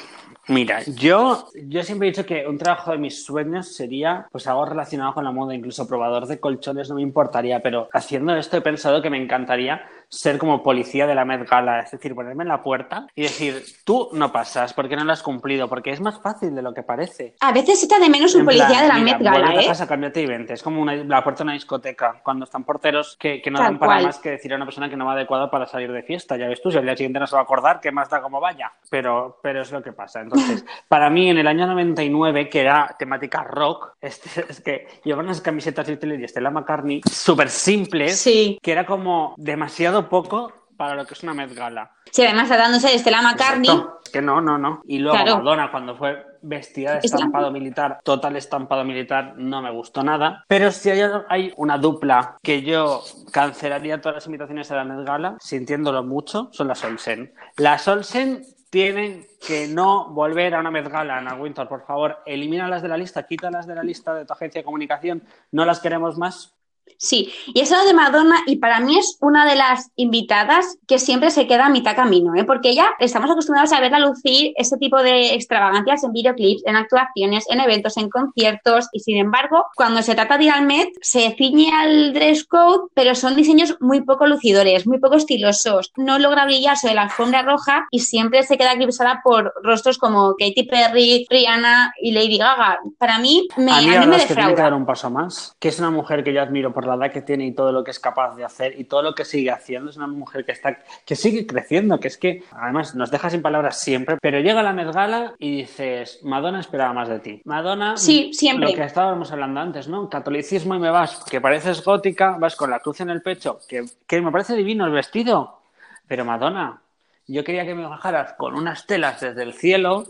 Mira, 0.48 0.84
yo, 0.84 1.48
yo 1.56 1.82
siempre 1.82 2.08
he 2.08 2.12
dicho 2.12 2.26
que 2.26 2.46
un 2.48 2.60
trabajo 2.60 2.92
de 2.92 3.00
mis 3.00 3.26
sueños 3.26 3.74
sería 3.74 4.28
pues 4.32 4.46
algo 4.46 4.66
relacionado 4.66 5.16
con 5.16 5.24
la 5.24 5.32
moda, 5.32 5.56
incluso 5.56 5.88
probador 5.88 6.28
de 6.28 6.40
colchones 6.40 6.88
no 6.88 6.96
me 6.96 7.02
importaría, 7.02 7.62
pero 7.62 7.90
haciendo 7.92 8.36
esto 8.36 8.56
he 8.56 8.62
pensado 8.62 9.02
que 9.02 9.10
me 9.10 9.18
encantaría 9.18 9.82
ser 10.16 10.38
como 10.38 10.64
policía 10.64 11.06
de 11.08 11.16
la 11.16 11.26
Met 11.26 11.48
Gala, 11.50 11.80
es 11.82 11.92
decir, 11.92 12.16
ponerme 12.16 12.44
en 12.44 12.50
la 12.50 12.64
puerta 12.64 13.08
y 13.16 13.24
decir, 13.24 13.64
tú 13.84 14.10
no 14.14 14.32
pasas, 14.32 14.74
porque 14.74 14.96
no 14.96 15.04
lo 15.04 15.12
has 15.12 15.22
cumplido, 15.24 15.68
porque 15.68 15.92
es 15.92 16.00
más 16.02 16.20
fácil 16.22 16.56
de 16.56 16.62
lo 16.62 16.74
que 16.74 16.84
parece. 16.84 17.36
A 17.42 17.52
veces 17.52 17.84
echa 17.84 18.00
de 18.00 18.10
menos 18.10 18.34
un 18.36 18.42
En 18.42 18.46
policía 18.46 18.68
plan, 18.68 18.82
de 18.82 18.88
la 18.88 18.94
mira, 18.96 19.18
Met 19.18 19.24
Gala, 19.26 19.50
a 19.60 19.62
¿eh? 19.64 19.68
casa, 19.68 19.88
cámbiate 19.88 20.22
y 20.22 20.26
vente. 20.26 20.54
Es 20.54 20.64
como 20.64 20.82
una- 20.82 20.96
la 20.96 21.24
puerta 21.24 21.40
de 21.40 21.44
una 21.44 21.54
discoteca, 21.54 22.22
cuando 22.24 22.46
están 22.46 22.64
porteros 22.64 23.18
que, 23.20 23.42
que 23.42 23.52
no 23.52 23.58
Tal 23.60 23.66
dan 23.68 23.80
para 23.80 23.94
cual. 23.96 24.06
más 24.06 24.20
que 24.20 24.32
decir 24.32 24.54
a 24.54 24.56
una 24.56 24.66
persona 24.66 24.90
que 24.90 24.96
no 24.96 25.06
va 25.06 25.14
adecuada 25.14 25.52
para 25.52 25.66
salir 25.66 25.92
de 25.92 26.04
fiesta. 26.04 26.38
Ya 26.38 26.48
ves 26.48 26.62
tú, 26.62 26.72
si 26.72 26.78
al 26.78 26.86
día 26.86 26.96
siguiente 26.96 27.20
no 27.20 27.28
se 27.28 27.36
va 27.36 27.42
a 27.42 27.44
acordar, 27.44 27.80
¿qué 27.82 27.92
más 27.92 28.10
da 28.10 28.22
como 28.22 28.40
vaya? 28.40 28.72
Pero, 28.90 29.40
pero 29.44 29.62
es 29.62 29.72
lo 29.72 29.84
que 29.84 29.92
pasa. 29.92 30.22
Entonces, 30.22 30.66
para 30.88 31.10
mí, 31.10 31.30
en 31.30 31.38
el 31.38 31.48
año 31.48 31.68
99, 31.68 32.50
que 32.50 32.62
era 32.62 32.96
temática 32.98 33.44
rock, 33.44 33.94
este- 34.00 34.46
es 34.50 34.62
que 34.62 34.88
llevaban 35.04 35.26
unas 35.26 35.42
camisetas 35.42 35.88
de 35.88 35.96
y 36.06 36.28
Stella 36.28 36.52
McCartney 36.52 37.02
súper 37.10 37.50
simples, 37.50 38.20
Sí. 38.20 38.60
que 38.62 38.72
era 38.72 38.86
como 38.86 39.34
demasiado 39.38 40.05
poco 40.10 40.52
para 40.78 40.96
lo 40.96 41.06
que 41.06 41.14
es 41.14 41.24
una 41.24 41.34
Met 41.34 41.54
Gala. 41.54 41.92
Sí, 42.12 42.24
además 42.24 42.48
tratándose 42.48 42.90
de 42.90 43.00
Stella 43.00 43.22
McCartney, 43.22 43.70
Exacto. 43.70 44.00
Que 44.12 44.22
no, 44.22 44.40
no, 44.42 44.58
no. 44.58 44.82
Y 44.86 45.00
luego 45.00 45.18
Claro. 45.18 45.38
Madonna, 45.38 45.72
cuando 45.72 45.96
fue 45.96 46.26
vestida 46.42 46.94
de 46.94 47.00
estampado 47.00 47.52
militar, 47.52 48.00
total 48.04 48.36
estampado 48.36 48.84
militar, 48.84 49.34
no 49.38 49.62
me 49.62 49.72
gustó 49.72 50.04
nada. 50.04 50.44
Pero 50.48 50.72
si 50.72 50.90
hay, 50.90 51.02
hay 51.30 51.54
una 51.58 51.78
dupla 51.78 52.38
que 52.42 52.62
yo 52.62 53.02
cancelaría 53.32 54.00
todas 54.00 54.16
las 54.16 54.26
invitaciones 54.26 54.72
a 54.72 54.76
la 54.76 54.84
Met 54.84 55.06
Gala, 55.06 55.38
sintiéndolo 55.40 56.04
mucho, 56.04 56.50
son 56.52 56.68
las 56.68 56.84
Olsen. 56.84 57.34
Las 57.58 57.88
Olsen 57.88 58.44
tienen 58.70 59.26
que 59.46 59.68
no 59.68 60.10
volver 60.10 60.56
a 60.56 60.60
una 60.60 60.72
Met 60.72 60.88
Gala, 60.88 61.18
Ana 61.18 61.36
Winter, 61.36 61.68
por 61.68 61.86
favor, 61.86 62.20
elimínalas 62.26 62.82
de 62.82 62.90
la 62.90 62.98
lista, 62.98 63.26
quítalas 63.26 63.68
de 63.68 63.76
la 63.76 63.84
lista 63.84 64.14
de 64.14 64.26
tu 64.26 64.34
agencia 64.34 64.60
de 64.62 64.66
comunicación, 64.66 65.24
no 65.52 65.66
las 65.66 65.80
queremos 65.80 66.18
más. 66.18 66.55
Sí, 66.98 67.32
y 67.54 67.60
eso 67.60 67.76
de 67.86 67.94
Madonna, 67.94 68.38
y 68.46 68.58
para 68.58 68.80
mí 68.80 68.98
es 68.98 69.18
una 69.20 69.46
de 69.46 69.56
las 69.56 69.92
invitadas 69.96 70.78
que 70.88 70.98
siempre 70.98 71.30
se 71.30 71.46
queda 71.48 71.66
a 71.66 71.70
mitad 71.70 71.96
camino, 71.96 72.34
¿eh? 72.36 72.46
porque 72.46 72.74
ya 72.74 72.88
estamos 73.00 73.30
acostumbrados 73.30 73.74
a 73.74 73.82
verla 73.82 74.00
lucir 74.00 74.54
ese 74.56 74.78
tipo 74.78 75.02
de 75.04 75.34
extravagancias 75.34 76.04
en 76.04 76.14
videoclips, 76.14 76.64
en 76.66 76.76
actuaciones, 76.76 77.46
en 77.50 77.60
eventos, 77.60 77.98
en 77.98 78.10
conciertos, 78.10 78.88
y 78.94 79.02
sin 79.02 79.18
embargo, 79.18 79.66
cuando 79.76 80.02
se 80.02 80.16
trata 80.16 80.38
de 80.38 80.46
ir 80.46 80.52
al 80.52 80.66
Met, 80.66 80.90
se 81.02 81.36
ciñe 81.38 81.72
al 81.74 82.14
dress 82.14 82.46
code, 82.46 82.88
pero 82.94 83.14
son 83.16 83.36
diseños 83.36 83.76
muy 83.82 84.02
poco 84.02 84.26
lucidores, 84.26 84.88
muy 84.88 85.00
poco 85.00 85.16
estilosos, 85.16 85.92
no 85.98 86.18
logra 86.18 86.46
brillar 86.46 86.78
sobre 86.78 86.96
la 86.96 87.04
alfombra 87.04 87.42
roja 87.42 87.88
y 87.92 88.00
siempre 88.00 88.44
se 88.44 88.58
queda 88.58 88.74
eclipsada 88.74 89.22
por 89.24 89.54
rostros 89.64 89.98
como 89.98 90.36
Katy 90.40 90.64
Perry, 90.64 91.26
Rihanna 91.30 91.94
y 92.02 92.12
Lady 92.12 92.38
Gaga. 92.38 92.80
Para 92.98 93.20
mí, 93.20 93.48
me, 93.58 93.72
a 93.72 93.82
mí, 93.82 93.96
a 93.96 94.00
mí 94.02 94.08
me 94.08 94.16
es 94.16 94.26
que 94.26 94.34
tiene 94.34 94.50
que 94.50 94.52
defrauda. 94.52 94.64
dar 94.64 94.74
un 94.74 94.86
paso 94.86 95.10
más. 95.10 95.56
Que 95.60 95.68
es 95.70 95.80
una 95.80 95.90
mujer 95.92 96.24
que 96.24 96.34
yo 96.34 96.42
admiro 96.42 96.74
por 96.76 96.86
la 96.86 96.94
edad 96.94 97.12
que 97.12 97.24
tiene 97.24 97.48
y 97.48 97.54
todo 97.54 97.72
lo 97.72 97.84
que 97.84 97.90
es 97.90 98.00
capaz 98.00 98.36
de 98.36 98.44
hacer 98.44 98.80
y 98.80 98.84
todo 98.84 99.02
lo 99.02 99.16
que 99.16 99.26
sigue 99.26 99.50
haciendo. 99.50 99.90
Es 99.90 99.98
una 99.98 100.06
mujer 100.06 100.46
que 100.46 100.52
está 100.52 100.78
que 101.06 101.16
sigue 101.16 101.48
creciendo, 101.48 102.00
que 102.00 102.10
es 102.10 102.18
que 102.20 102.44
además 102.52 102.94
nos 102.94 103.10
deja 103.10 103.32
sin 103.32 103.42
palabras 103.42 103.80
siempre. 103.80 104.18
Pero 104.22 104.40
llega 104.42 104.62
la 104.62 104.74
Met 104.74 104.94
Gala 104.94 105.34
y 105.40 105.58
dices, 105.58 106.20
Madonna 106.24 106.60
esperaba 106.60 106.94
más 106.94 107.10
de 107.10 107.20
ti. 107.20 107.42
Madonna, 107.46 107.98
Sí, 107.98 108.32
siempre. 108.34 108.70
lo 108.70 108.76
que 108.76 108.84
estábamos 108.84 109.32
hablando 109.32 109.60
antes, 109.62 109.88
¿no? 109.88 110.08
Catolicismo 110.10 110.76
y 110.76 110.80
me 110.80 110.92
vas, 110.92 111.24
que 111.28 111.42
pareces 111.42 111.84
gótica, 111.84 112.38
vas 112.38 112.56
con 112.56 112.70
la 112.70 112.80
cruz 112.80 113.02
en 113.02 113.10
el 113.10 113.24
pecho, 113.24 113.60
que, 113.68 113.86
que 114.06 114.22
me 114.22 114.32
parece 114.32 114.56
divino 114.56 114.86
el 114.86 114.92
vestido. 114.92 115.62
Pero 116.08 116.26
Madonna, 116.26 116.82
yo 117.28 117.44
quería 117.44 117.66
que 117.66 117.74
me 117.74 117.88
bajaras 117.88 118.34
con 118.34 118.54
unas 118.54 118.86
telas 118.86 119.22
desde 119.22 119.42
el 119.42 119.54
cielo 119.54 120.06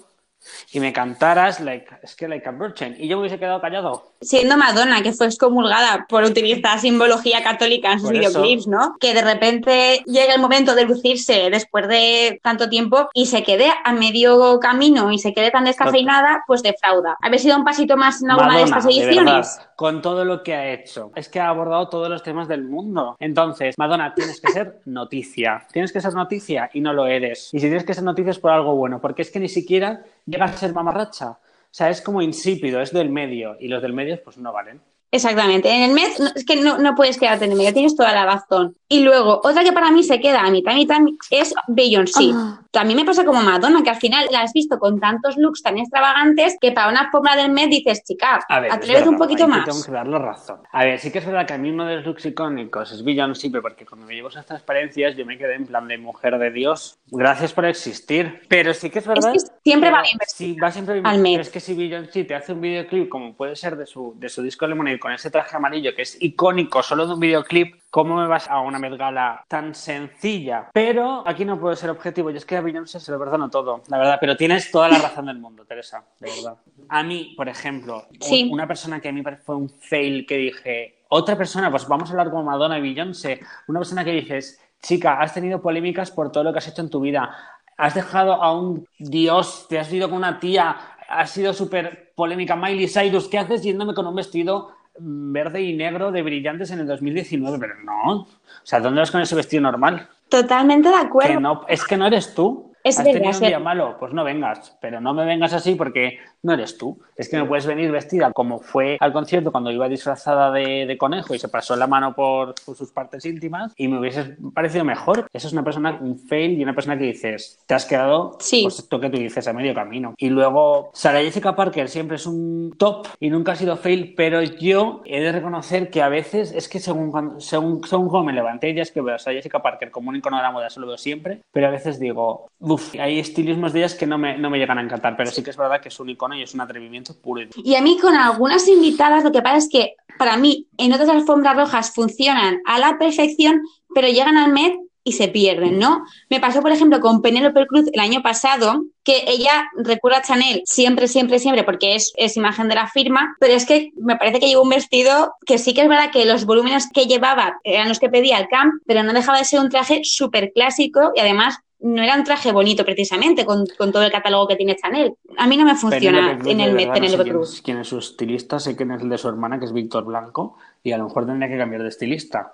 y 0.71 0.79
me 0.79 0.93
cantaras 0.93 1.59
like, 1.59 1.87
es 2.03 2.15
que 2.15 2.27
like 2.27 2.47
a 2.47 2.51
virgin 2.51 2.95
y 2.97 3.07
yo 3.07 3.17
me 3.17 3.21
hubiese 3.21 3.39
quedado 3.39 3.61
callado. 3.61 4.11
siendo 4.21 4.57
Madonna, 4.57 5.01
que 5.01 5.11
fue 5.13 5.27
excomulgada 5.27 6.05
por 6.09 6.23
utilizar 6.23 6.79
simbología 6.79 7.43
católica 7.43 7.91
en 7.93 7.99
sus 7.99 8.09
Por 8.09 8.17
eso. 8.17 8.29
videoclips, 8.41 8.67
¿no? 8.67 8.95
Que 8.99 9.13
de 9.13 9.21
repente 9.21 10.03
llegue 10.05 10.33
el 10.33 10.41
momento 10.41 10.75
de 10.75 10.85
lucirse 10.85 11.49
después 11.49 11.87
de 11.87 12.39
tanto 12.41 12.69
tiempo 12.69 13.09
y 13.13 13.27
se 13.27 13.43
quede 13.43 13.71
a 13.83 13.93
medio 13.93 14.59
camino 14.59 15.11
y 15.11 15.19
se 15.19 15.33
quede 15.33 15.51
tan 15.51 15.65
descafeinada, 15.65 16.43
pues 16.47 16.63
defrauda. 16.63 17.17
Haber 17.21 17.39
sido 17.39 17.57
un 17.57 17.63
pasito 17.63 17.97
más 17.97 18.21
en 18.21 18.31
alguna 18.31 18.57
de 18.57 18.63
Madonna, 18.63 18.77
estas 18.77 18.85
de 18.85 18.91
ediciones. 18.91 19.33
verdad, 19.33 19.71
con 19.75 20.01
todo 20.01 20.25
lo 20.25 20.43
que 20.43 20.53
ha 20.55 20.71
hecho. 20.73 21.11
Es 21.15 21.29
que 21.29 21.39
ha 21.39 21.49
abordado 21.49 21.89
todos 21.89 22.09
los 22.09 22.23
temas 22.23 22.47
del 22.47 22.63
mundo. 22.63 23.15
Entonces, 23.19 23.75
Madonna, 23.77 24.13
tienes 24.13 24.41
que 24.41 24.51
ser 24.51 24.79
noticia. 24.85 25.65
Tienes 25.71 25.91
que 25.91 26.01
ser 26.01 26.13
noticia 26.13 26.69
y 26.73 26.81
no 26.81 26.93
lo 26.93 27.05
eres. 27.07 27.49
Y 27.53 27.59
si 27.59 27.67
tienes 27.67 27.83
que 27.83 27.93
ser 27.93 28.03
noticia 28.03 28.31
es 28.31 28.39
por 28.39 28.51
algo 28.51 28.75
bueno, 28.75 28.99
porque 29.01 29.21
es 29.21 29.31
que 29.31 29.39
ni 29.39 29.49
siquiera 29.49 30.03
llegas 30.25 30.53
a 30.53 30.57
ser 30.57 30.73
mamarracha. 30.73 31.29
O 31.31 31.37
sea, 31.77 31.89
es 31.89 32.01
como 32.01 32.21
insípido, 32.21 32.81
es 32.81 32.91
del 32.93 33.09
medio. 33.09 33.57
Y 33.59 33.67
los 33.67 33.81
del 33.81 33.93
medio, 33.93 34.21
pues 34.23 34.37
no 34.37 34.53
valen. 34.53 34.81
Exactamente. 35.11 35.69
En 35.69 35.83
el 35.83 35.91
no- 36.19 36.29
es 36.35 36.45
que 36.45 36.55
no, 36.57 36.77
no 36.77 36.95
puedes 36.95 37.17
quedarte 37.17 37.45
en 37.45 37.51
el 37.51 37.57
medio, 37.57 37.73
tienes 37.73 37.95
toda 37.95 38.11
la 38.13 38.25
razón. 38.25 38.75
Y 38.89 39.01
luego, 39.01 39.39
otra 39.43 39.63
que 39.63 39.71
para 39.71 39.91
mí 39.91 40.03
se 40.03 40.19
queda 40.19 40.41
a 40.41 40.49
mitad, 40.51 40.73
mitad, 40.73 40.97
es 41.31 41.53
Beyoncé. 41.67 42.31
Ah. 42.75 42.79
También 42.79 42.99
me 42.99 43.05
pasa 43.05 43.23
como 43.25 43.41
Madonna, 43.41 43.81
que 43.83 43.89
al 43.89 43.95
final 43.95 44.25
la 44.31 44.41
has 44.41 44.53
visto 44.53 44.77
con 44.77 44.99
tantos 44.99 45.37
looks 45.37 45.61
tan 45.61 45.77
extravagantes 45.77 46.57
que 46.59 46.71
para 46.71 46.89
una 46.89 47.01
alfombra 47.01 47.35
del 47.35 47.51
Met 47.51 47.69
dices, 47.69 48.03
chica, 48.03 48.39
A 48.49 48.65
es 48.65 48.73
atrévete 48.73 49.09
un 49.09 49.17
poquito 49.17 49.47
más. 49.47 49.65
Tengo 49.65 49.83
que 49.83 49.91
dar 49.91 50.07
la 50.07 50.19
razón. 50.19 50.59
A 50.71 50.83
ver, 50.83 50.99
sí 50.99 51.11
que 51.11 51.19
es 51.19 51.25
verdad 51.25 51.45
que 51.47 51.53
a 51.53 51.57
mí 51.57 51.69
uno 51.69 51.85
de 51.85 51.95
los 51.97 52.05
looks 52.05 52.25
icónicos 52.25 52.91
es 52.91 53.03
Beyoncé, 53.03 53.49
pero 53.49 53.61
porque 53.61 53.85
cuando 53.85 54.05
me 54.05 54.13
llevo 54.15 54.29
esas 54.29 54.45
transparencias 54.45 55.15
yo 55.15 55.25
me 55.25 55.37
quedé 55.37 55.55
en 55.55 55.65
plan 55.65 55.87
de 55.87 55.97
mujer 55.97 56.37
de 56.37 56.51
Dios. 56.51 56.99
Gracias 57.07 57.53
por 57.53 57.65
existir. 57.65 58.41
Pero 58.47 58.73
sí 58.73 58.89
que 58.89 58.99
es 58.99 59.07
verdad. 59.07 59.33
que 59.33 59.39
siempre 59.63 59.91
va 59.91 60.01
bien 60.01 60.17
Sí, 60.27 60.55
va 60.61 60.71
siempre 60.71 60.95
bien 60.95 61.07
al 61.07 61.19
Met. 61.19 61.33
pero 61.33 61.41
Es 61.41 61.49
que 61.49 61.59
si 61.59 61.73
Beyoncé 61.73 62.23
te 62.25 62.35
hace 62.35 62.53
un 62.53 62.61
videoclip 62.61 63.09
como 63.09 63.33
puede 63.33 63.55
ser 63.55 63.77
de 63.77 63.85
su, 63.85 64.13
de 64.17 64.29
su 64.29 64.41
disco 64.43 64.67
Lemonade 64.67 64.99
con 64.99 65.11
ese 65.11 65.29
traje 65.31 65.55
amarillo 65.55 65.95
que 65.95 66.01
es 66.03 66.17
icónico 66.21 66.83
solo 66.83 67.07
de 67.07 67.13
un 67.13 67.19
videoclip, 67.19 67.75
¿cómo 67.95 68.17
me 68.17 68.27
vas 68.27 68.49
a 68.49 68.59
una 68.59 68.77
Met 68.77 68.97
Gala 68.97 69.45
tan 69.47 69.73
sencilla? 69.73 70.69
Pero 70.73 71.23
aquí 71.25 71.45
no 71.45 71.57
puedo 71.57 71.77
ser 71.77 71.89
objetivo. 71.89 72.29
Y 72.29 72.35
es 72.35 72.45
que 72.45 72.57
a 72.57 72.61
Beyoncé 72.61 72.99
se 72.99 73.09
lo 73.09 73.17
perdono 73.17 73.49
todo, 73.49 73.83
la 73.87 73.97
verdad. 73.97 74.17
Pero 74.19 74.35
tienes 74.35 74.69
toda 74.69 74.89
la 74.89 74.97
razón 74.97 75.27
del 75.27 75.39
mundo, 75.39 75.63
Teresa, 75.63 76.03
de 76.19 76.29
verdad. 76.29 76.57
A 76.89 77.03
mí, 77.03 77.33
por 77.37 77.47
ejemplo, 77.47 78.03
Sí. 78.19 78.49
una 78.51 78.67
persona 78.67 78.99
que 78.99 79.07
a 79.07 79.13
mí 79.13 79.23
fue 79.45 79.55
un 79.55 79.69
fail 79.69 80.25
que 80.25 80.35
dije, 80.35 81.03
otra 81.07 81.37
persona, 81.37 81.71
pues 81.71 81.87
vamos 81.87 82.09
a 82.09 82.11
hablar 82.11 82.31
como 82.31 82.43
Madonna 82.43 82.77
y 82.79 82.81
Beyoncé, 82.81 83.39
una 83.69 83.79
persona 83.79 84.03
que 84.03 84.11
dices, 84.11 84.59
chica, 84.81 85.21
has 85.21 85.33
tenido 85.33 85.61
polémicas 85.61 86.11
por 86.11 86.33
todo 86.33 86.43
lo 86.43 86.51
que 86.51 86.57
has 86.57 86.67
hecho 86.67 86.81
en 86.81 86.89
tu 86.89 86.99
vida, 86.99 87.33
has 87.77 87.95
dejado 87.95 88.43
a 88.43 88.51
un 88.59 88.85
dios, 88.99 89.67
te 89.69 89.79
has 89.79 89.93
ido 89.93 90.09
con 90.09 90.17
una 90.17 90.37
tía, 90.41 90.75
has 91.07 91.29
sido 91.29 91.53
súper 91.53 92.11
polémica, 92.13 92.57
Miley 92.57 92.89
Cyrus, 92.89 93.29
¿qué 93.29 93.37
haces 93.37 93.63
yéndome 93.63 93.93
con 93.93 94.05
un 94.05 94.15
vestido 94.15 94.73
verde 94.99 95.61
y 95.61 95.75
negro 95.75 96.11
de 96.11 96.21
brillantes 96.21 96.71
en 96.71 96.79
el 96.79 96.87
2019? 96.87 97.59
Pero 97.59 97.75
no, 97.83 98.21
o 98.21 98.27
sea, 98.63 98.79
¿dónde 98.79 98.99
vas 98.99 99.11
con 99.11 99.21
ese 99.21 99.35
vestido 99.35 99.61
normal? 99.61 100.07
Totalmente 100.29 100.89
de 100.89 100.95
acuerdo. 100.95 101.33
Que 101.33 101.39
no, 101.39 101.65
es 101.67 101.85
que 101.85 101.97
no 101.97 102.07
eres 102.07 102.33
tú. 102.33 102.73
Es 102.83 102.99
¿Has 102.99 103.05
verdad, 103.05 103.19
tenido 103.19 103.39
un 103.39 103.47
día 103.47 103.59
malo? 103.59 103.97
Pues 103.99 104.13
no 104.13 104.23
vengas, 104.23 104.77
pero 104.79 105.01
no 105.01 105.13
me 105.13 105.25
vengas 105.25 105.53
así 105.53 105.73
porque 105.73 106.19
no 106.45 106.53
eres 106.53 106.77
tú. 106.77 106.97
Es 107.17 107.27
que 107.27 107.37
no 107.37 107.47
puedes 107.47 107.65
venir 107.65 107.91
vestida 107.91 108.31
como 108.31 108.59
fue 108.59 108.97
al 108.99 109.11
concierto 109.11 109.51
cuando 109.51 109.71
iba 109.71 109.89
disfrazada 109.89 110.51
de, 110.51 110.95
conejo 110.99 111.33
y 111.33 111.39
se 111.39 111.49
pasó 111.49 111.75
la 111.75 111.87
mano 111.87 112.13
por, 112.13 112.55
sus 112.59 112.91
partes 112.91 113.25
íntimas 113.25 113.73
y 113.75 113.87
me 113.87 113.99
hubiese 113.99 114.37
parecido 114.53 114.85
mejor. 114.85 115.27
Esa 115.33 115.47
es 115.47 115.53
una 115.53 115.63
persona, 115.63 115.97
un 115.99 116.17
fail 116.17 116.59
y 116.59 116.63
una 116.63 116.73
persona 116.73 116.97
que 116.97 117.05
dices, 117.05 117.59
te 117.65 117.73
has 117.73 117.85
quedado, 117.85 118.37
sí. 118.39 118.61
pues 118.63 118.79
esto 118.79 118.99
que 118.99 119.09
tú 119.09 119.17
dices, 119.17 119.47
a 119.47 119.53
medio 119.53 119.73
camino. 119.73 120.13
Y 120.17 120.29
luego, 120.29 120.91
Sara 120.93 121.19
Jessica 121.19 121.55
Parker 121.55 121.89
siempre 121.89 122.17
es 122.17 122.25
un 122.27 122.75
top 122.77 123.07
y 123.19 123.29
nunca 123.29 123.53
ha 123.53 123.55
sido 123.55 123.75
fail, 123.75 124.13
pero 124.15 124.43
yo 124.43 125.01
he 125.05 125.19
de 125.19 125.31
reconocer 125.31 125.89
que 125.89 126.01
a 126.01 126.09
veces 126.09 126.51
es 126.51 126.69
que 126.69 126.79
según, 126.79 127.41
según, 127.41 127.83
según 127.83 128.09
cómo 128.09 128.25
me 128.25 128.33
levanté, 128.33 128.73
ya 128.73 128.83
es 128.83 128.91
que 128.91 129.01
veo 129.01 129.15
a 129.15 129.19
Sara 129.19 129.35
Jessica 129.35 129.61
Parker 129.61 129.89
como 129.89 130.09
un 130.09 130.17
icono 130.17 130.37
de 130.37 130.43
la 130.43 130.51
moda, 130.51 130.67
eso 130.67 130.79
lo 130.79 130.87
veo 130.87 130.97
siempre, 130.97 131.41
pero 131.51 131.67
a 131.67 131.71
veces 131.71 131.99
digo, 131.99 132.47
uff, 132.59 132.93
hay 132.99 133.19
estilismos 133.19 133.73
de 133.73 133.79
ellas 133.79 133.95
que 133.95 134.05
no 134.05 134.17
me, 134.17 134.37
no 134.37 134.49
me 134.49 134.59
llegan 134.59 134.77
a 134.77 134.81
encantar, 134.81 135.17
pero 135.17 135.31
sí 135.31 135.43
que 135.43 135.49
es 135.49 135.57
verdad 135.57 135.81
que 135.81 135.89
es 135.89 135.99
un 135.99 136.09
icono 136.09 136.34
y 136.35 136.43
es 136.43 136.53
un 136.53 136.61
atrevimiento 136.61 137.15
puro. 137.19 137.41
Y 137.63 137.75
a 137.75 137.81
mí 137.81 137.97
con 137.99 138.15
algunas 138.15 138.67
invitadas 138.67 139.23
lo 139.23 139.31
que 139.31 139.41
pasa 139.41 139.57
es 139.57 139.69
que 139.69 139.95
para 140.17 140.37
mí 140.37 140.67
en 140.77 140.93
otras 140.93 141.09
alfombras 141.09 141.55
rojas 141.55 141.93
funcionan 141.93 142.61
a 142.65 142.79
la 142.79 142.97
perfección, 142.97 143.61
pero 143.93 144.07
llegan 144.07 144.37
al 144.37 144.51
Met 144.51 144.75
y 145.07 145.11
se 145.11 145.27
pierden, 145.27 145.77
¿no? 145.77 146.03
Me 146.31 146.39
pasó, 146.39 146.61
por 146.61 146.71
ejemplo, 146.71 146.99
con 146.99 147.21
Penélope 147.21 147.67
Cruz 147.67 147.85
el 147.93 147.99
año 147.99 148.23
pasado, 148.23 148.85
que 149.03 149.23
ella 149.27 149.69
recurre 149.77 150.15
a 150.15 150.23
Chanel 150.23 150.63
siempre, 150.65 151.07
siempre, 151.07 151.37
siempre, 151.37 151.63
porque 151.63 151.93
es, 151.93 152.11
es, 152.17 152.35
imagen 152.37 152.67
de 152.67 152.75
la 152.75 152.87
firma, 152.87 153.35
pero 153.39 153.53
es 153.53 153.67
que 153.67 153.91
me 153.97 154.15
parece 154.15 154.39
que 154.39 154.47
llevó 154.47 154.63
un 154.63 154.69
vestido 154.69 155.35
que 155.45 155.59
sí 155.59 155.75
que 155.75 155.83
es 155.83 155.87
verdad 155.87 156.09
que 156.11 156.25
los 156.25 156.45
volúmenes 156.45 156.89
que 156.91 157.05
llevaba 157.05 157.59
eran 157.63 157.87
los 157.87 157.99
que 157.99 158.09
pedía 158.09 158.39
el 158.39 158.47
camp, 158.47 158.73
pero 158.87 159.03
no 159.03 159.13
dejaba 159.13 159.37
de 159.37 159.45
ser 159.45 159.59
un 159.59 159.69
traje 159.69 160.01
súper 160.03 160.51
clásico 160.53 161.11
y 161.15 161.19
además 161.19 161.59
no 161.85 162.01
era 162.01 162.15
un 162.15 162.23
traje 162.23 162.51
bonito 162.51 162.83
precisamente 162.83 163.45
con, 163.45 163.67
todo 163.77 164.01
el 164.01 164.11
catálogo 164.11 164.47
que 164.47 164.55
tiene 164.55 164.75
Chanel. 164.75 165.13
A 165.37 165.45
mí 165.45 165.55
no 165.55 165.65
me 165.65 165.75
funciona 165.75 166.39
en 166.43 166.59
el 166.59 166.73
Met 166.73 166.91
Penélope 166.91 167.29
Cruz. 167.29 167.61
Quién 167.63 167.77
es 167.77 167.87
su 167.87 167.99
estilista, 167.99 168.59
sé 168.59 168.75
quién 168.75 168.91
es 168.91 169.03
el 169.03 169.09
de 169.09 169.19
su 169.19 169.29
hermana, 169.29 169.59
que 169.59 169.65
es 169.65 169.73
Víctor 169.73 170.03
Blanco, 170.03 170.57
y 170.83 170.93
a 170.93 170.97
lo 170.97 171.03
mejor 171.03 171.27
tendría 171.27 171.47
que 171.47 171.57
cambiar 171.57 171.83
de 171.83 171.89
estilista 171.89 172.53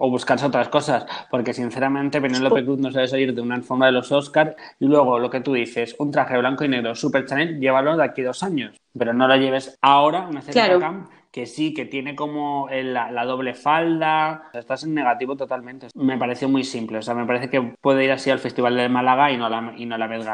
o 0.00 0.08
buscarse 0.08 0.46
otras 0.46 0.68
cosas, 0.68 1.04
porque 1.28 1.52
sinceramente 1.52 2.20
Penélope 2.20 2.64
Cruz 2.64 2.78
no 2.78 2.92
sabe 2.92 3.08
salir 3.08 3.34
de 3.34 3.40
una 3.40 3.56
alfombra 3.56 3.86
de 3.86 3.92
los 3.94 4.12
Oscars 4.12 4.54
y 4.78 4.86
luego 4.86 5.18
lo 5.18 5.28
que 5.28 5.40
tú 5.40 5.54
dices, 5.54 5.96
un 5.98 6.12
traje 6.12 6.38
blanco 6.38 6.64
y 6.64 6.68
negro 6.68 6.94
super 6.94 7.26
Chanel, 7.26 7.58
llévalo 7.58 7.96
de 7.96 8.04
aquí 8.04 8.22
dos 8.22 8.44
años, 8.44 8.76
pero 8.96 9.12
no 9.12 9.26
lo 9.26 9.34
lleves 9.34 9.76
ahora, 9.82 10.28
una 10.28 10.40
serie 10.40 10.74
de 10.74 10.78
camp 10.78 11.10
que 11.38 11.46
sí, 11.46 11.72
que 11.72 11.84
tiene 11.84 12.16
como 12.16 12.68
la, 12.68 13.24
doble 13.24 13.54
falda. 13.54 14.50
estás 14.54 14.82
en 14.82 14.92
negativo 14.92 15.36
totalmente. 15.36 15.86
Me 15.94 16.18
pareció 16.18 16.48
muy 16.48 16.64
simple. 16.64 16.98
O 16.98 17.02
sea, 17.02 17.14
me 17.14 17.26
parece 17.26 17.48
que 17.48 17.62
puede 17.80 18.04
ir 18.04 18.10
así 18.10 18.28
al 18.28 18.40
Festival 18.40 18.74
de 18.74 18.88
Málaga 18.88 19.30
y 19.30 19.36
no 19.36 19.48
la, 19.48 19.72
y 19.76 19.86
no 19.86 19.96
la 19.96 20.08
Met 20.08 20.24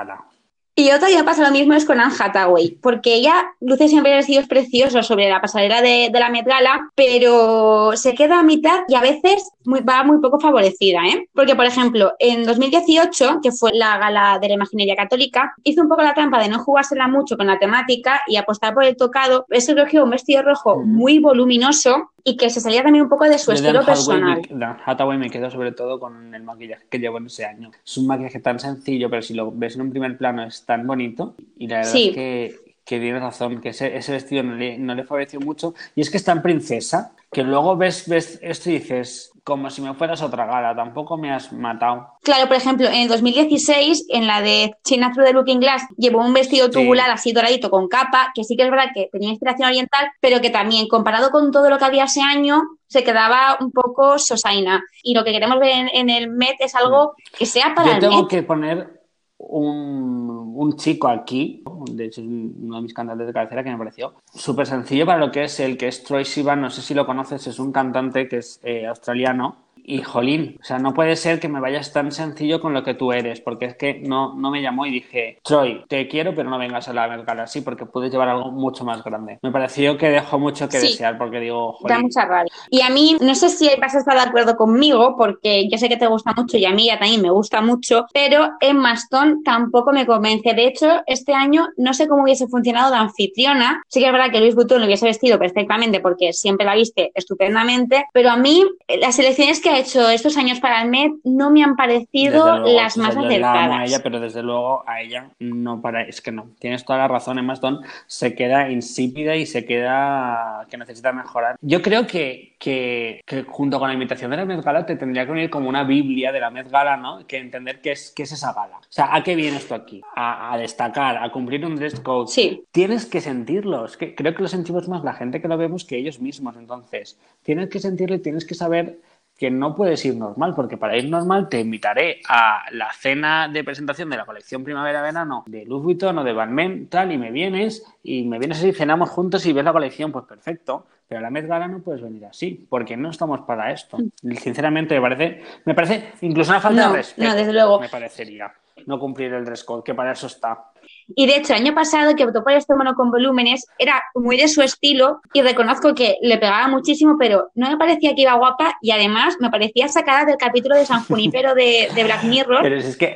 y 0.76 0.90
otra 0.90 1.08
ya 1.08 1.24
pasa 1.24 1.44
lo 1.44 1.52
mismo 1.52 1.74
es 1.74 1.84
con 1.84 2.00
Anne 2.00 2.14
Hathaway, 2.18 2.78
porque 2.82 3.14
ella 3.14 3.44
luce 3.60 3.86
siempre 3.86 4.16
vestidos 4.16 4.48
preciosos 4.48 5.06
sobre 5.06 5.28
la 5.28 5.40
pasarela 5.40 5.80
de, 5.80 6.10
la 6.12 6.30
Met 6.30 6.46
Gala, 6.46 6.90
pero 6.96 7.92
se 7.94 8.14
queda 8.14 8.40
a 8.40 8.42
mitad 8.42 8.80
y 8.88 8.96
a 8.96 9.00
veces 9.00 9.50
va 9.66 10.04
muy 10.04 10.20
poco 10.20 10.38
favorecida, 10.40 11.00
¿eh? 11.06 11.28
Porque, 11.32 11.54
por 11.54 11.64
ejemplo, 11.64 12.12
en 12.18 12.44
2018, 12.44 13.40
que 13.42 13.52
fue 13.52 13.72
la 13.74 13.98
gala 13.98 14.38
de 14.40 14.48
la 14.48 14.54
imaginería 14.54 14.96
católica, 14.96 15.54
hizo 15.62 15.82
un 15.82 15.88
poco 15.88 16.02
la 16.02 16.14
trampa 16.14 16.42
de 16.42 16.48
no 16.48 16.58
jugársela 16.58 17.08
mucho 17.08 17.36
con 17.36 17.46
la 17.46 17.58
temática 17.58 18.20
y 18.26 18.36
apostar 18.36 18.74
por 18.74 18.84
el 18.84 18.96
tocado. 18.96 19.46
Es 19.50 19.66
que 19.90 20.00
un 20.00 20.10
vestido 20.10 20.42
rojo 20.42 20.80
muy 20.84 21.18
voluminoso 21.18 22.10
y 22.22 22.36
que 22.36 22.48
se 22.48 22.60
salía 22.60 22.82
también 22.82 23.04
un 23.04 23.10
poco 23.10 23.24
de 23.24 23.38
su 23.38 23.52
estilo 23.52 23.84
personal. 23.84 24.40
Hathaway 24.84 25.18
me 25.18 25.30
quedó 25.30 25.50
sobre 25.50 25.72
todo 25.72 26.00
con 26.00 26.34
el 26.34 26.42
maquillaje 26.42 26.86
que 26.88 26.98
llevó 26.98 27.18
en 27.18 27.26
ese 27.26 27.44
año. 27.44 27.70
Es 27.84 27.98
un 27.98 28.06
maquillaje 28.06 28.40
tan 28.40 28.58
sencillo, 28.58 29.10
pero 29.10 29.22
si 29.22 29.34
lo 29.34 29.52
ves 29.52 29.74
en 29.74 29.82
un 29.82 29.90
primer 29.90 30.16
plano 30.16 30.44
es 30.44 30.64
tan 30.64 30.86
bonito 30.86 31.34
y 31.58 31.68
la 31.68 31.78
verdad 31.78 31.94
es 31.94 32.14
que, 32.14 32.56
que 32.84 32.98
tienes 32.98 33.20
razón, 33.20 33.60
que 33.60 33.70
ese, 33.70 33.96
ese 33.96 34.12
vestido 34.12 34.42
no 34.42 34.54
le, 34.54 34.78
no 34.78 34.94
le, 34.94 35.04
favoreció 35.04 35.38
mucho 35.40 35.74
y 35.94 36.00
es 36.00 36.10
que 36.10 36.16
es 36.16 36.24
tan 36.24 36.40
princesa 36.40 37.12
que 37.30 37.42
luego 37.42 37.76
ves, 37.76 38.08
ves 38.08 38.38
esto 38.42 38.70
y 38.70 38.74
dices, 38.74 39.33
como 39.44 39.68
si 39.68 39.82
me 39.82 39.92
fueras 39.92 40.22
otra 40.22 40.46
gala, 40.46 40.74
tampoco 40.74 41.18
me 41.18 41.30
has 41.30 41.52
matado. 41.52 42.08
Claro, 42.22 42.48
por 42.48 42.56
ejemplo, 42.56 42.88
en 42.88 43.08
2016, 43.08 44.06
en 44.08 44.26
la 44.26 44.40
de 44.40 44.74
China 44.82 45.12
Through 45.12 45.26
the 45.26 45.32
Looking 45.34 45.60
Glass, 45.60 45.82
llevó 45.98 46.24
un 46.24 46.32
vestido 46.32 46.70
tubular 46.70 47.10
así 47.10 47.32
doradito 47.32 47.68
con 47.68 47.88
capa, 47.88 48.32
que 48.34 48.42
sí 48.42 48.56
que 48.56 48.64
es 48.64 48.70
verdad 48.70 48.88
que 48.94 49.10
tenía 49.12 49.28
inspiración 49.28 49.68
oriental, 49.68 50.08
pero 50.20 50.40
que 50.40 50.48
también, 50.48 50.88
comparado 50.88 51.30
con 51.30 51.52
todo 51.52 51.68
lo 51.68 51.78
que 51.78 51.84
había 51.84 52.04
ese 52.04 52.22
año, 52.22 52.62
se 52.86 53.04
quedaba 53.04 53.58
un 53.60 53.70
poco 53.70 54.18
sosaina. 54.18 54.82
Y 55.02 55.14
lo 55.14 55.24
que 55.24 55.32
queremos 55.32 55.58
ver 55.58 55.90
en, 55.92 56.08
el 56.08 56.30
Met 56.30 56.56
es 56.60 56.74
algo 56.74 57.14
que 57.36 57.44
sea 57.44 57.74
para 57.74 57.88
Yo 57.88 57.94
el 57.94 58.00
tengo 58.00 58.28
que 58.28 58.42
poner 58.42 59.03
un, 59.48 60.76
chico 60.76 61.08
aquí, 61.08 61.62
de 61.92 62.06
hecho 62.06 62.20
es 62.20 62.26
uno 62.26 62.76
de 62.76 62.82
mis 62.82 62.94
cantantes 62.94 63.26
de 63.26 63.32
cabecera 63.32 63.62
que 63.62 63.70
me 63.70 63.78
pareció 63.78 64.14
súper 64.32 64.66
sencillo 64.66 65.06
para 65.06 65.18
lo 65.18 65.30
que 65.30 65.44
es 65.44 65.60
el 65.60 65.76
que 65.76 65.88
es 65.88 66.02
Troy 66.02 66.24
Sivan, 66.24 66.60
no 66.60 66.70
sé 66.70 66.82
si 66.82 66.94
lo 66.94 67.06
conoces, 67.06 67.46
es 67.46 67.58
un 67.58 67.70
cantante 67.70 68.28
que 68.28 68.38
es 68.38 68.60
eh, 68.62 68.86
australiano 68.86 69.63
y 69.84 70.02
jolín, 70.02 70.58
o 70.60 70.64
sea, 70.64 70.78
no 70.78 70.94
puede 70.94 71.14
ser 71.14 71.38
que 71.38 71.48
me 71.48 71.60
vayas 71.60 71.92
tan 71.92 72.10
sencillo 72.10 72.60
con 72.60 72.72
lo 72.72 72.82
que 72.82 72.94
tú 72.94 73.12
eres, 73.12 73.40
porque 73.40 73.66
es 73.66 73.76
que 73.76 74.00
no, 74.00 74.34
no 74.34 74.50
me 74.50 74.62
llamó 74.62 74.86
y 74.86 74.90
dije, 74.90 75.38
Troy, 75.42 75.84
te 75.88 76.08
quiero, 76.08 76.34
pero 76.34 76.48
no 76.48 76.58
vengas 76.58 76.88
a 76.88 76.94
la 76.94 77.06
Met 77.06 77.28
así, 77.28 77.60
porque 77.60 77.86
puedes 77.86 78.10
llevar 78.10 78.28
algo 78.28 78.50
mucho 78.50 78.84
más 78.84 79.04
grande. 79.04 79.38
Me 79.42 79.50
pareció 79.50 79.98
que 79.98 80.08
dejó 80.08 80.38
mucho 80.38 80.68
que 80.68 80.78
desear, 80.78 81.18
porque 81.18 81.40
digo, 81.40 81.74
jolín. 81.74 81.96
Da 81.96 82.02
mucha 82.02 82.24
rabia. 82.24 82.52
Y 82.70 82.80
a 82.80 82.88
mí, 82.88 83.16
no 83.20 83.34
sé 83.34 83.50
si 83.50 83.68
vas 83.80 83.94
a 83.94 83.98
estar 83.98 84.14
de 84.14 84.22
acuerdo 84.22 84.56
conmigo, 84.56 85.16
porque 85.18 85.68
yo 85.68 85.76
sé 85.76 85.88
que 85.88 85.96
te 85.96 86.06
gusta 86.06 86.32
mucho 86.34 86.56
y 86.56 86.64
a 86.64 86.70
mí 86.70 86.86
ya 86.86 86.98
también 86.98 87.20
me 87.20 87.30
gusta 87.30 87.60
mucho, 87.60 88.06
pero 88.12 88.52
Emma 88.60 88.94
Stone 88.94 89.36
tampoco 89.44 89.92
me 89.92 90.06
convence. 90.06 90.54
De 90.54 90.66
hecho, 90.66 91.02
este 91.06 91.34
año 91.34 91.68
no 91.76 91.92
sé 91.92 92.08
cómo 92.08 92.22
hubiese 92.22 92.46
funcionado 92.48 92.90
de 92.90 92.96
anfitriona. 92.96 93.82
Sí 93.88 94.00
que 94.00 94.06
es 94.06 94.12
verdad 94.12 94.30
que 94.30 94.40
Luis 94.40 94.54
Vuitton 94.54 94.80
lo 94.80 94.86
hubiese 94.86 95.06
vestido 95.06 95.38
perfectamente, 95.38 96.00
porque 96.00 96.32
siempre 96.32 96.66
la 96.66 96.74
viste 96.74 97.12
estupendamente, 97.14 98.04
pero 98.12 98.30
a 98.30 98.36
mí 98.36 98.64
las 98.88 99.18
elecciones 99.18 99.60
que 99.60 99.73
hecho 99.78 100.08
estos 100.08 100.36
años 100.36 100.60
para 100.60 100.82
el 100.82 100.90
Met 100.90 101.12
no 101.24 101.50
me 101.50 101.62
han 101.62 101.76
parecido 101.76 102.58
las 102.58 102.96
más 102.96 103.16
acertadas. 103.16 103.70
a 103.70 103.84
ella, 103.84 104.00
pero 104.02 104.20
desde 104.20 104.42
luego 104.42 104.84
a 104.86 105.00
ella 105.00 105.30
no 105.38 105.80
para, 105.80 106.02
es 106.02 106.20
que 106.20 106.32
no, 106.32 106.48
tienes 106.58 106.84
toda 106.84 106.98
la 107.00 107.08
razón, 107.08 107.38
Emma 107.38 107.54
Stone 107.54 107.78
se 108.06 108.34
queda 108.34 108.70
insípida 108.70 109.36
y 109.36 109.46
se 109.46 109.64
queda 109.64 110.66
que 110.70 110.76
necesita 110.76 111.12
mejorar. 111.12 111.56
Yo 111.60 111.82
creo 111.82 112.06
que, 112.06 112.56
que, 112.58 113.22
junto 113.48 113.78
con 113.78 113.88
la 113.88 113.94
invitación 113.94 114.30
de 114.30 114.38
la 114.38 114.44
Met 114.44 114.62
Gala 114.62 114.86
te 114.86 114.96
tendría 114.96 115.26
que 115.26 115.32
unir 115.32 115.50
como 115.50 115.68
una 115.68 115.84
biblia 115.84 116.32
de 116.32 116.40
la 116.40 116.50
Met 116.50 116.70
Gala, 116.70 116.96
¿no? 116.96 117.26
Que 117.26 117.38
entender 117.38 117.80
qué 117.80 117.92
es, 117.92 118.12
qué 118.14 118.24
es 118.24 118.32
esa 118.32 118.52
gala. 118.52 118.78
O 118.78 118.86
sea, 118.88 119.14
¿a 119.14 119.22
qué 119.22 119.34
viene 119.34 119.56
esto 119.56 119.74
aquí? 119.74 120.00
A, 120.16 120.56
destacar, 120.58 121.22
a 121.22 121.30
cumplir 121.30 121.64
un 121.66 121.76
dress 121.76 122.00
code. 122.00 122.28
Sí. 122.28 122.64
Tienes 122.72 123.06
que 123.06 123.20
sentirlo. 123.20 123.86
que 123.98 124.14
creo 124.14 124.34
que 124.34 124.42
lo 124.42 124.48
sentimos 124.48 124.88
más 124.88 125.04
la 125.04 125.14
gente 125.14 125.40
que 125.40 125.48
lo 125.48 125.56
vemos 125.56 125.84
que 125.84 125.96
ellos 125.96 126.20
mismos. 126.20 126.56
Entonces, 126.56 127.18
tienes 127.42 127.68
que 127.68 127.80
sentirlo 127.80 128.16
y 128.16 128.20
tienes 128.20 128.44
que 128.44 128.54
saber 128.54 128.98
que 129.36 129.50
no 129.50 129.74
puedes 129.74 130.04
ir 130.04 130.14
normal, 130.14 130.54
porque 130.54 130.76
para 130.76 130.96
ir 130.96 131.08
normal 131.08 131.48
te 131.48 131.60
invitaré 131.60 132.20
a 132.28 132.64
la 132.70 132.92
cena 132.92 133.48
de 133.48 133.64
presentación 133.64 134.08
de 134.08 134.16
la 134.16 134.24
colección 134.24 134.62
primavera-verano 134.62 135.44
de 135.46 135.64
Louis 135.64 135.82
Vuitton 135.82 136.18
o 136.18 136.24
de 136.24 136.32
Van 136.32 136.52
Men, 136.52 136.88
tal, 136.88 137.10
y 137.10 137.18
me 137.18 137.32
vienes, 137.32 137.84
y 138.02 138.24
me 138.24 138.38
vienes 138.38 138.58
así, 138.58 138.72
cenamos 138.72 139.10
juntos 139.10 139.44
y 139.46 139.52
ves 139.52 139.64
la 139.64 139.72
colección, 139.72 140.12
pues 140.12 140.24
perfecto. 140.24 140.86
Pero 141.06 141.18
a 141.18 141.22
la 141.22 141.30
Met 141.30 141.46
Gala 141.46 141.68
no 141.68 141.80
puedes 141.80 142.00
venir 142.00 142.24
así, 142.24 142.66
porque 142.68 142.96
no 142.96 143.10
estamos 143.10 143.40
para 143.40 143.72
esto. 143.72 143.98
Mm. 143.98 144.32
Sinceramente, 144.36 144.94
me 144.94 145.00
parece, 145.02 145.42
me 145.64 145.74
parece 145.74 146.12
incluso 146.22 146.50
una 146.50 146.60
falta 146.60 146.88
de 146.88 146.96
respeto. 146.96 147.28
No, 147.28 147.34
desde 147.34 147.52
luego. 147.52 147.80
Me 147.80 147.88
parecería 147.88 148.52
no 148.86 148.98
cumplir 148.98 149.32
el 149.32 149.44
dress 149.44 149.64
code, 149.64 149.82
que 149.84 149.94
para 149.94 150.12
eso 150.12 150.26
está. 150.26 150.70
Y 151.08 151.26
de 151.26 151.36
hecho, 151.36 151.54
el 151.54 151.62
año 151.62 151.74
pasado 151.74 152.14
que 152.14 152.24
votó 152.24 152.42
por 152.42 152.52
este 152.52 152.74
mono 152.74 152.94
con 152.94 153.10
volúmenes 153.10 153.66
era 153.78 154.02
muy 154.14 154.36
de 154.36 154.48
su 154.48 154.62
estilo 154.62 155.20
y 155.32 155.42
reconozco 155.42 155.94
que 155.94 156.16
le 156.22 156.38
pegaba 156.38 156.68
muchísimo, 156.68 157.16
pero 157.18 157.50
no 157.54 157.70
me 157.70 157.76
parecía 157.76 158.14
que 158.14 158.22
iba 158.22 158.34
guapa 158.34 158.76
y 158.80 158.90
además 158.90 159.36
me 159.40 159.50
parecía 159.50 159.88
sacada 159.88 160.24
del 160.24 160.36
capítulo 160.36 160.76
de 160.76 160.86
San 160.86 161.04
Junipero 161.06 161.54
de, 161.54 161.88
de 161.94 162.04
Black 162.04 162.24
Mirror, 162.24 162.62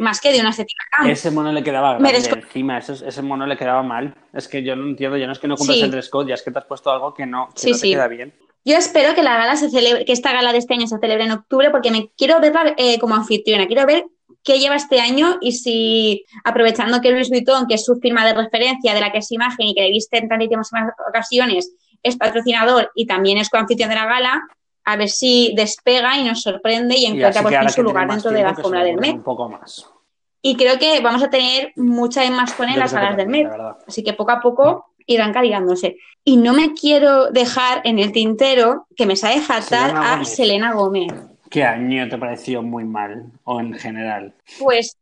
más 0.01 0.21
que 0.21 0.33
de 0.33 0.41
una 0.41 0.51
estética 0.51 0.85
Ese 1.07 1.31
mono 1.31 1.53
le 1.53 1.63
quedaba 1.63 1.99
grande 1.99 2.19
encima, 2.19 2.79
ese, 2.79 3.23
mono 3.23 3.47
le 3.47 3.57
quedaba 3.57 3.83
mal. 3.83 4.15
Es 4.33 4.49
que 4.49 4.63
yo 4.63 4.77
no 4.77 4.87
entiendo, 4.87 5.17
ya 5.17 5.27
no 5.27 5.33
es 5.33 5.39
que 5.39 5.49
no 5.49 5.57
cumplas 5.57 5.79
el 5.79 5.91
dress 5.91 6.09
code, 6.09 6.29
ya 6.29 6.35
es 6.35 6.43
que 6.43 6.51
te 6.51 6.59
has 6.59 6.65
puesto 6.65 6.91
algo 6.91 7.15
que 7.15 7.27
no, 7.27 7.49
que 7.55 7.73
te 7.73 7.81
queda 7.81 8.09
bien. 8.09 8.35
Yo 8.65 8.77
espero 8.77 9.15
que 9.15 9.23
la 9.23 9.37
gala 9.37 9.57
se 9.57 9.71
celebre, 9.71 10.05
que 10.05 10.13
esta 10.13 10.33
gala 10.33 10.53
de 10.53 10.59
este 10.59 10.75
año 10.75 10.87
se 10.87 10.99
celebre 10.99 11.25
en 11.25 11.31
octubre 11.31 11.71
porque 11.71 11.91
me 11.91 12.11
quiero 12.17 12.41
verla 12.41 12.75
eh, 12.77 12.99
como 12.99 13.15
anfitriona, 13.15 13.67
quiero 13.67 13.87
ver 13.87 14.05
qué 14.43 14.59
lleva 14.59 14.77
este 14.77 15.01
año 15.01 15.37
y 15.41 15.53
si, 15.53 16.25
aprovechando 16.45 17.01
que 17.01 17.11
Luis 17.11 17.29
Vuitton, 17.29 17.67
que 17.67 17.75
es 17.75 17.85
su 17.85 17.97
firma 17.97 18.25
de 18.25 18.35
referencia 18.35 18.95
de 18.95 19.01
la 19.01 19.13
que 19.13 19.19
es 19.19 19.31
imagen 19.33 19.67
y 19.67 19.75
que 19.75 19.83
le 19.83 19.91
viste 19.91 20.19
en 20.19 20.29
tantísimas 20.29 20.71
ocasiones, 21.09 21.73
es 22.03 22.17
patrocinador 22.17 22.91
y 22.95 23.07
también 23.07 23.39
es 23.39 23.51
coanfitrión 23.51 23.91
de 23.91 23.97
la 23.97 24.07
gala, 24.07 24.43
a 24.85 24.97
ver 24.97 25.09
si 25.09 25.53
despega 25.55 26.17
y 26.19 26.25
nos 26.25 26.41
sorprende 26.41 26.97
y 26.97 27.07
encuentra 27.07 27.43
por 27.43 27.53
fin 27.53 27.69
su 27.69 27.83
lugar 27.83 28.09
dentro 28.09 28.31
de 28.31 28.43
la 28.43 28.51
alfombra 28.51 28.83
del 28.85 28.97
Met. 28.97 29.17
Un 29.17 29.23
poco 29.23 29.49
más. 29.49 29.87
Y 30.41 30.57
creo 30.57 30.79
que 30.79 31.01
vamos 31.01 31.23
a 31.23 31.29
tener 31.29 31.73
mucha 31.77 32.29
más 32.31 32.55
con 32.55 32.69
en 32.69 32.79
las 32.79 32.93
salas 32.93 33.17
del 33.17 33.29
Met. 33.29 33.49
Así 33.87 34.03
que 34.03 34.15
poco 34.15 34.31
a 34.31 34.41
poco 34.41 34.87
irán 35.07 35.33
caligándose. 35.33 35.97
Y 36.25 36.37
no 36.37 36.53
me 36.55 36.75
quiero 36.75 37.31
dejar 37.31 37.81
en 37.85 37.99
el 37.99 38.13
tintero 38.13 38.87
que 38.97 39.07
me 39.07 39.17
sabe 39.17 39.41
faltar 39.41 39.95
a 39.97 40.25
Selena 40.25 40.73
Gómez. 40.73 41.13
¿Qué 41.51 41.65
año 41.65 42.09
te 42.09 42.19
pareció 42.19 42.63
muy 42.63 42.85
mal 42.85 43.31
o 43.45 43.61
en 43.61 43.75
general? 43.75 44.35
Pues 44.59 44.97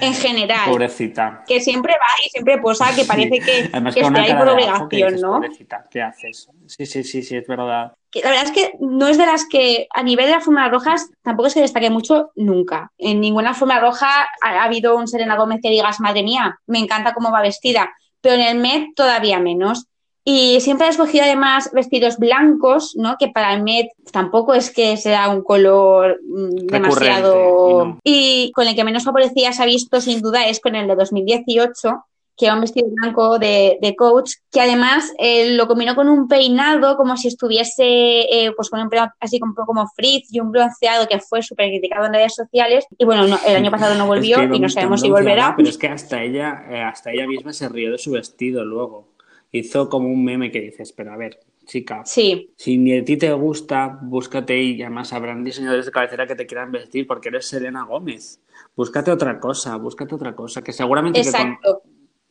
en 0.00 0.14
general. 0.14 0.70
Pobrecita. 0.70 1.44
Que 1.46 1.60
siempre 1.60 1.94
va 1.94 2.24
y 2.24 2.28
siempre 2.28 2.58
posa, 2.58 2.94
que 2.94 3.04
parece 3.04 3.40
que, 3.40 3.68
Además, 3.72 3.94
que 3.94 4.04
una 4.04 4.22
ahí 4.22 4.34
por 4.34 4.48
obligación, 4.48 4.88
dices, 4.88 5.22
¿no? 5.22 5.32
Pobrecita, 5.34 5.86
¿qué 5.90 6.02
haces? 6.02 6.48
Sí, 6.66 6.86
sí, 6.86 7.04
sí, 7.04 7.22
sí, 7.22 7.36
es 7.36 7.46
verdad. 7.46 7.92
Que 8.10 8.20
la 8.20 8.30
verdad 8.30 8.46
es 8.46 8.52
que 8.52 8.72
no 8.80 9.06
es 9.08 9.18
de 9.18 9.26
las 9.26 9.46
que 9.48 9.86
a 9.94 10.02
nivel 10.02 10.26
de 10.26 10.32
las 10.32 10.38
alfombras 10.38 10.70
rojas 10.70 11.10
tampoco 11.22 11.48
es 11.48 11.54
que 11.54 11.60
destaque 11.60 11.90
mucho 11.90 12.32
nunca. 12.34 12.92
En 12.98 13.20
ninguna 13.20 13.50
alfombra 13.50 13.80
roja 13.80 14.26
ha, 14.42 14.48
ha 14.48 14.64
habido 14.64 14.96
un 14.96 15.06
Selena 15.06 15.36
Gómez 15.36 15.60
que 15.62 15.70
digas, 15.70 16.00
madre 16.00 16.22
mía, 16.22 16.58
me 16.66 16.78
encanta 16.78 17.14
cómo 17.14 17.30
va 17.30 17.42
vestida. 17.42 17.92
Pero 18.20 18.34
en 18.34 18.42
el 18.42 18.58
Met 18.58 18.94
todavía 18.94 19.40
menos. 19.40 19.86
Y 20.24 20.60
siempre 20.60 20.86
he 20.86 20.90
escogido 20.90 21.24
además 21.24 21.70
vestidos 21.72 22.18
blancos, 22.18 22.94
¿no? 22.96 23.16
Que 23.18 23.28
para 23.28 23.54
el 23.54 23.62
Met 23.62 23.88
tampoco 24.12 24.54
es 24.54 24.70
que 24.70 24.96
sea 24.96 25.28
un 25.30 25.42
color 25.42 26.20
mm, 26.22 26.66
demasiado... 26.66 27.98
y 28.04 28.46
Y 28.48 28.52
con 28.52 28.66
el 28.68 28.74
que 28.74 28.84
menos 28.84 29.04
favorecida 29.04 29.52
se 29.52 29.62
ha 29.62 29.66
visto 29.66 30.00
sin 30.00 30.20
duda 30.20 30.46
es 30.46 30.60
con 30.60 30.74
el 30.76 30.86
de 30.88 30.94
2018, 30.94 32.04
que 32.36 32.46
era 32.46 32.54
un 32.54 32.60
vestido 32.62 32.88
blanco 32.90 33.38
de, 33.38 33.78
de 33.80 33.96
coach, 33.96 34.32
que 34.50 34.60
además 34.60 35.12
eh, 35.18 35.54
lo 35.54 35.66
combinó 35.66 35.94
con 35.94 36.08
un 36.08 36.26
peinado 36.28 36.96
como 36.96 37.16
si 37.16 37.28
estuviese 37.28 37.82
eh, 37.84 38.52
pues 38.56 38.70
con 38.70 38.80
un 38.80 38.88
pelo 38.88 39.08
así 39.20 39.38
como, 39.38 39.54
como 39.54 39.86
frizz 39.94 40.24
y 40.30 40.40
un 40.40 40.50
bronceado 40.50 41.06
que 41.06 41.18
fue 41.20 41.42
súper 41.42 41.68
criticado 41.68 42.06
en 42.06 42.14
redes 42.14 42.34
sociales. 42.34 42.86
Y 42.98 43.04
bueno, 43.04 43.26
no- 43.26 43.38
el 43.46 43.56
año 43.56 43.70
pasado 43.70 43.94
no 43.94 44.06
volvió 44.06 44.40
Es 44.40 44.50
que 44.50 44.56
y 44.56 44.60
no 44.60 44.68
sabemos 44.68 45.00
si 45.00 45.10
volverá. 45.10 45.54
Pero 45.56 45.68
es 45.68 45.76
que 45.78 45.88
hasta 45.88 46.22
ella, 46.22 46.64
eh, 46.70 46.80
hasta 46.82 47.10
ella 47.10 47.26
misma 47.26 47.52
se 47.52 47.68
rió 47.68 47.90
de 47.92 47.98
su 47.98 48.10
vestido 48.12 48.64
luego. 48.64 49.09
Hizo 49.52 49.88
como 49.88 50.08
un 50.08 50.24
meme 50.24 50.50
que 50.50 50.60
dices, 50.60 50.92
pero 50.92 51.12
a 51.12 51.16
ver, 51.16 51.40
chica, 51.66 52.02
Sí, 52.04 52.50
si 52.56 52.76
ni 52.78 52.98
a 52.98 53.04
ti 53.04 53.16
te 53.16 53.32
gusta, 53.32 53.98
búscate 54.02 54.60
y 54.60 54.82
además 54.82 55.12
habrán 55.12 55.44
diseñadores 55.44 55.86
de 55.86 55.92
cabecera 55.92 56.26
que 56.26 56.34
te 56.34 56.46
quieran 56.46 56.72
vestir 56.72 57.06
porque 57.06 57.28
eres 57.28 57.46
Selena 57.46 57.84
Gómez. 57.84 58.40
Búscate 58.76 59.10
otra 59.10 59.38
cosa, 59.40 59.76
búscate 59.76 60.14
otra 60.14 60.34
cosa, 60.34 60.62
que 60.62 60.72
seguramente 60.72 61.22
que 61.22 61.32
con, 61.32 61.58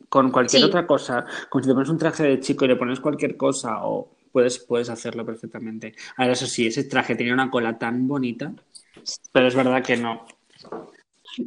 con 0.08 0.30
cualquier 0.30 0.62
Sí. 0.62 0.66
otra 0.68 0.86
cosa, 0.86 1.24
como 1.48 1.62
si 1.62 1.68
te 1.68 1.74
pones 1.74 1.88
un 1.88 1.98
traje 1.98 2.24
de 2.24 2.40
chico 2.40 2.64
y 2.64 2.68
le 2.68 2.76
pones 2.76 3.00
cualquier 3.00 3.36
cosa, 3.36 3.84
o 3.86 4.10
puedes, 4.32 4.58
puedes 4.58 4.88
hacerlo 4.90 5.24
perfectamente. 5.24 5.94
Ahora, 6.16 6.32
eso 6.32 6.46
sí, 6.46 6.66
ese 6.66 6.84
traje 6.84 7.16
tenía 7.16 7.34
una 7.34 7.50
cola 7.50 7.78
tan 7.78 8.06
bonita, 8.08 8.52
pero 9.32 9.46
es 9.48 9.54
verdad 9.54 9.82
que 9.82 9.96
no. 9.96 10.26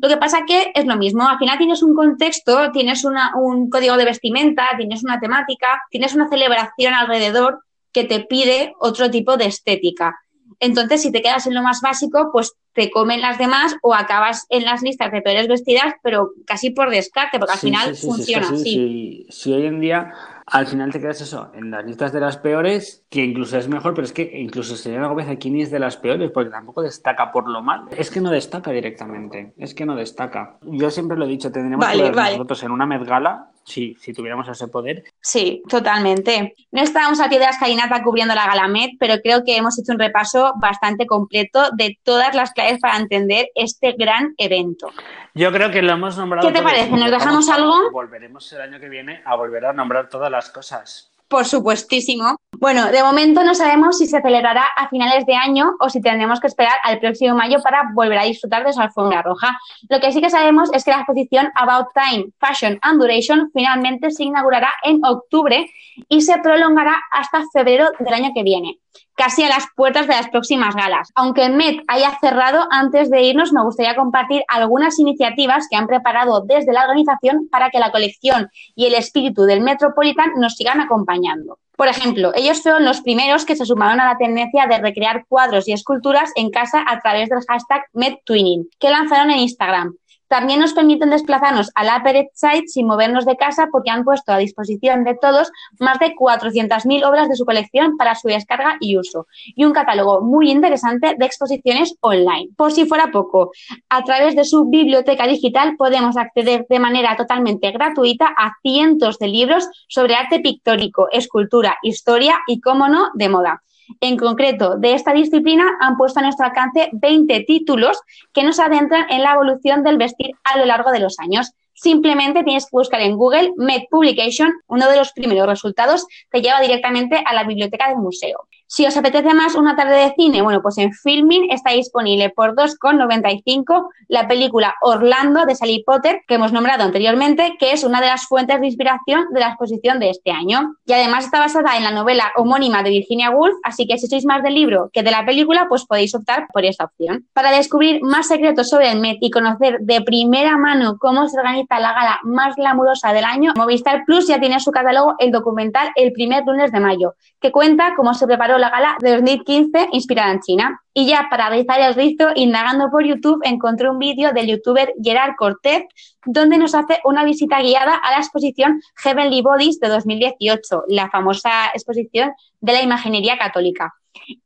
Lo 0.01 0.07
que 0.09 0.17
pasa 0.17 0.43
que 0.47 0.71
es 0.73 0.85
lo 0.85 0.95
mismo, 0.97 1.27
al 1.27 1.37
final 1.37 1.57
tienes 1.57 1.83
un 1.83 1.95
contexto, 1.95 2.71
tienes 2.71 3.03
una- 3.05 3.31
un 3.35 3.69
código 3.69 3.97
de 3.97 4.05
vestimenta, 4.05 4.65
tienes 4.77 5.03
una 5.03 5.19
temática, 5.19 5.81
tienes 5.89 6.13
una 6.15 6.29
celebración 6.29 6.93
alrededor 6.93 7.59
que 7.91 8.03
te 8.05 8.21
pide 8.21 8.73
otro 8.79 9.11
tipo 9.11 9.37
de 9.37 9.45
estética. 9.45 10.15
Entonces, 10.59 11.01
si 11.01 11.11
te 11.11 11.21
quedas 11.21 11.45
en 11.47 11.53
lo 11.55 11.61
más 11.61 11.81
básico, 11.81 12.29
pues 12.31 12.53
te 12.73 12.89
comen 12.89 13.21
las 13.21 13.37
demás 13.37 13.75
o 13.81 13.93
acabas 13.93 14.45
en 14.49 14.63
las 14.63 14.81
listas 14.81 15.11
de 15.11 15.21
peores 15.21 15.47
vestidas, 15.47 15.93
pero 16.01 16.29
casi 16.47 16.69
por 16.71 16.89
descarte, 16.89 17.37
porque 17.37 17.53
al 17.53 17.59
Sí, 17.59 17.67
final 17.67 17.95
sí, 17.95 18.01
sí, 18.01 18.07
funciona 18.07 18.47
así. 18.49 18.63
sí. 18.63 19.25
Si 19.29 19.51
hoy 19.53 19.65
en 19.65 19.79
día 19.81 20.13
al 20.45 20.67
final 20.67 20.91
te 20.91 20.99
quedas 20.99 21.21
eso, 21.21 21.51
en 21.53 21.71
las 21.71 21.85
listas 21.85 22.11
de 22.11 22.19
las 22.19 22.37
peores, 22.37 23.05
que 23.09 23.23
incluso 23.23 23.57
es 23.57 23.67
mejor, 23.67 23.93
pero 23.93 24.05
es 24.05 24.13
que 24.13 24.29
incluso 24.39 24.75
Selena 24.75 25.07
Gómez 25.07 25.27
aquí 25.29 25.49
ni 25.49 25.61
es 25.61 25.71
de 25.71 25.79
las 25.79 25.97
peores, 25.97 26.31
porque 26.31 26.49
tampoco 26.49 26.81
destaca 26.81 27.31
por 27.31 27.49
lo 27.49 27.61
mal. 27.61 27.85
Es 27.97 28.11
que 28.11 28.21
no 28.21 28.29
destaca 28.29 28.71
directamente, 28.71 29.53
es 29.57 29.73
que 29.73 29.85
no 29.85 29.95
destaca. 29.95 30.57
Yo 30.61 30.89
siempre 30.89 31.17
lo 31.17 31.25
he 31.25 31.29
dicho, 31.29 31.51
tendríamos 31.51 31.85
Vale, 31.85 32.03
que 32.03 32.11
vale. 32.11 32.31
nosotros 32.37 32.63
en 32.63 32.71
una 32.71 32.85
Met 32.85 33.03
Gala, 33.03 33.51
si, 33.63 33.95
si 33.95 34.13
tuviéramos 34.13 34.47
ese 34.49 34.67
poder, 34.67 35.03
Sí, 35.23 35.63
totalmente. 35.69 36.53
No 36.71 36.81
estábamos 36.81 37.21
al 37.21 37.29
pie 37.29 37.39
de 37.39 37.45
la 37.45 37.51
escalinata 37.51 38.03
cubriendo 38.03 38.35
la 38.35 38.45
Galamet, 38.45 38.91
pero 38.99 39.15
creo 39.23 39.45
que 39.45 39.55
hemos 39.55 39.79
hecho 39.79 39.93
un 39.93 39.99
repaso 39.99 40.53
bastante 40.57 41.07
completo 41.07 41.69
de 41.71 41.97
todas 42.03 42.35
las 42.35 42.51
claves 42.51 42.79
para 42.81 42.97
entender 42.97 43.47
este 43.55 43.93
gran 43.93 44.33
evento. 44.37 44.91
Yo 45.33 45.49
creo 45.53 45.71
que 45.71 45.81
lo 45.81 45.93
hemos 45.93 46.17
nombrado. 46.17 46.45
¿Qué 46.45 46.53
te 46.53 46.61
parece? 46.61 46.91
¿Nos 46.91 47.09
dejamos 47.09 47.47
algo? 47.47 47.89
Volveremos 47.91 48.51
el 48.51 48.61
año 48.61 48.81
que 48.81 48.89
viene 48.89 49.21
a 49.23 49.35
volver 49.35 49.65
a 49.65 49.71
nombrar 49.71 50.09
todas 50.09 50.29
las 50.29 50.49
cosas. 50.49 51.12
Por 51.33 51.45
supuestísimo. 51.45 52.35
Bueno, 52.59 52.91
de 52.91 53.01
momento 53.01 53.43
no 53.43 53.55
sabemos 53.55 53.97
si 53.97 54.05
se 54.05 54.21
celebrará 54.21 54.65
a 54.77 54.87
finales 54.89 55.25
de 55.25 55.33
año 55.33 55.73
o 55.79 55.89
si 55.89 55.99
tendremos 55.99 56.39
que 56.39 56.45
esperar 56.45 56.75
al 56.83 56.99
próximo 56.99 57.33
mayo 57.33 57.57
para 57.63 57.89
volver 57.95 58.19
a 58.19 58.25
disfrutar 58.25 58.63
de 58.63 58.71
su 58.71 58.79
alfombra 58.79 59.23
roja. 59.23 59.57
Lo 59.89 59.99
que 59.99 60.11
sí 60.11 60.21
que 60.21 60.29
sabemos 60.29 60.69
es 60.73 60.83
que 60.83 60.91
la 60.91 60.97
exposición 60.97 61.49
About 61.55 61.87
Time, 61.95 62.27
Fashion 62.39 62.77
and 62.83 63.01
Duration 63.01 63.49
finalmente 63.51 64.11
se 64.11 64.25
inaugurará 64.25 64.69
en 64.83 65.03
octubre 65.03 65.67
y 66.09 66.21
se 66.21 66.37
prolongará 66.39 66.97
hasta 67.11 67.43
febrero 67.51 67.89
del 67.99 68.13
año 68.13 68.31
que 68.33 68.43
viene, 68.43 68.79
casi 69.15 69.43
a 69.43 69.49
las 69.49 69.67
puertas 69.75 70.07
de 70.07 70.13
las 70.13 70.29
próximas 70.29 70.75
galas. 70.75 71.09
Aunque 71.15 71.49
Met 71.49 71.83
haya 71.87 72.17
cerrado, 72.19 72.67
antes 72.71 73.09
de 73.09 73.21
irnos 73.23 73.53
me 73.53 73.63
gustaría 73.63 73.95
compartir 73.95 74.43
algunas 74.47 74.99
iniciativas 74.99 75.67
que 75.69 75.75
han 75.75 75.87
preparado 75.87 76.41
desde 76.41 76.73
la 76.73 76.83
organización 76.83 77.47
para 77.49 77.69
que 77.69 77.79
la 77.79 77.91
colección 77.91 78.49
y 78.75 78.85
el 78.85 78.95
espíritu 78.95 79.43
del 79.43 79.61
Metropolitan 79.61 80.31
nos 80.37 80.55
sigan 80.55 80.81
acompañando. 80.81 81.59
Por 81.75 81.87
ejemplo, 81.87 82.31
ellos 82.35 82.61
fueron 82.61 82.85
los 82.85 83.01
primeros 83.01 83.45
que 83.45 83.55
se 83.55 83.65
sumaron 83.65 83.99
a 83.99 84.05
la 84.05 84.17
tendencia 84.17 84.67
de 84.67 84.77
recrear 84.77 85.25
cuadros 85.27 85.67
y 85.67 85.73
esculturas 85.73 86.31
en 86.35 86.51
casa 86.51 86.83
a 86.87 86.99
través 86.99 87.29
del 87.29 87.39
hashtag 87.47 87.83
MedTwinning, 87.93 88.69
que 88.79 88.91
lanzaron 88.91 89.31
en 89.31 89.39
Instagram. 89.39 89.95
También 90.33 90.61
nos 90.61 90.73
permiten 90.73 91.11
desplazarnos 91.11 91.69
al 91.75 91.89
Upper 91.95 92.31
Side 92.33 92.63
sin 92.65 92.87
movernos 92.87 93.23
de 93.23 93.37
casa 93.37 93.67
porque 93.71 93.91
han 93.91 94.03
puesto 94.03 94.33
a 94.33 94.39
disposición 94.39 95.03
de 95.03 95.13
todos 95.13 95.51
más 95.77 95.99
de 95.99 96.15
400.000 96.15 97.07
obras 97.07 97.29
de 97.29 97.35
su 97.35 97.45
colección 97.45 97.97
para 97.97 98.15
su 98.15 98.29
descarga 98.29 98.77
y 98.79 98.97
uso, 98.97 99.27
y 99.55 99.63
un 99.63 99.73
catálogo 99.73 100.21
muy 100.21 100.49
interesante 100.49 101.13
de 101.19 101.25
exposiciones 101.27 101.97
online. 101.99 102.49
Por 102.57 102.71
si 102.71 102.87
fuera 102.87 103.11
poco, 103.11 103.51
a 103.89 104.03
través 104.03 104.35
de 104.35 104.43
su 104.43 104.65
biblioteca 104.65 105.27
digital 105.27 105.75
podemos 105.77 106.17
acceder 106.17 106.65
de 106.67 106.79
manera 106.79 107.15
totalmente 107.15 107.69
gratuita 107.69 108.33
a 108.35 108.53
cientos 108.63 109.19
de 109.19 109.27
libros 109.27 109.69
sobre 109.87 110.15
arte 110.15 110.39
pictórico, 110.39 111.09
escultura, 111.11 111.77
historia 111.83 112.39
y, 112.47 112.59
cómo 112.59 112.87
no, 112.87 113.11
de 113.13 113.29
moda. 113.29 113.61
En 114.01 114.17
concreto, 114.17 114.77
de 114.77 114.93
esta 114.93 115.13
disciplina 115.13 115.77
han 115.79 115.97
puesto 115.97 116.19
a 116.19 116.23
nuestro 116.23 116.45
alcance 116.45 116.89
20 116.93 117.41
títulos 117.41 117.99
que 118.33 118.43
nos 118.43 118.59
adentran 118.59 119.05
en 119.09 119.23
la 119.23 119.33
evolución 119.33 119.83
del 119.83 119.97
vestir 119.97 120.31
a 120.43 120.57
lo 120.57 120.65
largo 120.65 120.91
de 120.91 120.99
los 120.99 121.19
años. 121.19 121.51
Simplemente 121.73 122.43
tienes 122.43 122.65
que 122.65 122.77
buscar 122.77 123.01
en 123.01 123.17
Google 123.17 123.53
Med 123.57 123.83
Publication, 123.89 124.53
uno 124.67 124.89
de 124.89 124.97
los 124.97 125.11
primeros 125.11 125.47
resultados 125.47 126.05
te 126.29 126.41
lleva 126.41 126.61
directamente 126.61 127.23
a 127.25 127.33
la 127.33 127.43
biblioteca 127.43 127.89
del 127.89 127.97
museo. 127.97 128.47
Si 128.75 128.87
os 128.87 128.97
apetece 128.97 129.35
más 129.35 129.53
una 129.53 129.75
tarde 129.75 129.97
de 129.97 130.15
cine, 130.17 130.41
bueno, 130.41 130.63
pues 130.63 130.79
en 130.79 130.91
Filmin 130.93 131.51
está 131.51 131.73
disponible 131.73 132.31
por 132.31 132.55
2,95 132.55 133.87
la 134.07 134.27
película 134.27 134.73
Orlando 134.81 135.45
de 135.45 135.53
Sally 135.53 135.83
Potter, 135.83 136.21
que 136.27 136.33
hemos 136.33 136.51
nombrado 136.51 136.83
anteriormente, 136.83 137.55
que 137.59 137.73
es 137.73 137.83
una 137.83 138.01
de 138.01 138.07
las 138.07 138.25
fuentes 138.25 138.59
de 138.59 138.65
inspiración 138.65 139.25
de 139.31 139.41
la 139.41 139.49
exposición 139.49 139.99
de 139.99 140.09
este 140.09 140.31
año. 140.31 140.73
Y 140.87 140.93
además 140.93 141.25
está 141.25 141.37
basada 141.37 141.77
en 141.77 141.83
la 141.83 141.91
novela 141.91 142.31
homónima 142.35 142.81
de 142.81 142.89
Virginia 142.89 143.29
Woolf, 143.29 143.53
así 143.61 143.85
que 143.85 143.99
si 143.99 144.07
sois 144.07 144.25
más 144.25 144.41
del 144.41 144.55
libro 144.55 144.89
que 144.91 145.03
de 145.03 145.11
la 145.11 145.23
película, 145.23 145.67
pues 145.69 145.85
podéis 145.85 146.15
optar 146.15 146.47
por 146.51 146.65
esta 146.65 146.85
opción. 146.85 147.27
Para 147.33 147.51
descubrir 147.51 148.01
más 148.01 148.27
secretos 148.27 148.71
sobre 148.71 148.91
el 148.91 148.99
Met 148.99 149.17
y 149.21 149.29
conocer 149.29 149.81
de 149.81 150.01
primera 150.01 150.57
mano 150.57 150.97
cómo 150.97 151.29
se 151.29 151.37
organiza 151.37 151.79
la 151.79 151.93
gala 151.93 152.19
más 152.23 152.55
glamurosa 152.55 153.13
del 153.13 153.25
año, 153.25 153.53
Movistar 153.55 154.01
Plus 154.07 154.25
ya 154.25 154.39
tiene 154.39 154.55
en 154.55 154.61
su 154.61 154.71
catálogo 154.71 155.13
el 155.19 155.31
documental 155.31 155.91
El 155.95 156.11
primer 156.11 156.43
lunes 156.43 156.71
de 156.71 156.79
mayo, 156.79 157.13
que 157.39 157.51
cuenta 157.51 157.93
cómo 157.95 158.15
se 158.15 158.25
preparó 158.25 158.62
la 158.63 158.69
gala 158.69 158.97
de 158.99 159.11
2015 159.11 159.89
inspirada 159.91 160.31
en 160.31 160.39
China. 160.39 160.81
Y 160.93 161.07
ya 161.07 161.27
para 161.29 161.49
rizar 161.49 161.81
el 161.81 161.95
rizo, 161.95 162.29
indagando 162.35 162.89
por 162.89 163.05
YouTube, 163.05 163.41
encontré 163.43 163.89
un 163.89 163.99
vídeo 163.99 164.31
del 164.31 164.47
youtuber 164.47 164.93
Gerard 165.01 165.35
Cortez, 165.37 165.83
donde 166.25 166.57
nos 166.57 166.73
hace 166.73 166.99
una 167.03 167.25
visita 167.25 167.61
guiada 167.61 167.95
a 167.95 168.11
la 168.11 168.17
exposición 168.17 168.81
Heavenly 168.95 169.41
Bodies 169.41 169.79
de 169.79 169.89
2018, 169.89 170.83
la 170.87 171.09
famosa 171.09 171.67
exposición 171.73 172.31
de 172.61 172.73
la 172.73 172.81
imaginería 172.81 173.37
católica. 173.37 173.93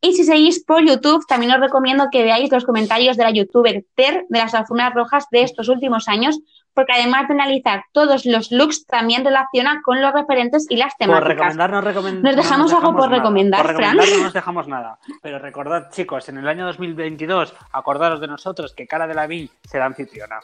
Y 0.02 0.14
si 0.14 0.24
seguís 0.24 0.64
por 0.64 0.84
YouTube, 0.84 1.26
también 1.28 1.52
os 1.52 1.60
recomiendo 1.60 2.08
que 2.12 2.24
veáis 2.24 2.52
los 2.52 2.66
comentarios 2.66 3.18
de 3.18 3.24
la 3.24 3.32
youtuber 3.32 3.86
Ter 3.96 4.26
de 4.30 4.40
las 4.40 4.54
alfombras 4.56 4.94
rojas 4.94 5.26
de 5.30 5.42
estos 5.42 5.68
últimos 5.68 6.08
años, 6.08 6.40
porque 6.78 6.94
además 6.94 7.28
de 7.28 7.34
analizar 7.34 7.86
todos 7.92 8.28
los 8.28 8.52
looks, 8.52 8.86
también 8.86 9.26
relaciona 9.26 9.82
con 9.84 10.00
los 10.00 10.14
referentes 10.14 10.68
y 10.70 10.78
las 10.78 10.94
Por 10.94 11.08
temáticas. 11.08 11.28
recomendar, 11.30 11.70
no 11.72 11.82
recomendamos. 11.82 12.24
¿Nos 12.24 12.36
dejamos 12.46 12.72
algo 12.74 12.96
por 12.96 13.10
recomendar, 13.10 13.62
por 13.64 13.76
Fran? 13.76 13.94
recomendar 13.98 14.18
no 14.20 14.24
nos 14.26 14.34
dejamos 14.42 14.68
nada. 14.68 15.00
Pero 15.24 15.40
recordad, 15.40 15.90
chicos, 15.90 16.30
en 16.30 16.38
el 16.38 16.48
año 16.48 16.68
2022, 16.68 17.52
acordaros 17.72 18.22
de 18.22 18.28
nosotros 18.28 18.76
que 18.76 18.86
Cara 18.86 19.08
de 19.08 19.16
la 19.16 19.26
Ville 19.26 19.50
será 19.68 19.88
anfitriona. 19.88 20.40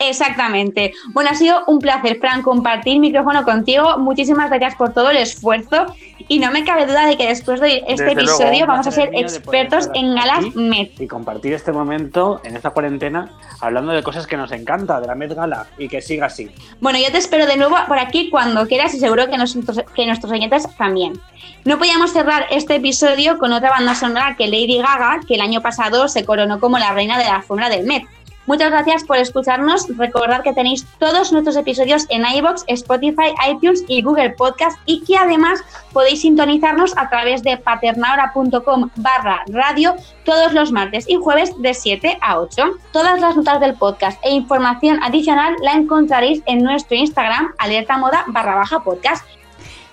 Exactamente. 0.00 0.92
Bueno, 1.08 1.30
ha 1.30 1.34
sido 1.34 1.64
un 1.66 1.80
placer, 1.80 2.20
Fran, 2.20 2.42
compartir 2.42 3.00
micrófono 3.00 3.42
contigo. 3.42 3.98
Muchísimas 3.98 4.48
gracias 4.48 4.76
por 4.76 4.92
todo 4.92 5.10
el 5.10 5.16
esfuerzo 5.16 5.86
y 6.28 6.38
no 6.38 6.52
me 6.52 6.64
cabe 6.64 6.86
duda 6.86 7.04
de 7.04 7.16
que 7.16 7.26
después 7.26 7.60
de 7.60 7.78
este 7.78 8.04
Desde 8.04 8.12
episodio 8.12 8.64
vamos 8.64 8.86
a 8.86 8.92
ser 8.92 9.10
expertos 9.12 9.90
en 9.94 10.14
galas 10.14 10.54
Met. 10.54 11.00
Y 11.00 11.08
compartir 11.08 11.52
este 11.52 11.72
momento 11.72 12.40
en 12.44 12.54
esta 12.54 12.70
cuarentena 12.70 13.32
hablando 13.60 13.90
de 13.90 14.04
cosas 14.04 14.28
que 14.28 14.36
nos 14.36 14.52
encanta, 14.52 15.00
de 15.00 15.08
la 15.08 15.16
Met 15.16 15.34
Gala, 15.34 15.66
y 15.78 15.88
que 15.88 16.00
siga 16.00 16.26
así. 16.26 16.48
Bueno, 16.80 17.00
yo 17.00 17.10
te 17.10 17.18
espero 17.18 17.46
de 17.46 17.56
nuevo 17.56 17.74
por 17.88 17.98
aquí 17.98 18.30
cuando 18.30 18.68
quieras 18.68 18.94
y 18.94 19.00
seguro 19.00 19.28
que, 19.28 19.36
nosotros, 19.36 19.80
que 19.96 20.06
nuestros 20.06 20.30
oyentes 20.30 20.68
también. 20.76 21.20
No 21.64 21.76
podíamos 21.76 22.12
cerrar 22.12 22.46
este 22.50 22.76
episodio 22.76 23.36
con 23.38 23.52
otra 23.52 23.70
banda 23.70 23.96
sonora 23.96 24.36
que 24.38 24.46
Lady 24.46 24.78
Gaga, 24.78 25.22
que 25.26 25.34
el 25.34 25.40
año 25.40 25.60
pasado 25.60 26.06
se 26.06 26.24
coronó 26.24 26.60
como 26.60 26.78
la 26.78 26.92
reina 26.92 27.18
de 27.18 27.24
la 27.24 27.36
alfombra 27.36 27.68
del 27.68 27.84
Met. 27.84 28.04
Muchas 28.48 28.70
gracias 28.70 29.04
por 29.04 29.18
escucharnos. 29.18 29.86
Recordad 29.98 30.42
que 30.42 30.54
tenéis 30.54 30.86
todos 30.98 31.32
nuestros 31.32 31.54
episodios 31.54 32.06
en 32.08 32.24
iBox, 32.24 32.64
Spotify, 32.66 33.34
iTunes 33.46 33.84
y 33.86 34.00
Google 34.00 34.30
Podcast 34.30 34.78
y 34.86 35.04
que 35.04 35.18
además 35.18 35.60
podéis 35.92 36.22
sintonizarnos 36.22 36.96
a 36.96 37.10
través 37.10 37.42
de 37.42 37.58
paternaora.com 37.58 38.88
barra 38.96 39.42
radio 39.48 39.96
todos 40.24 40.54
los 40.54 40.72
martes 40.72 41.04
y 41.10 41.16
jueves 41.16 41.52
de 41.60 41.74
7 41.74 42.18
a 42.22 42.38
8. 42.38 42.62
Todas 42.90 43.20
las 43.20 43.36
notas 43.36 43.60
del 43.60 43.74
podcast 43.74 44.18
e 44.24 44.30
información 44.30 45.02
adicional 45.02 45.54
la 45.60 45.74
encontraréis 45.74 46.42
en 46.46 46.62
nuestro 46.62 46.96
Instagram 46.96 47.52
alerta 47.58 47.98
moda 47.98 48.24
barra 48.28 48.54
baja 48.54 48.82
podcast. 48.82 49.26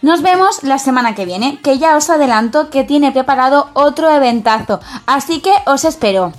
Nos 0.01 0.21
vemos 0.21 0.63
la 0.63 0.79
semana 0.79 1.13
que 1.13 1.25
viene, 1.25 1.59
que 1.61 1.77
ya 1.77 1.97
os 1.97 2.09
adelanto 2.09 2.69
que 2.69 2.85
tiene 2.85 3.11
preparado 3.11 3.69
otro 3.73 4.09
eventazo, 4.09 4.79
así 5.05 5.41
que 5.41 5.51
os 5.65 5.83
espero. 5.83 6.31